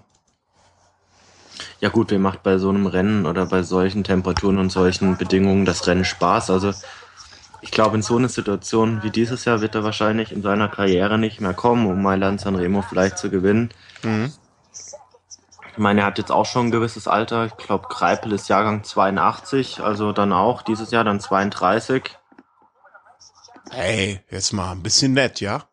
[1.82, 5.66] Ja gut, wer macht bei so einem Rennen oder bei solchen Temperaturen und solchen Bedingungen
[5.66, 6.50] das Rennen Spaß?
[6.50, 6.74] Also
[7.62, 11.18] ich glaube, in so eine Situation wie dieses Jahr wird er wahrscheinlich in seiner Karriere
[11.18, 13.70] nicht mehr kommen, um Mailand Sanremo vielleicht zu gewinnen.
[14.04, 14.34] Mhm.
[15.72, 17.46] Ich meine, er hat jetzt auch schon ein gewisses Alter.
[17.46, 22.18] Ich glaube, Greipel ist Jahrgang 82, also dann auch dieses Jahr dann 32.
[23.72, 25.64] Hey, jetzt mal ein bisschen nett, ja?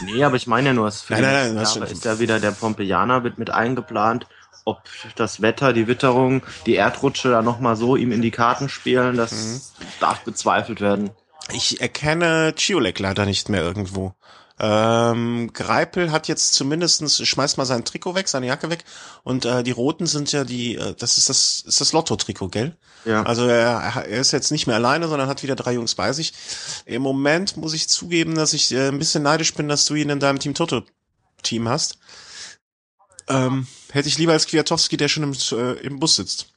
[0.00, 3.20] Nee, aber ich meine ja nur, es Nein, nein, nein, ist ja wieder der Pompeianer
[3.20, 4.26] mit, mit eingeplant.
[4.64, 4.82] Ob
[5.16, 9.32] das Wetter, die Witterung, die Erdrutsche da nochmal so ihm in die Karten spielen, das
[9.32, 9.60] Mhm.
[10.00, 11.10] darf bezweifelt werden.
[11.52, 14.14] Ich erkenne Chiolek leider nicht mehr irgendwo.
[14.60, 18.84] Ähm, Greipel hat jetzt zumindestens schmeißt mal sein Trikot weg, seine Jacke weg.
[19.24, 22.76] Und äh, die roten sind ja die, äh, das ist das, ist das Lotto-Trikot, gell?
[23.04, 23.24] Ja.
[23.24, 26.32] Also er, er ist jetzt nicht mehr alleine, sondern hat wieder drei Jungs bei sich.
[26.84, 30.10] Im Moment muss ich zugeben, dass ich äh, ein bisschen neidisch bin, dass du ihn
[30.10, 30.82] in deinem Team Toto
[31.42, 31.98] Team hast.
[33.28, 36.52] Ähm, hätte ich lieber als Kwiatowski, der schon im, äh, im Bus sitzt.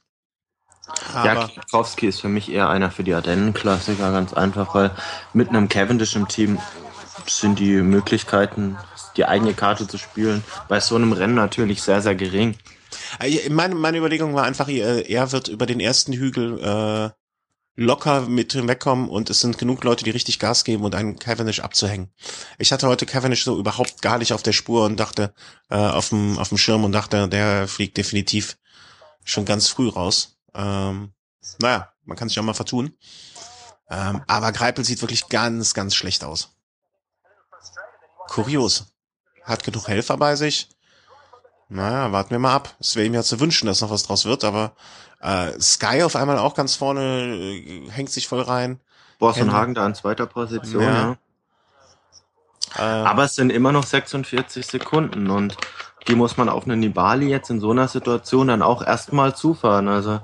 [1.13, 4.91] ja, Aber Kwiatkowski ist für mich eher einer für die Ardennen-Klassiker, ganz einfach, weil
[5.34, 6.59] mit einem Cavendish im Team
[7.28, 8.78] sind die Möglichkeiten,
[9.18, 12.57] die eigene Karte zu spielen, bei so einem Rennen natürlich sehr, sehr gering.
[13.20, 17.09] Äh, Meine, meine Überlegung war einfach, er wird über den ersten Hügel äh,
[17.76, 21.59] locker mit wegkommen und es sind genug Leute, die richtig Gas geben und einen Cavendish
[21.59, 22.09] abzuhängen.
[22.57, 25.34] Ich hatte heute Cavendish so überhaupt gar nicht auf der Spur und dachte,
[25.69, 28.57] äh, auf dem auf dem Schirm und dachte, der fliegt definitiv
[29.23, 30.38] schon ganz früh raus.
[30.53, 31.13] Ähm,
[31.59, 32.97] naja, man kann sich auch mal vertun.
[33.89, 36.55] Ähm, aber Greipel sieht wirklich ganz, ganz schlecht aus.
[38.28, 38.88] Kurios.
[39.43, 40.69] Hat genug Helfer bei sich.
[41.67, 42.76] Naja, warten wir mal ab.
[42.80, 44.76] Es wäre ihm ja zu wünschen, dass noch was draus wird, aber
[45.26, 48.80] äh, Sky auf einmal auch ganz vorne, äh, hängt sich voll rein.
[49.17, 50.89] Boston Hagen da in zweiter Position, ja.
[50.93, 51.17] ja.
[52.78, 55.57] Äh, aber es sind immer noch 46 Sekunden und
[56.08, 59.88] die muss man auf einen Nibali jetzt in so einer Situation dann auch erstmal zufahren.
[59.88, 60.24] Also ja.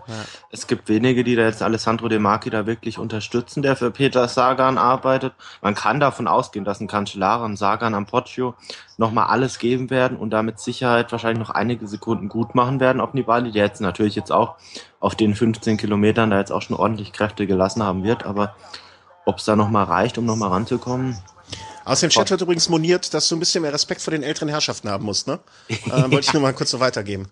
[0.52, 4.28] es gibt wenige, die da jetzt Alessandro De Marchi da wirklich unterstützen, der für Peter
[4.28, 5.34] Sagan arbeitet.
[5.62, 8.54] Man kann davon ausgehen, dass ein Cancellara und Sagan am Poggio
[8.98, 13.16] nochmal alles geben werden und damit Sicherheit wahrscheinlich noch einige Sekunden gut machen werden auf
[13.16, 14.56] Nibali, der jetzt natürlich jetzt auch
[15.00, 18.26] auf den 15 Kilometern da jetzt auch schon ordentlich Kräfte gelassen haben wird.
[18.26, 18.56] Aber
[19.26, 21.18] ob es da nochmal reicht, um nochmal ranzukommen,
[21.86, 24.50] aus dem Chat wird übrigens moniert, dass du ein bisschen mehr Respekt vor den älteren
[24.50, 25.40] Herrschaften haben musst, ne?
[25.70, 27.28] Äh, wollte ich nur mal kurz so weitergeben.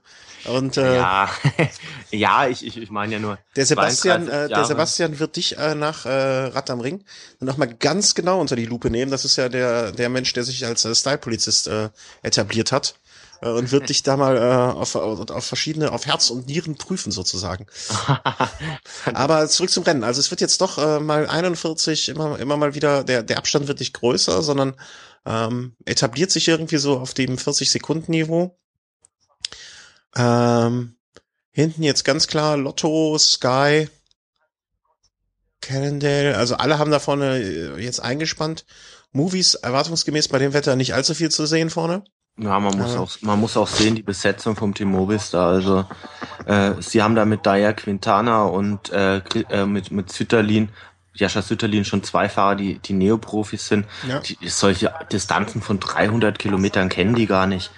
[0.46, 1.30] Und, äh, ja,
[2.12, 3.38] ja, ich, ich, ich meine ja nur.
[3.56, 7.04] Der Sebastian, äh, der Sebastian wird dich äh, nach äh, Rad am Ring
[7.40, 9.12] nochmal ganz genau unter die Lupe nehmen.
[9.12, 11.90] Das ist ja der, der Mensch, der sich als äh, Style-Polizist äh,
[12.24, 12.96] etabliert hat
[13.42, 17.12] äh, und wird dich da mal äh, auf, auf verschiedene, auf Herz und Nieren prüfen
[17.12, 17.66] sozusagen.
[19.14, 20.04] Aber zurück zum Rennen.
[20.04, 23.68] Also es wird jetzt doch äh, mal 41, immer, immer mal wieder, der, der Abstand
[23.68, 24.76] wird nicht größer, sondern
[25.26, 28.58] ähm, etabliert sich irgendwie so auf dem 40-Sekunden-Niveau.
[30.16, 30.96] Ähm,
[31.52, 33.90] hinten jetzt ganz klar Lotto, Sky,
[35.62, 38.66] Cannondale, also alle haben da vorne äh, jetzt eingespannt.
[39.12, 42.04] Movies erwartungsgemäß bei dem Wetter nicht allzu viel zu sehen vorne.
[42.42, 43.00] Ja, man muss, ja.
[43.00, 45.50] auch, man muss auch sehen, die Besetzung vom Team Movistar.
[45.50, 45.86] Also
[46.46, 49.18] äh, sie haben da mit Daya Quintana und äh,
[49.50, 50.70] äh, mit, mit Sütterlin,
[51.14, 53.86] Jascha Sütterlin schon zwei Fahrer, die, die Neoprofis sind.
[54.08, 54.20] Ja.
[54.20, 57.72] Die, solche Distanzen von 300 Kilometern kennen die gar nicht.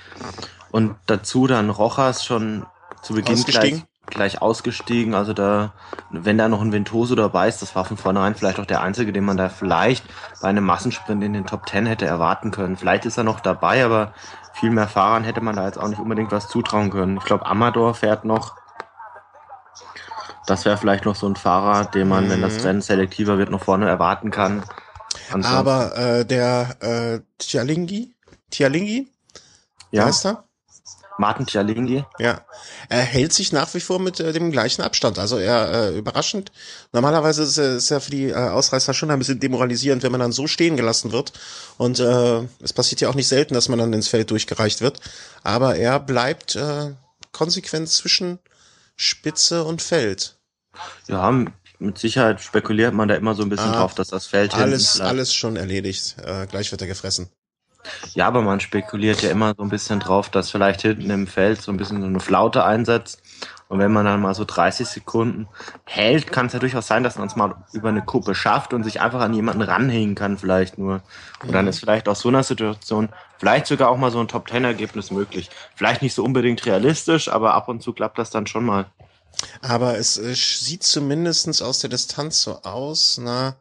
[0.69, 2.65] Und dazu dann Rojas schon
[3.01, 5.15] zu Beginn gleich, gleich ausgestiegen.
[5.15, 5.73] Also da,
[6.09, 9.11] wenn da noch ein Ventoso dabei ist, das war von vornherein vielleicht auch der einzige,
[9.11, 10.05] den man da vielleicht
[10.41, 12.77] bei einem Massensprint in den Top Ten hätte erwarten können.
[12.77, 14.13] Vielleicht ist er noch dabei, aber
[14.53, 17.17] viel mehr Fahrern hätte man da jetzt auch nicht unbedingt was zutrauen können.
[17.17, 18.55] Ich glaube, Amador fährt noch.
[20.45, 22.29] Das wäre vielleicht noch so ein Fahrer, den man, mhm.
[22.31, 22.61] wenn das mhm.
[22.61, 24.63] Rennen selektiver wird, noch vorne erwarten kann.
[25.31, 28.15] Ansonsten Aber äh, der äh, Tialingi,
[28.49, 29.07] Tialingi,
[29.91, 30.05] ja.
[30.05, 30.43] heißt er?
[31.17, 32.03] Martin Cialinghi.
[32.19, 32.41] Ja,
[32.89, 35.19] er hält sich nach wie vor mit äh, dem gleichen Abstand.
[35.19, 36.51] Also er äh, überraschend.
[36.93, 40.31] Normalerweise ist, ist ja für die äh, Ausreißer schon ein bisschen demoralisierend, wenn man dann
[40.31, 41.33] so stehen gelassen wird.
[41.77, 44.99] Und äh, es passiert ja auch nicht selten, dass man dann ins Feld durchgereicht wird.
[45.43, 46.93] Aber er bleibt äh,
[47.31, 48.39] konsequent zwischen
[48.95, 50.37] Spitze und Feld.
[51.07, 51.31] Ja,
[51.79, 55.01] mit Sicherheit spekuliert man da immer so ein bisschen ah, drauf, dass das Feld alles
[55.01, 56.15] alles schon erledigt.
[56.23, 57.29] Äh, gleich wird er gefressen.
[58.13, 61.61] Ja, aber man spekuliert ja immer so ein bisschen drauf, dass vielleicht hinten im Feld
[61.61, 63.21] so ein bisschen so eine Flaute einsetzt.
[63.71, 65.47] Und wenn man dann mal so 30 Sekunden
[65.85, 68.83] hält, kann es ja durchaus sein, dass man es mal über eine Kuppe schafft und
[68.83, 71.01] sich einfach an jemanden ranhängen kann, vielleicht nur.
[71.41, 75.09] Und dann ist vielleicht aus so einer Situation vielleicht sogar auch mal so ein Top-Ten-Ergebnis
[75.09, 75.49] möglich.
[75.75, 78.87] Vielleicht nicht so unbedingt realistisch, aber ab und zu klappt das dann schon mal.
[79.61, 83.55] Aber es, es sieht zumindestens aus der Distanz so aus, na.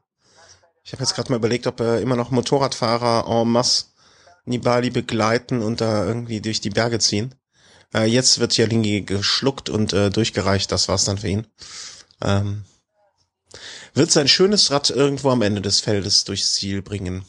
[0.83, 3.85] Ich habe jetzt gerade mal überlegt, ob er immer noch Motorradfahrer en masse
[4.45, 7.35] Nibali begleiten und da irgendwie durch die Berge ziehen.
[7.95, 11.47] Äh, jetzt wird Jalingi geschluckt und äh, durchgereicht, das war's dann für ihn.
[12.23, 12.65] Ähm,
[13.95, 17.25] wird sein schönes Rad irgendwo am Ende des Feldes durchs Ziel bringen.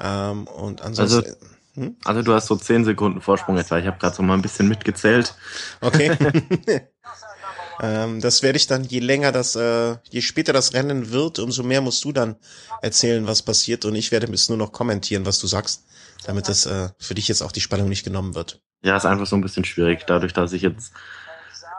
[0.00, 1.16] Ähm, und ansonsten.
[1.16, 1.36] Also,
[1.74, 1.96] hm?
[2.04, 3.78] also du hast so zehn Sekunden Vorsprung etwa.
[3.78, 5.34] Ich habe gerade so mal ein bisschen mitgezählt.
[5.80, 6.16] Okay.
[7.80, 11.62] ähm, das werde ich dann, je länger das, äh, je später das Rennen wird, umso
[11.62, 12.36] mehr musst du dann
[12.82, 13.84] erzählen, was passiert.
[13.84, 15.82] Und ich werde bis nur noch kommentieren, was du sagst
[16.26, 18.60] damit das äh, für dich jetzt auch die Spannung nicht genommen wird.
[18.82, 20.04] Ja, ist einfach so ein bisschen schwierig.
[20.06, 20.92] Dadurch, dass ich jetzt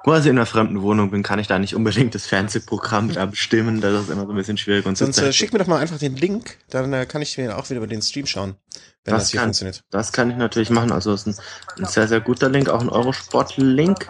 [0.03, 3.81] quasi in einer fremden Wohnung bin, kann ich da nicht unbedingt das Fernsehprogramm da bestimmen.
[3.81, 4.85] Das ist immer so ein bisschen schwierig.
[4.85, 7.57] Und Sonst äh, schick mir doch mal einfach den Link, dann äh, kann ich mir
[7.57, 8.55] auch wieder über den Stream schauen,
[9.03, 9.83] wenn das, das hier kann, funktioniert.
[9.89, 10.91] Das kann ich natürlich machen.
[10.91, 14.07] Also es ist ein, ein sehr, sehr guter Link, auch ein Eurosport-Link.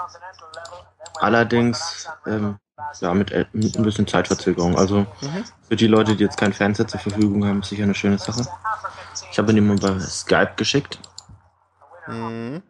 [1.19, 2.57] Allerdings ähm,
[3.01, 4.77] ja, mit, mit ein bisschen Zeitverzögerung.
[4.77, 5.43] Also mhm.
[5.67, 8.47] für die Leute, die jetzt kein Fernseher zur Verfügung haben, ist sicher eine schöne Sache.
[9.31, 10.99] Ich habe ihn mal bei Skype geschickt.
[12.07, 12.61] Mhm.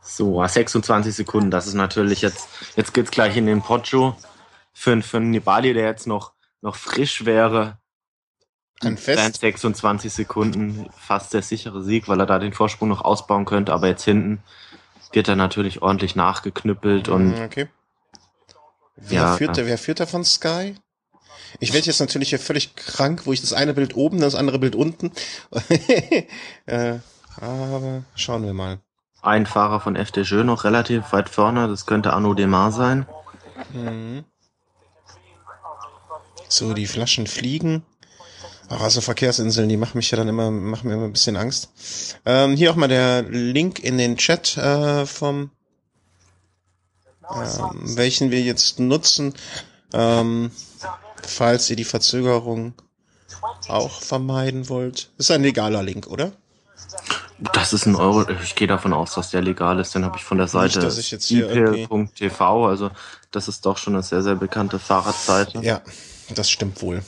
[0.00, 4.16] So, 26 Sekunden, das ist natürlich jetzt, jetzt geht's gleich in den Poggio.
[4.74, 7.78] Für, für einen Nibali, der jetzt noch, noch frisch wäre,
[8.82, 9.40] ein Fest.
[9.40, 13.86] 26 Sekunden fast der sichere Sieg, weil er da den Vorsprung noch ausbauen könnte, aber
[13.86, 14.42] jetzt hinten
[15.12, 17.68] wird er natürlich ordentlich nachgeknüppelt und mhm, okay.
[18.96, 19.36] Wer, Ja.
[19.36, 20.74] führt, der, wer führt da von Sky?
[21.60, 24.58] Ich werde jetzt natürlich hier völlig krank, wo ich das eine Bild oben, das andere
[24.58, 25.12] Bild unten.
[26.66, 26.98] äh,
[27.40, 28.80] aber schauen wir mal.
[29.22, 33.06] Ein Fahrer von FDJ noch relativ weit vorne, das könnte Arnaud Demar sein.
[33.72, 34.24] Mhm.
[36.48, 37.82] So, die Flaschen fliegen.
[38.68, 41.70] Ach, also Verkehrsinseln, die machen mich ja dann immer, machen mir immer ein bisschen Angst.
[42.24, 45.50] Ähm, hier auch mal der Link in den Chat äh, vom,
[47.34, 49.34] ähm, welchen wir jetzt nutzen,
[49.92, 50.50] ähm,
[51.22, 52.74] falls ihr die Verzögerung
[53.68, 55.10] auch vermeiden wollt.
[55.18, 56.32] Ist ein legaler Link, oder?
[57.52, 58.28] Das ist ein Euro.
[58.42, 59.94] Ich gehe davon aus, dass der legal ist.
[59.94, 62.66] Den habe ich von der Seite dass ich jetzt hier irgendwie- ipl.tv.
[62.66, 62.90] Also
[63.32, 65.60] das ist doch schon eine sehr, sehr bekannte Fahrradseite.
[65.62, 65.80] Ja,
[66.34, 67.02] das stimmt wohl.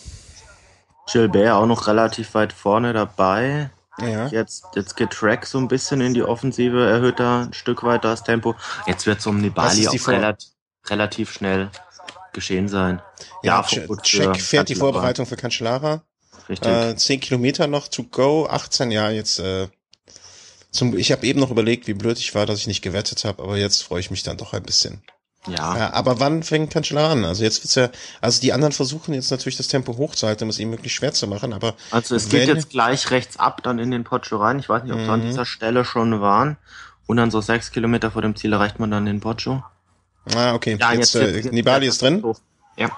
[1.11, 3.71] Gilbert auch noch relativ weit vorne dabei.
[3.99, 4.27] Ja.
[4.29, 8.09] Jetzt, jetzt geht Track so ein bisschen in die Offensive, erhöht da ein Stück weiter
[8.09, 8.57] das Tempo.
[8.87, 10.37] Jetzt wird es um Nibali auch Vor-
[10.89, 11.71] relativ, schnell
[12.33, 13.01] geschehen sein.
[13.43, 14.75] Ja, gut Check fährt die.
[14.75, 16.03] Vorbereitung für Cancellara.
[16.49, 16.71] Richtig.
[16.71, 19.39] Äh, 10 Kilometer noch to go, 18 ja jetzt.
[19.39, 19.69] Äh,
[20.71, 23.43] zum, ich habe eben noch überlegt, wie blöd ich war, dass ich nicht gewettet habe,
[23.45, 25.03] aber jetzt freue ich mich dann doch ein bisschen.
[25.49, 25.77] Ja.
[25.77, 27.25] Ja, aber wann fängt Cancellara an?
[27.25, 27.91] Also jetzt wird's ja,
[28.21, 31.27] also die anderen versuchen jetzt natürlich das Tempo hochzuhalten, um es ihm möglichst schwer zu
[31.27, 34.59] machen, aber Also es geht jetzt gleich rechts ab, dann in den Poggio rein.
[34.59, 35.27] Ich weiß nicht, ob sie an Mhm.
[35.27, 36.57] dieser Stelle schon waren.
[37.07, 39.63] Und dann so sechs Kilometer vor dem Ziel erreicht man dann den Poggio.
[40.35, 42.25] ah, okay, jetzt, äh, jetzt- Nibali ist drin.
[42.79, 42.91] Ja.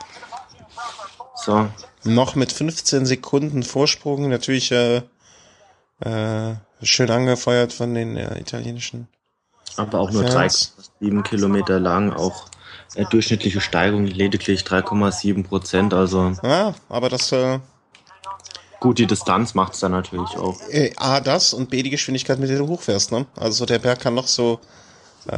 [1.35, 1.69] So,
[2.05, 5.03] Noch mit 15 Sekunden Vorsprung, natürlich äh,
[6.01, 9.09] äh, schön angefeuert von den äh, italienischen.
[9.77, 10.75] aber auch nur Fans.
[11.03, 12.47] 3,7 Kilometer lang, auch
[12.95, 15.95] äh, durchschnittliche Steigung lediglich 3,7 Prozent.
[15.95, 17.59] Also Ja, aber das äh,
[18.81, 20.61] gut, die Distanz macht's dann natürlich auch.
[20.71, 23.27] Äh, A, das und B, die Geschwindigkeit, mit der du hochfährst, ne?
[23.37, 24.61] Also der Berg kann noch so
[25.29, 25.37] äh,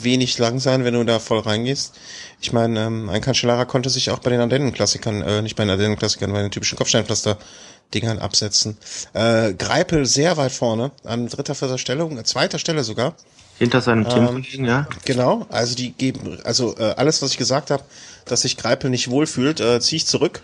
[0.00, 1.94] wenig lang sein, wenn du da voll reingehst.
[2.40, 5.70] Ich meine, ähm, ein Cancellara konnte sich auch bei den Ardennen-Klassikern, äh, nicht bei den
[5.70, 8.76] Ardennen-Klassikern, bei den typischen Kopfsteinpflaster-Dingern absetzen.
[9.12, 13.14] Äh, Greipel sehr weit vorne, an dritter, vierter Stelle, äh, zweiter Stelle sogar.
[13.62, 14.88] Hinter seinem Ähm, Teamkollegen, ja.
[15.04, 17.84] Genau, also die geben, also äh, alles, was ich gesagt habe,
[18.24, 20.40] dass sich Greipel nicht wohlfühlt, äh, ziehe ich zurück.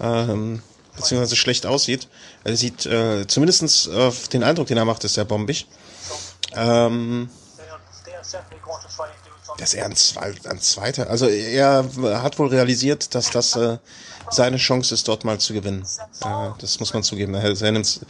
[0.00, 0.62] Ähm,
[0.94, 2.06] beziehungsweise schlecht aussieht.
[2.44, 5.66] Er sieht, äh, zumindestens auf den Eindruck, den er macht, ist sehr bombig.
[6.54, 7.28] Ähm,
[9.58, 11.10] das ist eher ein, Zwei- ein zweiter.
[11.10, 11.84] Also er
[12.22, 13.78] hat wohl realisiert, dass das äh,
[14.30, 15.84] seine Chance ist, dort mal zu gewinnen.
[16.24, 16.26] Äh,
[16.60, 17.34] das muss man zugeben.
[17.34, 18.00] Er, er nimmt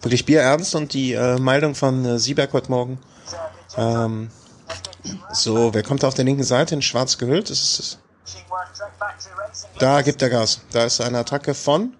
[0.00, 2.98] wirklich Bier ernst und die äh, Meldung von äh, Sieberg heute Morgen.
[3.76, 4.30] Ähm,
[5.32, 7.50] so, wer kommt da auf der linken Seite in schwarz gehüllt?
[7.50, 7.98] Das ist es.
[9.78, 10.60] Da gibt er Gas.
[10.72, 11.94] Da ist eine Attacke von.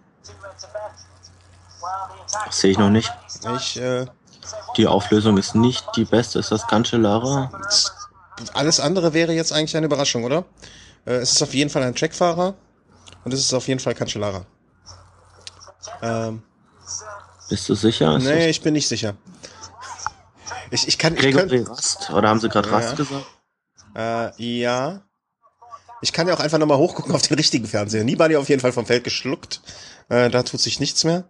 [2.46, 3.12] Das sehe ich noch nicht.
[3.56, 4.06] Ich, äh,
[4.76, 6.38] Die Auflösung ist nicht die beste.
[6.38, 7.50] Ist das Cancellara?
[8.54, 10.44] alles andere wäre jetzt eigentlich eine Überraschung, oder?
[11.04, 12.54] Äh, es ist auf jeden Fall ein Checkfahrer
[13.24, 14.44] und es ist auf jeden Fall Cancellara.
[16.00, 16.42] Ähm,
[17.48, 18.16] Bist du sicher?
[18.16, 19.14] Ist nee, ich bin nicht sicher.
[20.72, 22.10] Ich, ich kann, das ich könnte, Rast?
[22.10, 22.76] Oder haben sie gerade Ja.
[22.76, 23.26] Rast gesagt?
[23.94, 25.02] äh, ja.
[26.00, 28.02] Ich kann ja auch einfach nochmal hochgucken auf den richtigen Fernseher.
[28.04, 29.60] Nibali auf jeden Fall vom Feld geschluckt.
[30.08, 31.24] Äh, da tut sich nichts mehr.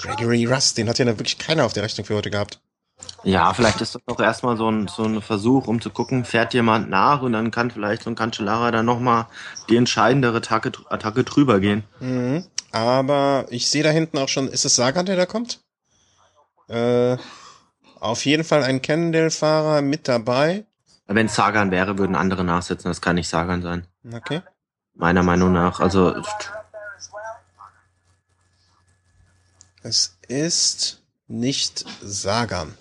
[0.00, 2.60] Gregory Rust, den hat ja wirklich keiner auf der Rechnung für heute gehabt.
[3.24, 6.54] Ja, vielleicht ist das doch erstmal so ein, so ein Versuch, um zu gucken, fährt
[6.54, 9.26] jemand nach und dann kann vielleicht so ein Cancellara dann nochmal
[9.68, 11.84] die entscheidendere Attacke, Attacke drüber gehen.
[12.00, 12.44] Mhm.
[12.70, 15.60] Aber ich sehe da hinten auch schon, ist es Sagan, der da kommt?
[16.68, 17.16] Äh,
[18.00, 20.64] auf jeden Fall ein Cannondale-Fahrer mit dabei.
[21.06, 22.88] Wenn es Sagan wäre, würden andere nachsetzen.
[22.88, 23.86] Das kann nicht Sagan sein.
[24.12, 24.42] Okay.
[24.94, 25.80] Meiner Meinung nach.
[25.80, 26.14] Also,
[29.82, 32.74] Es ist nicht Sagan.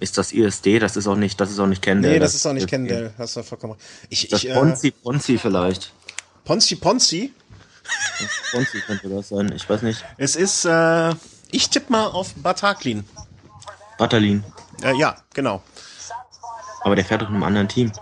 [0.00, 0.80] ist das ISD?
[0.80, 2.12] Das ist auch nicht, das ist auch nicht Kendall.
[2.12, 3.12] Nee, das ist auch nicht Kendall.
[3.18, 3.84] Hast du vollkommen recht.
[4.08, 5.92] Ich, Das ich, äh, Ponzi, Ponzi vielleicht.
[6.44, 7.32] Ponzi Ponzi.
[8.52, 9.52] Ponzi könnte das sein.
[9.54, 10.04] Ich weiß nicht.
[10.16, 11.14] Es ist, äh,
[11.50, 13.04] ich tippe mal auf Bataklin.
[14.02, 14.42] Batalin.
[14.82, 15.62] Äh, ja, genau.
[16.82, 17.92] Aber der fährt doch in einem anderen Team.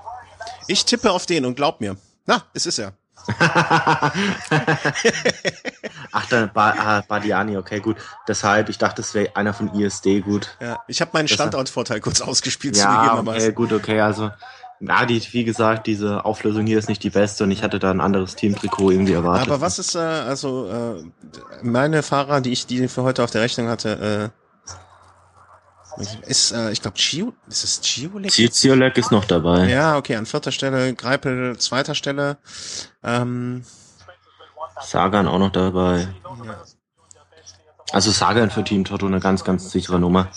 [0.67, 1.99] Ich tippe auf den und glaub mir.
[2.25, 2.95] Na, es ist er.
[6.13, 7.99] Ach, dann ba ah, Badiani, okay, gut.
[8.27, 10.57] Deshalb, ich dachte, es wäre einer von ISD, gut.
[10.59, 14.31] Ja, ich habe meinen Standortvorteil kurz ausgespielt, Ja, okay, gut, okay, also.
[14.83, 17.91] Na, die, wie gesagt, diese Auflösung hier ist nicht die beste und ich hatte da
[17.91, 19.49] ein anderes Teamtrikot irgendwie erwartet.
[19.49, 21.05] Aber was ist, äh, also, äh,
[21.63, 24.41] meine Fahrer, die ich die für heute auf der Rechnung hatte, äh,
[26.27, 28.31] ist, äh, ich glaube, Gio, ist es Giolek?
[28.31, 29.69] Ziziolek ist noch dabei.
[29.69, 32.39] Ja, okay, an vierter Stelle, Greipel zweiter Stelle.
[33.03, 33.65] Ähm,
[34.83, 36.09] Sagan auch noch dabei.
[37.93, 40.31] Also Sagan für Team Toto eine ganz, ganz sichere Nummer.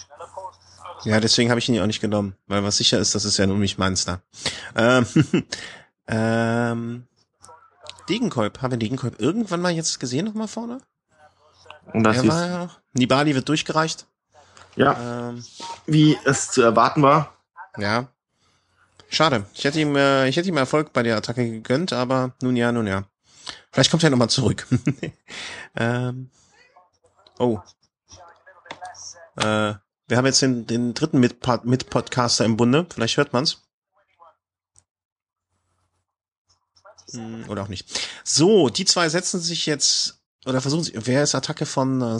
[1.03, 3.37] ja, deswegen habe ich ihn ja auch nicht genommen, weil was sicher ist, das ist
[3.37, 4.21] ja nun nicht da.
[4.75, 5.05] Ähm,
[6.07, 7.07] ähm,
[8.09, 8.61] Degenkolb.
[8.61, 10.79] Haben wir Degenkolb irgendwann mal jetzt gesehen noch mal vorne?
[11.93, 12.69] Und das Er ist, war ja.
[12.93, 14.07] Nibali wird durchgereicht.
[14.75, 15.43] Ja, Ähm,
[15.85, 17.37] wie es zu erwarten war.
[17.77, 18.07] ja.
[19.09, 19.45] Schade.
[19.53, 22.71] Ich hätte ihm, äh, ich hätte ihm Erfolg bei der Attacke gegönnt, aber nun ja,
[22.71, 23.03] nun ja.
[23.71, 24.65] Vielleicht kommt er noch mal zurück.
[25.75, 26.31] ähm,
[27.37, 27.59] oh.
[29.35, 29.75] Äh,
[30.07, 32.87] wir haben jetzt den, den dritten Mit- Mit-Podcaster im Bunde.
[32.91, 33.61] Vielleicht hört man's.
[37.11, 37.87] Hm, Oder auch nicht.
[38.23, 42.19] So, die zwei setzen sich jetzt, oder versuchen sie, wer ist Attacke von äh,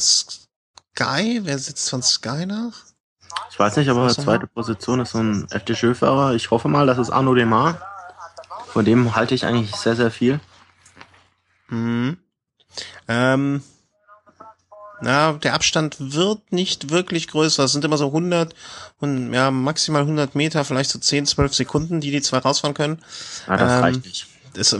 [0.95, 1.41] Sky?
[1.43, 2.73] Wer sitzt von Sky nach?
[3.49, 6.35] Ich weiß nicht, aber zweite Position ist so ein FDJ-Fahrer.
[6.35, 7.81] Ich hoffe mal, das ist Arno Demar.
[8.67, 10.39] Von dem halte ich eigentlich sehr, sehr viel.
[11.69, 12.17] Mhm.
[13.07, 13.63] Ähm,
[15.01, 17.63] na, der Abstand wird nicht wirklich größer.
[17.63, 18.53] Es sind immer so 100
[18.99, 23.03] und ja, maximal 100 Meter, vielleicht so 10, 12 Sekunden, die die zwei rausfahren können.
[23.47, 24.27] Ja, das Ähm, reicht nicht.
[24.53, 24.75] Das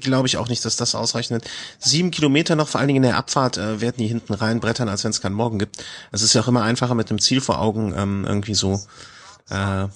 [0.00, 1.44] glaube ich auch nicht, dass das ausreichend.
[1.78, 5.04] Sieben Kilometer noch, vor allen Dingen in der Abfahrt, äh, werden die hinten reinbrettern, als
[5.04, 5.82] wenn es keinen Morgen gibt.
[6.12, 8.80] Es ist ja auch immer einfacher mit dem Ziel vor Augen, ähm, irgendwie so.
[9.50, 9.88] Äh,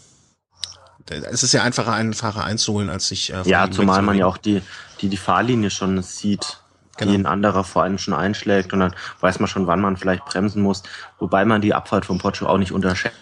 [1.30, 3.32] es ist ja einfacher, einen Fahrer einzuholen, als sich.
[3.32, 4.62] Äh, Ja, zumal man ja auch die,
[5.00, 6.58] die, die Fahrlinie schon sieht,
[6.96, 7.12] Genau.
[7.12, 10.24] die ein anderer vor allem schon einschlägt und dann weiß man schon, wann man vielleicht
[10.26, 10.82] bremsen muss,
[11.18, 13.16] wobei man die Abfahrt von Porsche auch nicht unterschätzen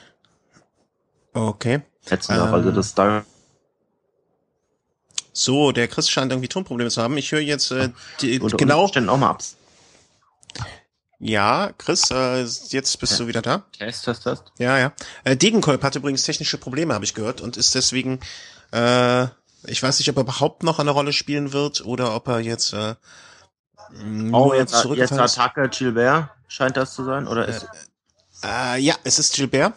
[1.33, 1.83] Okay.
[2.05, 2.29] darf.
[2.31, 3.23] Ähm, Also das da
[5.33, 7.17] So, der Chris scheint irgendwie Tonprobleme zu haben.
[7.17, 7.91] Ich höre jetzt äh,
[8.21, 8.85] die, unter genau.
[8.85, 9.57] Auch mal abs.
[11.23, 13.65] Ja, Chris, äh, jetzt bist du wieder da.
[13.79, 14.45] Test, test, test.
[14.59, 14.93] Ja, ja.
[15.23, 18.21] Äh, Degenkolb hat übrigens technische Probleme, habe ich gehört, und ist deswegen,
[18.73, 19.25] äh,
[19.65, 22.73] ich weiß nicht, ob er überhaupt noch eine Rolle spielen wird oder ob er jetzt
[22.73, 22.95] äh,
[24.03, 25.13] nur Oh, jetzt, jetzt.
[25.13, 27.67] Attacke Gilbert scheint das zu sein, oder ist
[28.43, 29.75] Äh, ja, es ist Gilbert.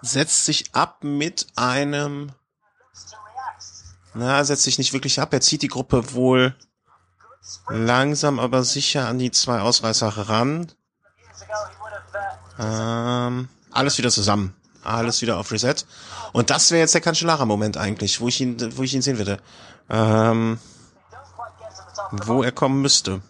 [0.00, 2.32] Setzt sich ab mit einem.
[4.14, 5.32] Na, setzt sich nicht wirklich ab.
[5.32, 6.54] Er zieht die Gruppe wohl
[7.68, 10.72] langsam, aber sicher an die zwei Ausreißer ran.
[12.58, 14.54] Ähm, alles wieder zusammen.
[14.82, 15.74] Alles wieder auf Reset.
[16.32, 19.38] Und das wäre jetzt der Cancellara-Moment eigentlich, wo ich ihn, wo ich ihn sehen würde.
[19.88, 20.58] Ähm,
[22.10, 23.20] wo er kommen müsste.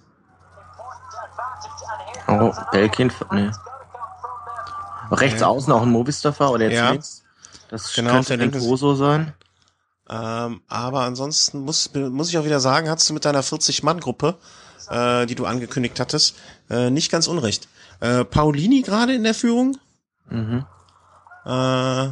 [2.28, 3.50] Oh, Belkin, nee.
[5.10, 6.90] Rechts außen auch ein Movistar-Fahrer oder jetzt Ja.
[6.90, 7.24] links?
[7.68, 9.34] Das Genau, könnte der Groso sein.
[10.10, 14.36] Ähm, aber ansonsten muss, muss ich auch wieder sagen, hast du mit deiner 40-Mann-Gruppe,
[14.88, 16.34] äh, die du angekündigt hattest,
[16.68, 17.68] äh, nicht ganz unrecht.
[18.00, 19.78] Äh, Paulini gerade in der Führung,
[20.28, 20.64] Mhm.
[21.44, 22.08] äh,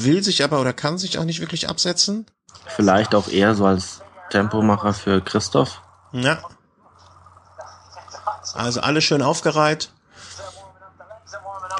[0.00, 2.26] will sich aber oder kann sich auch nicht wirklich absetzen.
[2.66, 4.00] Vielleicht auch eher so als
[4.30, 5.82] Tempomacher für Christoph.
[6.12, 6.38] Ja.
[8.54, 9.90] Also alle schön aufgereiht.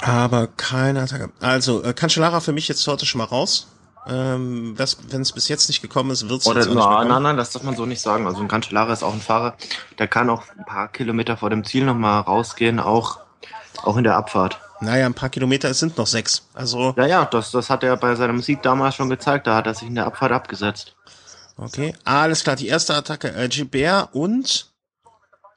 [0.02, 1.30] Aber keine Attacke.
[1.40, 3.66] Also, äh, Cancellara für mich jetzt heute schon mal raus.
[4.08, 7.08] Ähm, wenn es bis jetzt nicht gekommen ist, wird es jetzt nicht kommen.
[7.08, 8.26] nein, nein, das darf man so nicht sagen.
[8.26, 9.54] Also ein Cancellara ist auch ein Fahrer,
[9.98, 13.18] der kann auch ein paar Kilometer vor dem Ziel nochmal rausgehen, auch,
[13.82, 14.58] auch in der Abfahrt.
[14.80, 16.46] Naja, ein paar Kilometer, es sind noch sechs.
[16.54, 19.46] Also, Ja, ja, das, das hat er bei seinem Sieg damals schon gezeigt.
[19.46, 20.96] Da hat er sich in der Abfahrt abgesetzt.
[21.56, 21.94] okay.
[22.04, 23.34] Alles klar, die erste Attacke.
[23.34, 24.72] Äh, Gilbert und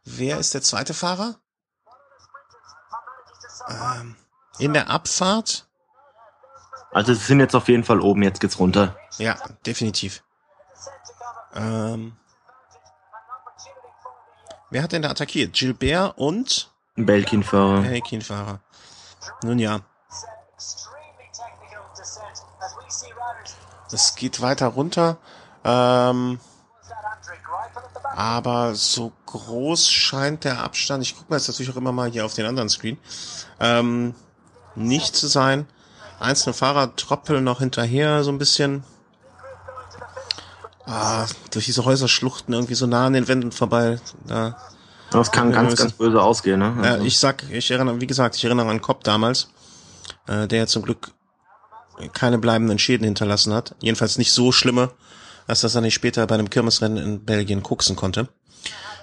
[0.03, 1.35] wer ist der zweite Fahrer?
[3.69, 4.15] Ähm,
[4.57, 5.67] in der Abfahrt?
[6.91, 8.95] Also sie sind jetzt auf jeden Fall oben, jetzt geht's runter.
[9.17, 10.23] Ja, definitiv.
[11.55, 12.17] Ähm,
[14.69, 15.53] wer hat denn da attackiert?
[15.53, 17.83] Gilbert und Belkin-Fahrer.
[17.83, 18.59] Helkin-Fahrer.
[19.43, 19.81] Nun ja,
[23.93, 25.17] es geht weiter runter.
[25.63, 26.39] Ähm,
[28.15, 32.25] aber so groß scheint der Abstand, ich gucke mir jetzt natürlich auch immer mal hier
[32.25, 32.97] auf den anderen Screen,
[33.59, 34.15] ähm,
[34.75, 35.67] nicht zu sein.
[36.21, 38.83] Einzelne Fahrer troppeln noch hinterher so ein bisschen.
[40.85, 43.99] Ah, durch diese Häuserschluchten irgendwie so nah an den Wänden vorbei.
[44.27, 44.57] Da
[45.11, 46.73] Das kann Ja, ganz, ganz böse ausgehen, ne?
[46.83, 49.49] Ja, Also, ich sag, ich erinnere, wie gesagt, ich erinnere an Kopp damals,
[50.27, 51.11] äh, der zum Glück
[52.13, 53.75] keine bleibenden Schäden hinterlassen hat.
[53.79, 54.91] Jedenfalls nicht so schlimme,
[55.47, 58.27] als dass er nicht später bei einem Kirmesrennen in Belgien koksen konnte.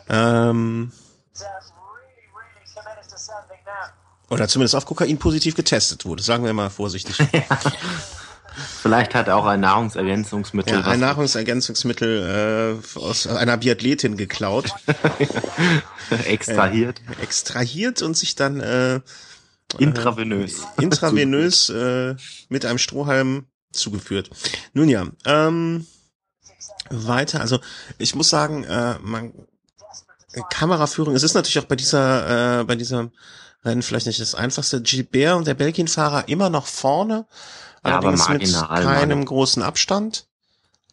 [0.09, 0.93] Ähm,
[4.31, 7.17] oder zumindest auf Kokain positiv getestet wurde, sagen wir mal vorsichtig.
[8.83, 10.75] vielleicht hat er auch ein Nahrungsergänzungsmittel.
[10.75, 14.71] ja, ein Nahrungsergänzungsmittel äh, aus einer Biathletin geklaut,
[16.27, 17.01] extrahiert.
[17.21, 19.01] extrahiert und sich dann äh,
[19.79, 20.63] Intravenös.
[20.81, 22.17] intravenös äh,
[22.49, 24.31] mit einem Strohhalm zugeführt.
[24.73, 25.87] Nun ja, ähm,
[26.91, 27.41] weiter.
[27.41, 27.61] Also
[27.99, 29.33] ich muss sagen, äh, man
[30.33, 31.15] äh, Kameraführung.
[31.15, 33.11] Es ist natürlich auch bei dieser äh, bei diesem
[33.65, 34.83] Rennen vielleicht nicht das einfachste.
[34.83, 37.27] Gilbert und der Belgien-Fahrer immer noch vorne,
[37.85, 40.27] Ja, aber allerdings mit keinem großen Abstand.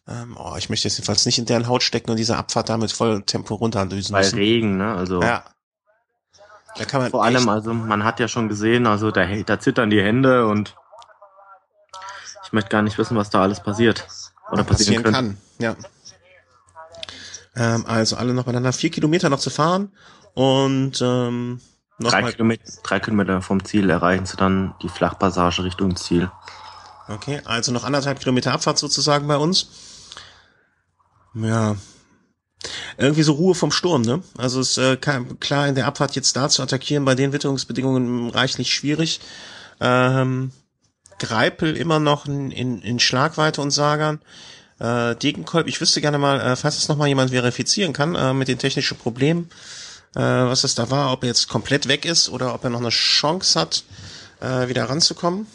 [0.08, 2.92] Ähm, oh, ich möchte jetzt jedenfalls nicht in deren Haut stecken und diese Abfahrt damit
[2.92, 4.38] voll Tempo runterdüsen Bei müssen.
[4.38, 4.94] Regen, ne?
[4.94, 5.44] Also Ja.
[6.76, 9.88] Da kann man vor allem, also man hat ja schon gesehen, also da, da zittern
[9.88, 10.76] die Hände und
[12.44, 14.06] ich möchte gar nicht wissen, was da alles passiert.
[14.52, 15.38] Oder passieren, passieren kann.
[15.58, 15.74] Ja.
[17.56, 19.90] Ähm, also alle noch miteinander vier Kilometer noch zu fahren
[20.34, 21.60] und ähm,
[21.98, 26.30] Drei Kilometer, drei Kilometer vom Ziel erreichen sie dann die Flachpassage Richtung Ziel.
[27.08, 29.68] okay, also noch anderthalb Kilometer Abfahrt sozusagen bei uns.
[31.34, 31.76] Ja.
[32.98, 34.22] Irgendwie so Ruhe vom Sturm, ne?
[34.36, 38.74] Also ist äh, klar in der Abfahrt jetzt da zu attackieren bei den Witterungsbedingungen reichlich
[38.74, 39.20] schwierig.
[39.80, 40.50] Ähm,
[41.18, 44.20] Greipel immer noch in, in, in Schlagweite und Sagern.
[44.78, 48.34] Äh, Degenkolb, ich wüsste gerne mal, äh, falls es noch mal jemand verifizieren kann äh,
[48.34, 49.48] mit den technischen Problemen,
[50.14, 52.80] äh, was es da war, ob er jetzt komplett weg ist oder ob er noch
[52.80, 53.84] eine Chance hat,
[54.40, 55.46] äh, wieder ranzukommen.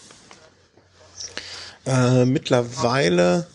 [1.86, 3.48] Äh, mittlerweile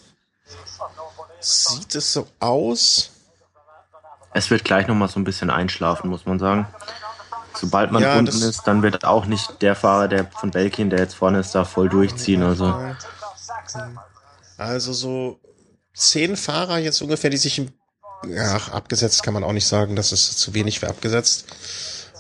[1.41, 3.11] sieht es so aus.
[4.33, 6.67] Es wird gleich nochmal so ein bisschen einschlafen, muss man sagen.
[7.55, 10.99] Sobald man Ja, unten ist, dann wird auch nicht der Fahrer, der von Belgien, der
[10.99, 12.43] jetzt vorne ist, da voll durchziehen.
[12.43, 12.75] Also
[14.59, 15.41] Also so
[15.95, 17.73] zehn Fahrer jetzt ungefähr, die sich im,
[18.27, 21.47] ja, abgesetzt kann man auch nicht sagen, das ist zu wenig für abgesetzt.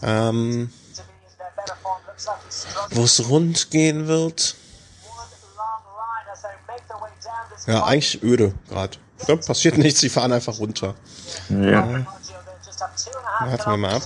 [0.02, 0.72] Ähm,
[2.90, 4.54] wo es rund gehen wird.
[7.66, 8.96] Ja, eigentlich öde gerade.
[9.26, 10.94] Ja, passiert nichts, sie fahren einfach runter.
[11.48, 12.04] ja.
[13.40, 14.02] Warten wir mal ab.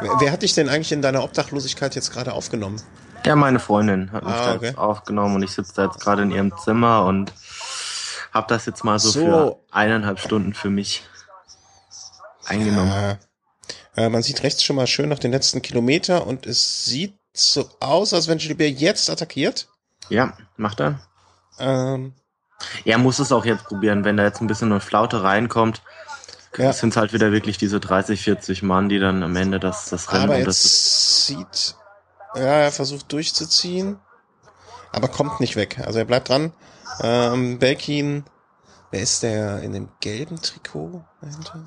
[0.00, 2.80] Wer, wer hat dich denn eigentlich in deiner Obdachlosigkeit jetzt gerade aufgenommen?
[3.26, 4.66] ja, meine Freundin hat mich Ah, da okay.
[4.66, 7.32] jetzt aufgenommen und ich sitze da jetzt gerade in ihrem Zimmer und
[8.32, 9.20] habe das jetzt mal so, So.
[9.20, 11.02] für eineinhalb Stunden für mich
[12.46, 12.90] eingenommen.
[12.90, 13.18] Ja.
[13.96, 17.68] Äh, man sieht rechts schon mal schön noch den letzten Kilometer und es sieht so
[17.80, 19.68] aus, als wenn Gilbert jetzt attackiert.
[20.08, 21.00] Ja, macht er.
[21.58, 22.14] Ähm,
[22.84, 25.82] Er muss es auch jetzt probieren, wenn da jetzt ein bisschen eine Flaute reinkommt.
[26.56, 26.72] Ja.
[26.72, 30.12] sind es halt wieder wirklich diese 30, 40 Mann, die dann am Ende das, das
[30.12, 31.76] Rennen aber jetzt sieht,
[32.34, 33.98] ja, er versucht durchzuziehen,
[34.90, 35.78] aber kommt nicht weg.
[35.84, 36.52] Also er bleibt dran.
[37.00, 38.24] Ähm, Belkin,
[38.90, 41.64] wer ist der in dem gelben Trikot dahinter?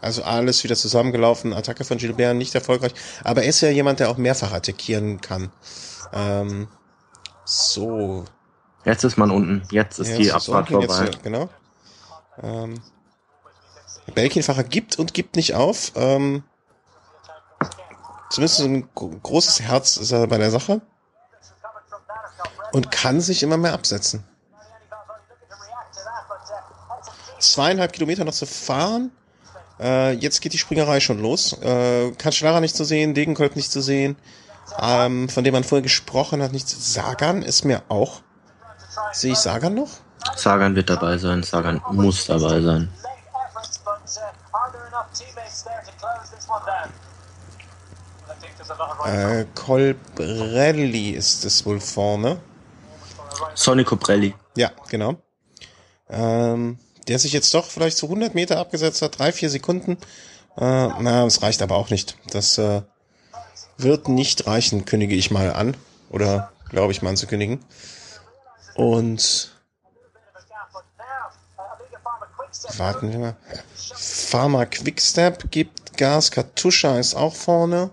[0.00, 2.92] Also alles wieder zusammengelaufen, Attacke von Gilbert nicht erfolgreich.
[3.22, 5.50] Aber er ist ja jemand, der auch mehrfach attackieren kann.
[6.12, 6.68] Ähm,
[7.44, 8.24] so,
[8.84, 9.62] Jetzt ist man unten.
[9.70, 11.06] Jetzt ist Ja, die Abfahrt unten vorbei.
[11.06, 11.48] Jetzt, genau.
[12.42, 12.82] Ähm,
[14.14, 15.92] Belkin-Fahrer gibt und gibt nicht auf.
[15.96, 16.44] Ähm,
[18.30, 20.82] zumindest ein gro- großes Herz ist er bei der Sache.
[22.74, 24.24] Und kann sich immer mehr absetzen.
[27.38, 29.12] Zweieinhalb Kilometer noch zu fahren.
[29.78, 31.52] Äh, jetzt geht die Springerei schon los.
[31.62, 34.16] Äh, Kanschlara nicht zu sehen, Degenkolb nicht zu sehen.
[34.80, 38.22] Ähm, von dem man vorher gesprochen hat, nicht zu Sagan ist mir auch.
[39.12, 39.90] Sehe ich Sagan noch?
[40.34, 41.44] Sagan wird dabei sein.
[41.44, 42.92] Sagan muss dabei sein.
[49.04, 52.40] Äh, Colbrelli ist es wohl vorne.
[53.54, 54.34] Sonny Coprelli.
[54.56, 55.16] Ja, genau.
[56.08, 56.78] Ähm,
[57.08, 59.92] der sich jetzt doch vielleicht zu 100 Meter abgesetzt hat, drei, vier Sekunden.
[60.56, 62.16] Äh, na, es reicht aber auch nicht.
[62.30, 62.82] Das äh,
[63.76, 65.76] wird nicht reichen, kündige ich mal an.
[66.10, 67.64] Oder glaube ich mal anzukündigen.
[68.74, 69.52] Und
[72.76, 73.36] warten wir mal.
[73.74, 76.30] Pharma Quickstep gibt Gas.
[76.30, 77.90] Katusha ist auch vorne.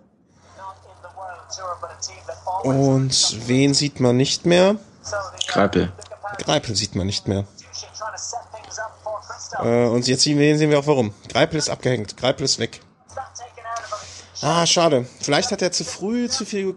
[2.63, 4.77] Und wen sieht man nicht mehr?
[5.47, 5.91] Greipel.
[6.37, 7.45] Greipel sieht man nicht mehr.
[9.59, 11.13] Äh, und jetzt sehen wir, auch warum.
[11.31, 12.17] Greipel ist abgehängt.
[12.17, 12.81] Greipel ist weg.
[14.41, 15.05] Ah, schade.
[15.19, 16.75] Vielleicht hat er zu früh zu viel.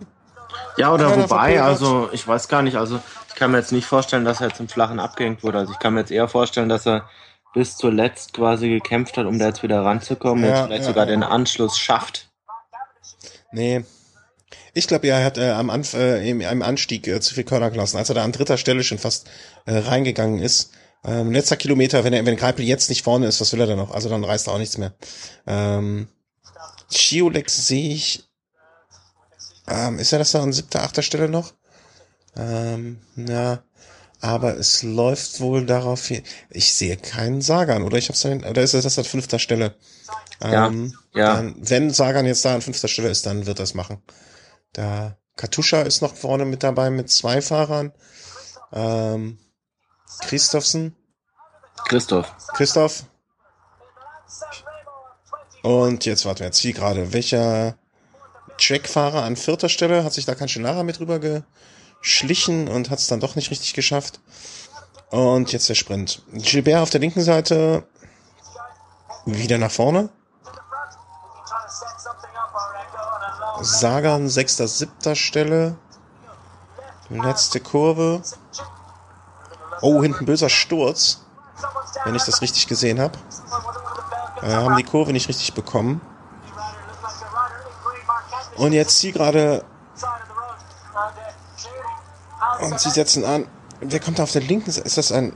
[0.76, 3.86] Ja, oder Keiner wobei, also ich weiß gar nicht, also ich kann mir jetzt nicht
[3.86, 5.58] vorstellen, dass er jetzt im Flachen abgehängt wurde.
[5.58, 7.08] Also ich kann mir jetzt eher vorstellen, dass er
[7.54, 11.04] bis zuletzt quasi gekämpft hat, um da jetzt wieder ranzukommen, Ja, jetzt vielleicht ja, sogar
[11.04, 11.10] ja.
[11.10, 12.28] den Anschluss schafft.
[13.52, 13.84] Nee.
[14.74, 17.70] Ich glaube, er hat äh, am Anf äh, im, im Anstieg äh, zu viel Körner
[17.70, 17.96] gelassen.
[17.96, 19.28] Als er da an dritter Stelle schon fast
[19.66, 20.72] äh, reingegangen ist.
[21.04, 23.76] Ähm, letzter Kilometer, wenn er, wenn Greipel jetzt nicht vorne ist, was will er da
[23.76, 23.90] noch?
[23.92, 24.94] Also dann reißt er auch nichts mehr.
[25.46, 26.08] Ähm,
[26.90, 28.24] Chiolex sehe ich.
[29.68, 31.52] Ähm, ist er das da an siebter, achter Stelle noch?
[32.36, 33.62] Ähm, na,
[34.20, 36.22] aber es läuft wohl darauf hin.
[36.50, 37.98] Ich sehe keinen Sagan, oder?
[37.98, 39.74] Ich hab's dann, oder ist das an fünfter Stelle?
[40.42, 41.36] Ja, Ähm, ja.
[41.36, 44.02] Dann, wenn Sagan jetzt da an fünfter Stelle ist, dann wird er es machen.
[44.74, 47.92] Da Katusha ist noch vorne mit dabei mit zwei Fahrern.
[48.72, 49.38] Ähm,
[50.20, 50.94] Christophsen,
[51.86, 52.32] Christoph.
[52.54, 53.04] Christoph.
[55.62, 57.12] Und jetzt warten wir jetzt Zielgerade.
[57.12, 57.78] Welcher
[58.58, 60.04] Trackfahrer an vierter Stelle?
[60.04, 64.20] Hat sich da Cancellara mit rüber geschlichen und hat es dann doch nicht richtig geschafft.
[65.10, 66.22] Und jetzt der Sprint.
[66.32, 67.86] Gilbert auf der linken Seite
[69.26, 70.10] wieder nach vorne.
[73.64, 75.76] Sagan sechster, siebter Stelle.
[77.08, 78.22] Letzte Kurve.
[79.80, 81.24] Oh, hinten böser Sturz.
[82.04, 83.18] Wenn ich das richtig gesehen habe.
[84.42, 86.00] Äh, haben die Kurve nicht richtig bekommen.
[88.56, 89.64] Und jetzt sie gerade.
[92.60, 93.46] Und sie setzen an.
[93.80, 94.86] Wer kommt da auf der linken Seite?
[94.86, 95.34] Ist das ein.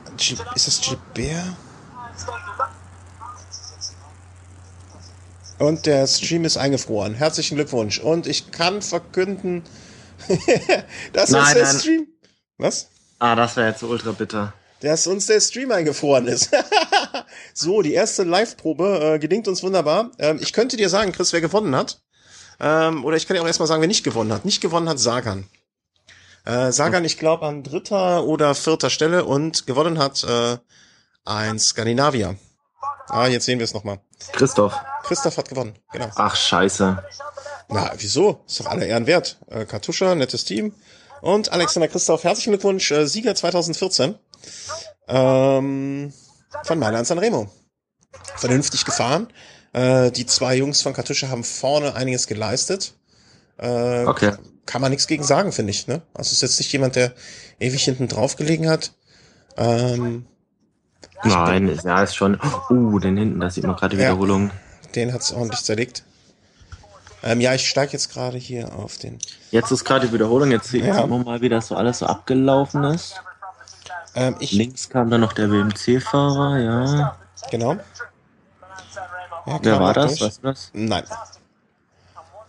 [0.55, 1.57] Ist das Gilbert?
[5.59, 7.15] Und der Stream ist eingefroren.
[7.15, 7.99] Herzlichen Glückwunsch.
[7.99, 9.65] Und ich kann verkünden,
[11.13, 11.79] dass Nein, uns der nein.
[11.79, 12.07] Stream.
[12.59, 12.89] Was?
[13.19, 14.55] Ah, das wäre jetzt ultra bitter.
[14.81, 16.51] Dass uns der Stream eingefroren ist.
[17.55, 20.13] so, die erste Live-Probe äh, gelingt uns wunderbar.
[20.19, 22.01] Ähm, ich könnte dir sagen, Chris, wer gewonnen hat.
[22.61, 24.45] Ähm, oder ich kann dir auch erstmal sagen, wer nicht gewonnen hat.
[24.45, 25.49] Nicht gewonnen hat Sagan.
[26.45, 30.59] Äh, Sagan, ich glaube, an dritter oder vierter Stelle und gewonnen hat äh,
[31.25, 32.37] ein Skandinavier.
[33.09, 34.01] Ah, jetzt sehen wir es nochmal.
[34.33, 34.75] Christoph.
[35.05, 36.11] Christoph hat gewonnen, genau.
[36.17, 37.03] Ach, scheiße.
[37.69, 38.41] Na, wieso?
[38.47, 39.39] Ist doch alle Ehren wert.
[39.49, 40.75] Äh, Kartuscha, nettes Team.
[41.21, 44.15] Und Alexander Christoph, herzlichen Glückwunsch, äh, Sieger 2014.
[45.09, 46.13] Ähm,
[46.65, 47.51] von Mailand Sanremo.
[48.37, 49.29] Vernünftig gefahren.
[49.73, 52.95] Äh, die zwei Jungs von Kartuscha haben vorne einiges geleistet.
[53.59, 54.33] Äh, Okay.
[54.67, 55.87] Kann man nichts gegen sagen, finde ich.
[55.87, 56.03] Ne?
[56.13, 57.15] Also ist jetzt nicht jemand, der
[57.59, 58.93] ewig hinten drauf gelegen hat.
[59.57, 60.27] Ähm,
[61.24, 62.39] Nein, ist- ja, ist schon.
[62.70, 64.11] Uh, den hinten, da sieht man gerade die Ja.
[64.11, 64.51] Wiederholung.
[64.95, 66.03] den hat's ordentlich zerlegt.
[67.23, 69.19] Ähm, ja, ich steige jetzt gerade hier auf den.
[69.51, 71.05] Jetzt ist gerade die Wiederholung, jetzt sieht Ja.
[71.07, 73.20] man mal, wie das so alles so abgelaufen ist.
[74.15, 77.16] Ähm, Links kam dann noch der WMC-Fahrer, ja.
[77.51, 77.77] genau.
[79.47, 80.16] Ja, Wer war das?
[80.16, 80.20] durch.
[80.23, 80.70] Weißt du das?
[80.74, 81.05] Nein.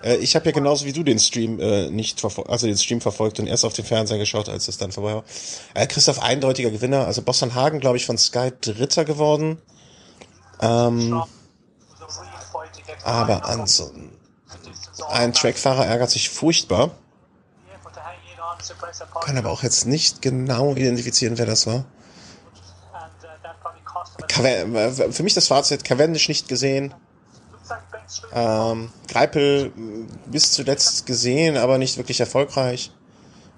[0.03, 3.01] Äh, ich habe ja genauso wie du den Stream äh, nicht verfolgt, also den Stream
[3.01, 5.23] verfolgt und erst auf den Fernseher geschaut, als es dann vorbei war.
[5.73, 9.61] Äh, Christoph eindeutiger Gewinner, also Boston Hagen, glaube ich, von Sky Dritter geworden.
[10.61, 11.21] Ähm,
[13.03, 14.11] aber ansonsten
[15.09, 16.91] ein Trackfahrer ärgert sich furchtbar.
[19.21, 21.85] Kann aber auch jetzt nicht genau identifizieren, wer das war.
[24.37, 26.93] Äh, für mich das Fazit, Cavendish nicht gesehen.
[28.33, 32.91] Ähm, Greipel mh, bis zuletzt gesehen, aber nicht wirklich erfolgreich.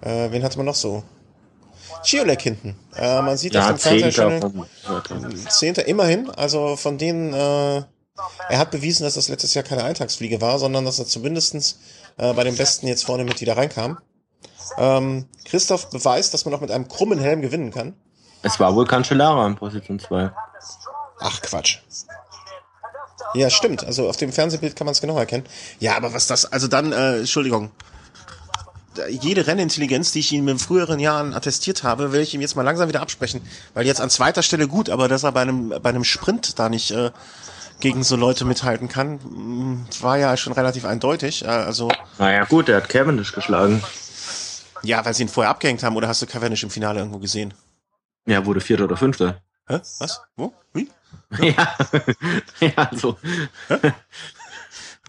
[0.02, 1.04] Äh, wen hatte man noch so?
[2.04, 2.76] Chiolek hinten.
[2.96, 6.30] Äh, man sieht auf Ja, dem Fernseher Zehnter schon Zehnter immerhin.
[6.32, 7.84] Also von denen, äh,
[8.50, 11.80] er hat bewiesen, dass das letztes Jahr keine Eintagsfliege war, sondern dass er zumindestens
[12.18, 14.00] äh, bei den Besten jetzt vorne mit wieder reinkam.
[14.78, 17.94] Ähm, Christoph beweist, dass man auch mit einem krummen Helm gewinnen kann.
[18.42, 20.32] Es war wohl Cancellara in Position 2.
[21.20, 21.80] Ach Quatsch.
[23.34, 23.84] Ja, stimmt.
[23.86, 25.46] Also auf dem Fernsehbild kann man es genau erkennen.
[25.80, 27.72] Ja, aber was das, also dann, äh, Entschuldigung.
[29.10, 32.64] Jede Rennintelligenz, die ich ihm in früheren Jahren attestiert habe, will ich ihm jetzt mal
[32.64, 33.42] langsam wieder absprechen.
[33.74, 36.68] Weil jetzt an zweiter Stelle gut, aber dass er bei einem, bei einem Sprint da
[36.68, 37.12] nicht äh,
[37.80, 41.44] gegen so Leute mithalten kann, mh, war ja schon relativ eindeutig.
[41.46, 43.82] Äh, also, Naja, gut, der hat Cavendish geschlagen.
[44.84, 47.54] ja, weil sie ihn vorher abgehängt haben, oder hast du Cavendish im Finale irgendwo gesehen?
[48.26, 49.42] Ja, wurde Vierter oder Fünfter.
[49.70, 49.80] Hä?
[50.00, 50.22] Was?
[50.36, 50.54] Wo?
[50.74, 50.90] Wie?
[51.40, 51.76] Ja,
[52.60, 53.18] ja, so.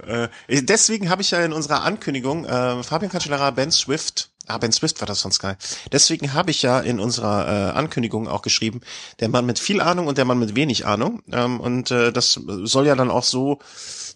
[0.07, 4.73] Äh, deswegen habe ich ja in unserer Ankündigung äh, Fabian Cancellara, Ben Swift, ah, Ben
[4.73, 5.55] Swift war das von Sky.
[5.91, 8.81] Deswegen habe ich ja in unserer äh, Ankündigung auch geschrieben,
[9.21, 11.23] der Mann mit viel Ahnung und der Mann mit wenig Ahnung.
[11.31, 13.59] Ähm, und äh, das soll ja dann auch so,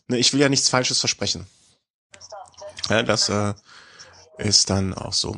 [0.09, 1.47] ne, ich will ja nichts Falsches versprechen.
[2.89, 3.55] Ja, das äh,
[4.39, 5.37] ist dann auch so.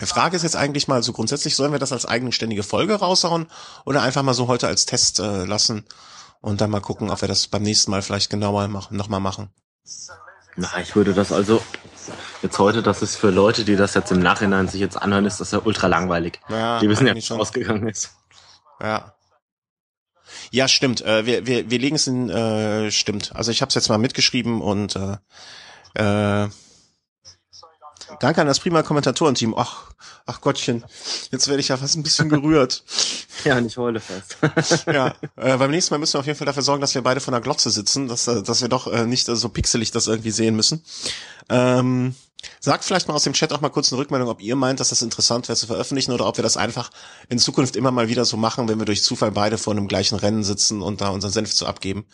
[0.00, 3.46] Die Frage ist jetzt eigentlich mal so grundsätzlich, sollen wir das als eigenständige Folge raushauen
[3.84, 5.84] oder einfach mal so heute als Test äh, lassen
[6.40, 9.50] und dann mal gucken, ob wir das beim nächsten Mal vielleicht genauer machen, nochmal machen.
[10.56, 11.62] Na, ich würde das also
[12.42, 15.40] jetzt heute, das ist für Leute, die das jetzt im Nachhinein sich jetzt anhören, ist
[15.40, 16.40] das ja ultra langweilig.
[16.48, 17.40] Ja, die wissen ja, wie eigentlich es schon.
[17.40, 18.10] ausgegangen ist.
[18.80, 19.14] Ja.
[20.50, 21.00] Ja, stimmt.
[21.02, 23.34] Äh, wir, wir, wir legen es in, äh, stimmt.
[23.34, 25.16] Also ich habe es jetzt mal mitgeschrieben und äh,
[25.94, 26.48] äh,
[28.20, 29.54] danke an das prima Kommentatorenteam.
[29.56, 29.90] Ach,
[30.26, 30.84] ach Gottchen,
[31.30, 32.84] jetzt werde ich ja fast ein bisschen gerührt.
[33.44, 34.36] Ja, nicht heule fest.
[34.86, 37.20] ja, äh, beim nächsten Mal müssen wir auf jeden Fall dafür sorgen, dass wir beide
[37.20, 40.06] von der Glotze sitzen, dass, äh, dass wir doch äh, nicht äh, so pixelig das
[40.06, 40.82] irgendwie sehen müssen.
[41.50, 42.14] Ähm,
[42.60, 44.88] sagt vielleicht mal aus dem Chat auch mal kurz eine Rückmeldung, ob ihr meint, dass
[44.88, 46.90] das interessant wäre zu veröffentlichen oder ob wir das einfach
[47.28, 50.16] in Zukunft immer mal wieder so machen, wenn wir durch Zufall beide vor einem gleichen
[50.16, 52.06] Rennen sitzen und da unseren Senf zu abgeben.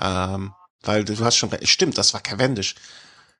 [0.00, 0.52] Ähm,
[0.82, 2.74] weil du, hast schon recht, stimmt, das war Cavendish.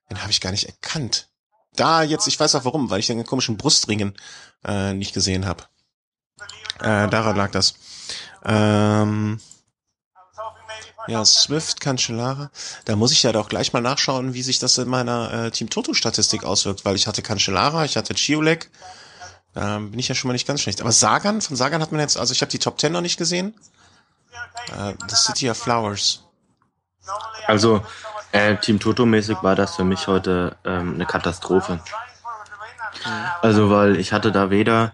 [0.09, 1.29] Den habe ich gar nicht erkannt.
[1.75, 4.15] Da jetzt, ich weiß auch warum, weil ich den komischen Brustringen
[4.63, 5.63] äh, nicht gesehen habe.
[6.79, 7.75] Äh, daran lag das.
[8.45, 9.39] Ähm,
[11.07, 12.49] Ja, Swift, Cancellara.
[12.85, 15.69] Da muss ich ja doch gleich mal nachschauen, wie sich das in meiner äh, Team
[15.69, 18.69] Toto Statistik auswirkt, weil ich hatte Cancellara, ich hatte Chiolek.
[19.53, 20.81] Da bin ich ja schon mal nicht ganz schlecht.
[20.81, 23.17] Aber Sagan, von Sagan hat man jetzt, also ich habe die Top Ten noch nicht
[23.17, 23.53] gesehen.
[24.71, 26.23] Äh, The City of Flowers.
[27.47, 27.83] Also
[28.31, 31.79] äh, Team Toto-mäßig war das für mich heute ähm, eine Katastrophe.
[33.41, 34.93] Also weil ich hatte da weder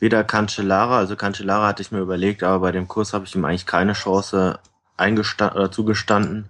[0.00, 3.44] weder Cancellara, also Cancellara hatte ich mir überlegt, aber bei dem Kurs habe ich ihm
[3.44, 4.58] eigentlich keine Chance
[4.96, 6.48] eingestanden oder zugestanden.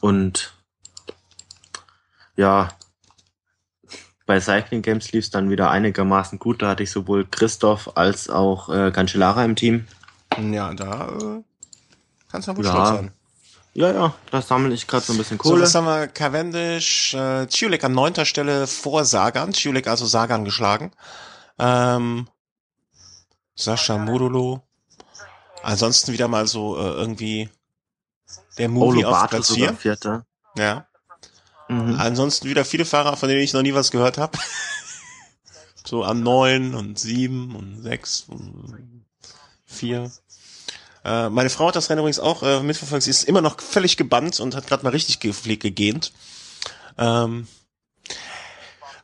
[0.00, 0.54] Und
[2.34, 2.70] ja,
[4.26, 6.62] bei Cycling Games lief es dann wieder einigermaßen gut.
[6.62, 9.86] Da hatte ich sowohl Christoph als auch äh, Cancellara im Team.
[10.38, 11.42] Ja, da äh,
[12.30, 12.70] kannst du wohl ja.
[12.70, 13.12] stolz sein.
[13.74, 15.56] Ja, ja, da sammle ich gerade so ein bisschen Kohle.
[15.56, 16.06] So, was haben wir?
[16.08, 19.54] Cavendish, äh, Ciulik an neunter Stelle vor Sagan.
[19.54, 20.92] Ciulik also Sagan geschlagen.
[21.58, 22.28] Ähm,
[23.54, 24.62] Sascha Modolo.
[25.62, 27.48] Ansonsten wieder mal so äh, irgendwie
[28.58, 29.76] der Movie auf Platz 4.
[30.58, 30.86] Ja.
[31.68, 31.96] Mhm.
[31.98, 34.38] Ansonsten wieder viele Fahrer, von denen ich noch nie was gehört habe.
[35.86, 39.06] so an neun und sieben und sechs und
[39.64, 40.10] vier.
[41.04, 43.04] Äh, meine Frau hat das Rennen übrigens auch äh, mitverfolgt.
[43.04, 46.12] Sie ist immer noch völlig gebannt und hat gerade mal richtig gepflegt gegähnt.
[46.98, 47.48] Ähm,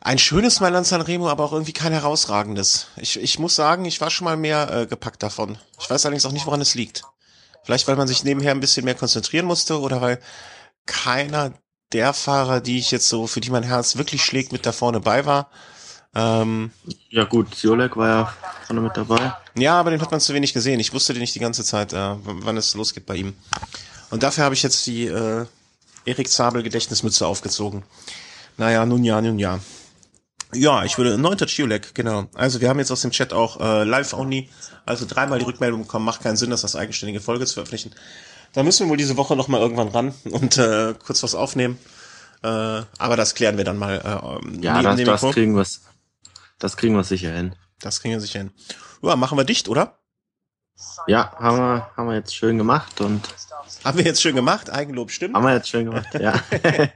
[0.00, 2.86] ein schönes Mailand Sanremo, aber auch irgendwie kein herausragendes.
[2.96, 5.58] Ich, ich muss sagen, ich war schon mal mehr äh, gepackt davon.
[5.80, 7.02] Ich weiß allerdings auch nicht, woran es liegt.
[7.64, 10.20] Vielleicht, weil man sich nebenher ein bisschen mehr konzentrieren musste oder weil
[10.86, 11.52] keiner
[11.92, 15.00] der Fahrer, die ich jetzt so, für die mein Herz wirklich schlägt, mit da vorne
[15.00, 15.50] bei war.
[16.14, 16.70] Ähm,
[17.10, 18.34] ja gut, Ziolek war ja
[18.66, 19.34] vorne mit dabei.
[19.56, 20.80] Ja, aber den hat man zu wenig gesehen.
[20.80, 23.34] Ich wusste den nicht die ganze Zeit, äh, wann es losgeht bei ihm.
[24.10, 25.44] Und dafür habe ich jetzt die äh,
[26.04, 27.82] Erik Zabel Gedächtnismütze aufgezogen.
[28.56, 29.60] Naja, nun ja, nun ja.
[30.54, 32.26] Ja, ich würde neunter Chiolek, genau.
[32.34, 34.48] Also wir haben jetzt aus dem Chat auch äh, live only,
[34.86, 37.94] also dreimal die Rückmeldung bekommen, macht keinen Sinn, das als eigenständige Folge zu veröffentlichen.
[38.54, 41.78] Da müssen wir wohl diese Woche noch mal irgendwann ran und äh, kurz was aufnehmen.
[42.42, 43.96] Äh, aber das klären wir dann mal.
[43.96, 45.66] Äh, ja, das, das kriegen wir
[46.58, 47.54] das kriegen wir sicher hin.
[47.80, 48.50] Das kriegen wir sicher hin.
[49.02, 49.98] Ja, machen wir dicht, oder?
[51.06, 53.28] Ja, haben wir, haben wir jetzt schön gemacht und.
[53.84, 54.70] Haben wir jetzt schön gemacht?
[54.70, 55.34] Eigenlob stimmt.
[55.34, 56.34] Haben wir jetzt schön gemacht, ja.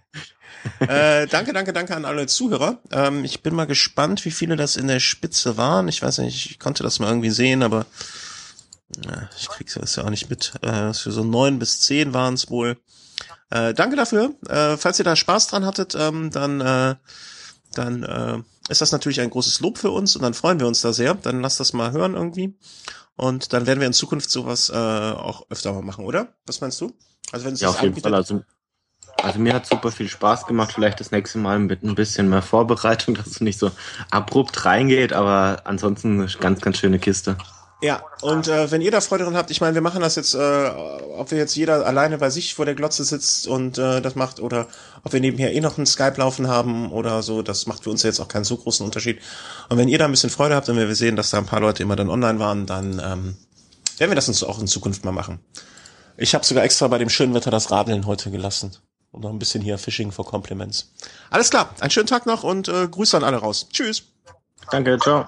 [0.80, 2.80] äh, danke, danke, danke an alle Zuhörer.
[2.90, 5.89] Ähm, ich bin mal gespannt, wie viele das in der Spitze waren.
[5.89, 7.86] Ich weiß nicht, ich konnte das mal irgendwie sehen, aber
[9.06, 10.52] äh, ich krieg's das ja auch nicht mit.
[10.62, 12.78] Äh, für so neun bis zehn waren es wohl.
[13.51, 14.34] Äh, danke dafür.
[14.48, 16.94] Äh, falls ihr da Spaß dran hattet, ähm, dann, äh,
[17.74, 20.93] dann ist das natürlich ein großes Lob für uns und dann freuen wir uns da
[20.93, 21.14] sehr.
[21.14, 22.55] Dann lasst das mal hören irgendwie.
[23.16, 26.34] Und dann werden wir in Zukunft sowas äh, auch öfter mal machen, oder?
[26.47, 26.93] Was meinst du?
[27.30, 28.14] Also wenn es ja, auf jeden Fall.
[28.14, 28.43] Also
[29.22, 30.72] also mir hat super viel Spaß gemacht.
[30.72, 33.70] Vielleicht das nächste Mal mit ein bisschen mehr Vorbereitung, dass es nicht so
[34.10, 37.36] abrupt reingeht, aber ansonsten eine ganz, ganz schöne Kiste.
[37.82, 40.34] Ja, und äh, wenn ihr da Freude dran habt, ich meine, wir machen das jetzt,
[40.34, 40.38] äh,
[41.16, 44.38] ob wir jetzt jeder alleine bei sich vor der Glotze sitzt und äh, das macht
[44.38, 44.68] oder
[45.02, 48.04] ob wir nebenher eh noch einen Skype laufen haben oder so, das macht für uns
[48.04, 49.20] jetzt auch keinen so großen Unterschied.
[49.68, 51.59] Und wenn ihr da ein bisschen Freude habt und wir sehen, dass da ein paar
[51.59, 53.36] Leute immer dann online waren, dann ähm,
[53.98, 55.40] werden wir das uns auch in Zukunft mal machen.
[56.16, 58.76] Ich habe sogar extra bei dem schönen Wetter das Radeln heute gelassen.
[59.10, 60.92] Und noch ein bisschen hier Fishing for Compliments.
[61.30, 63.66] Alles klar, einen schönen Tag noch und äh, Grüße an alle raus.
[63.72, 64.04] Tschüss.
[64.70, 65.26] Danke, ciao.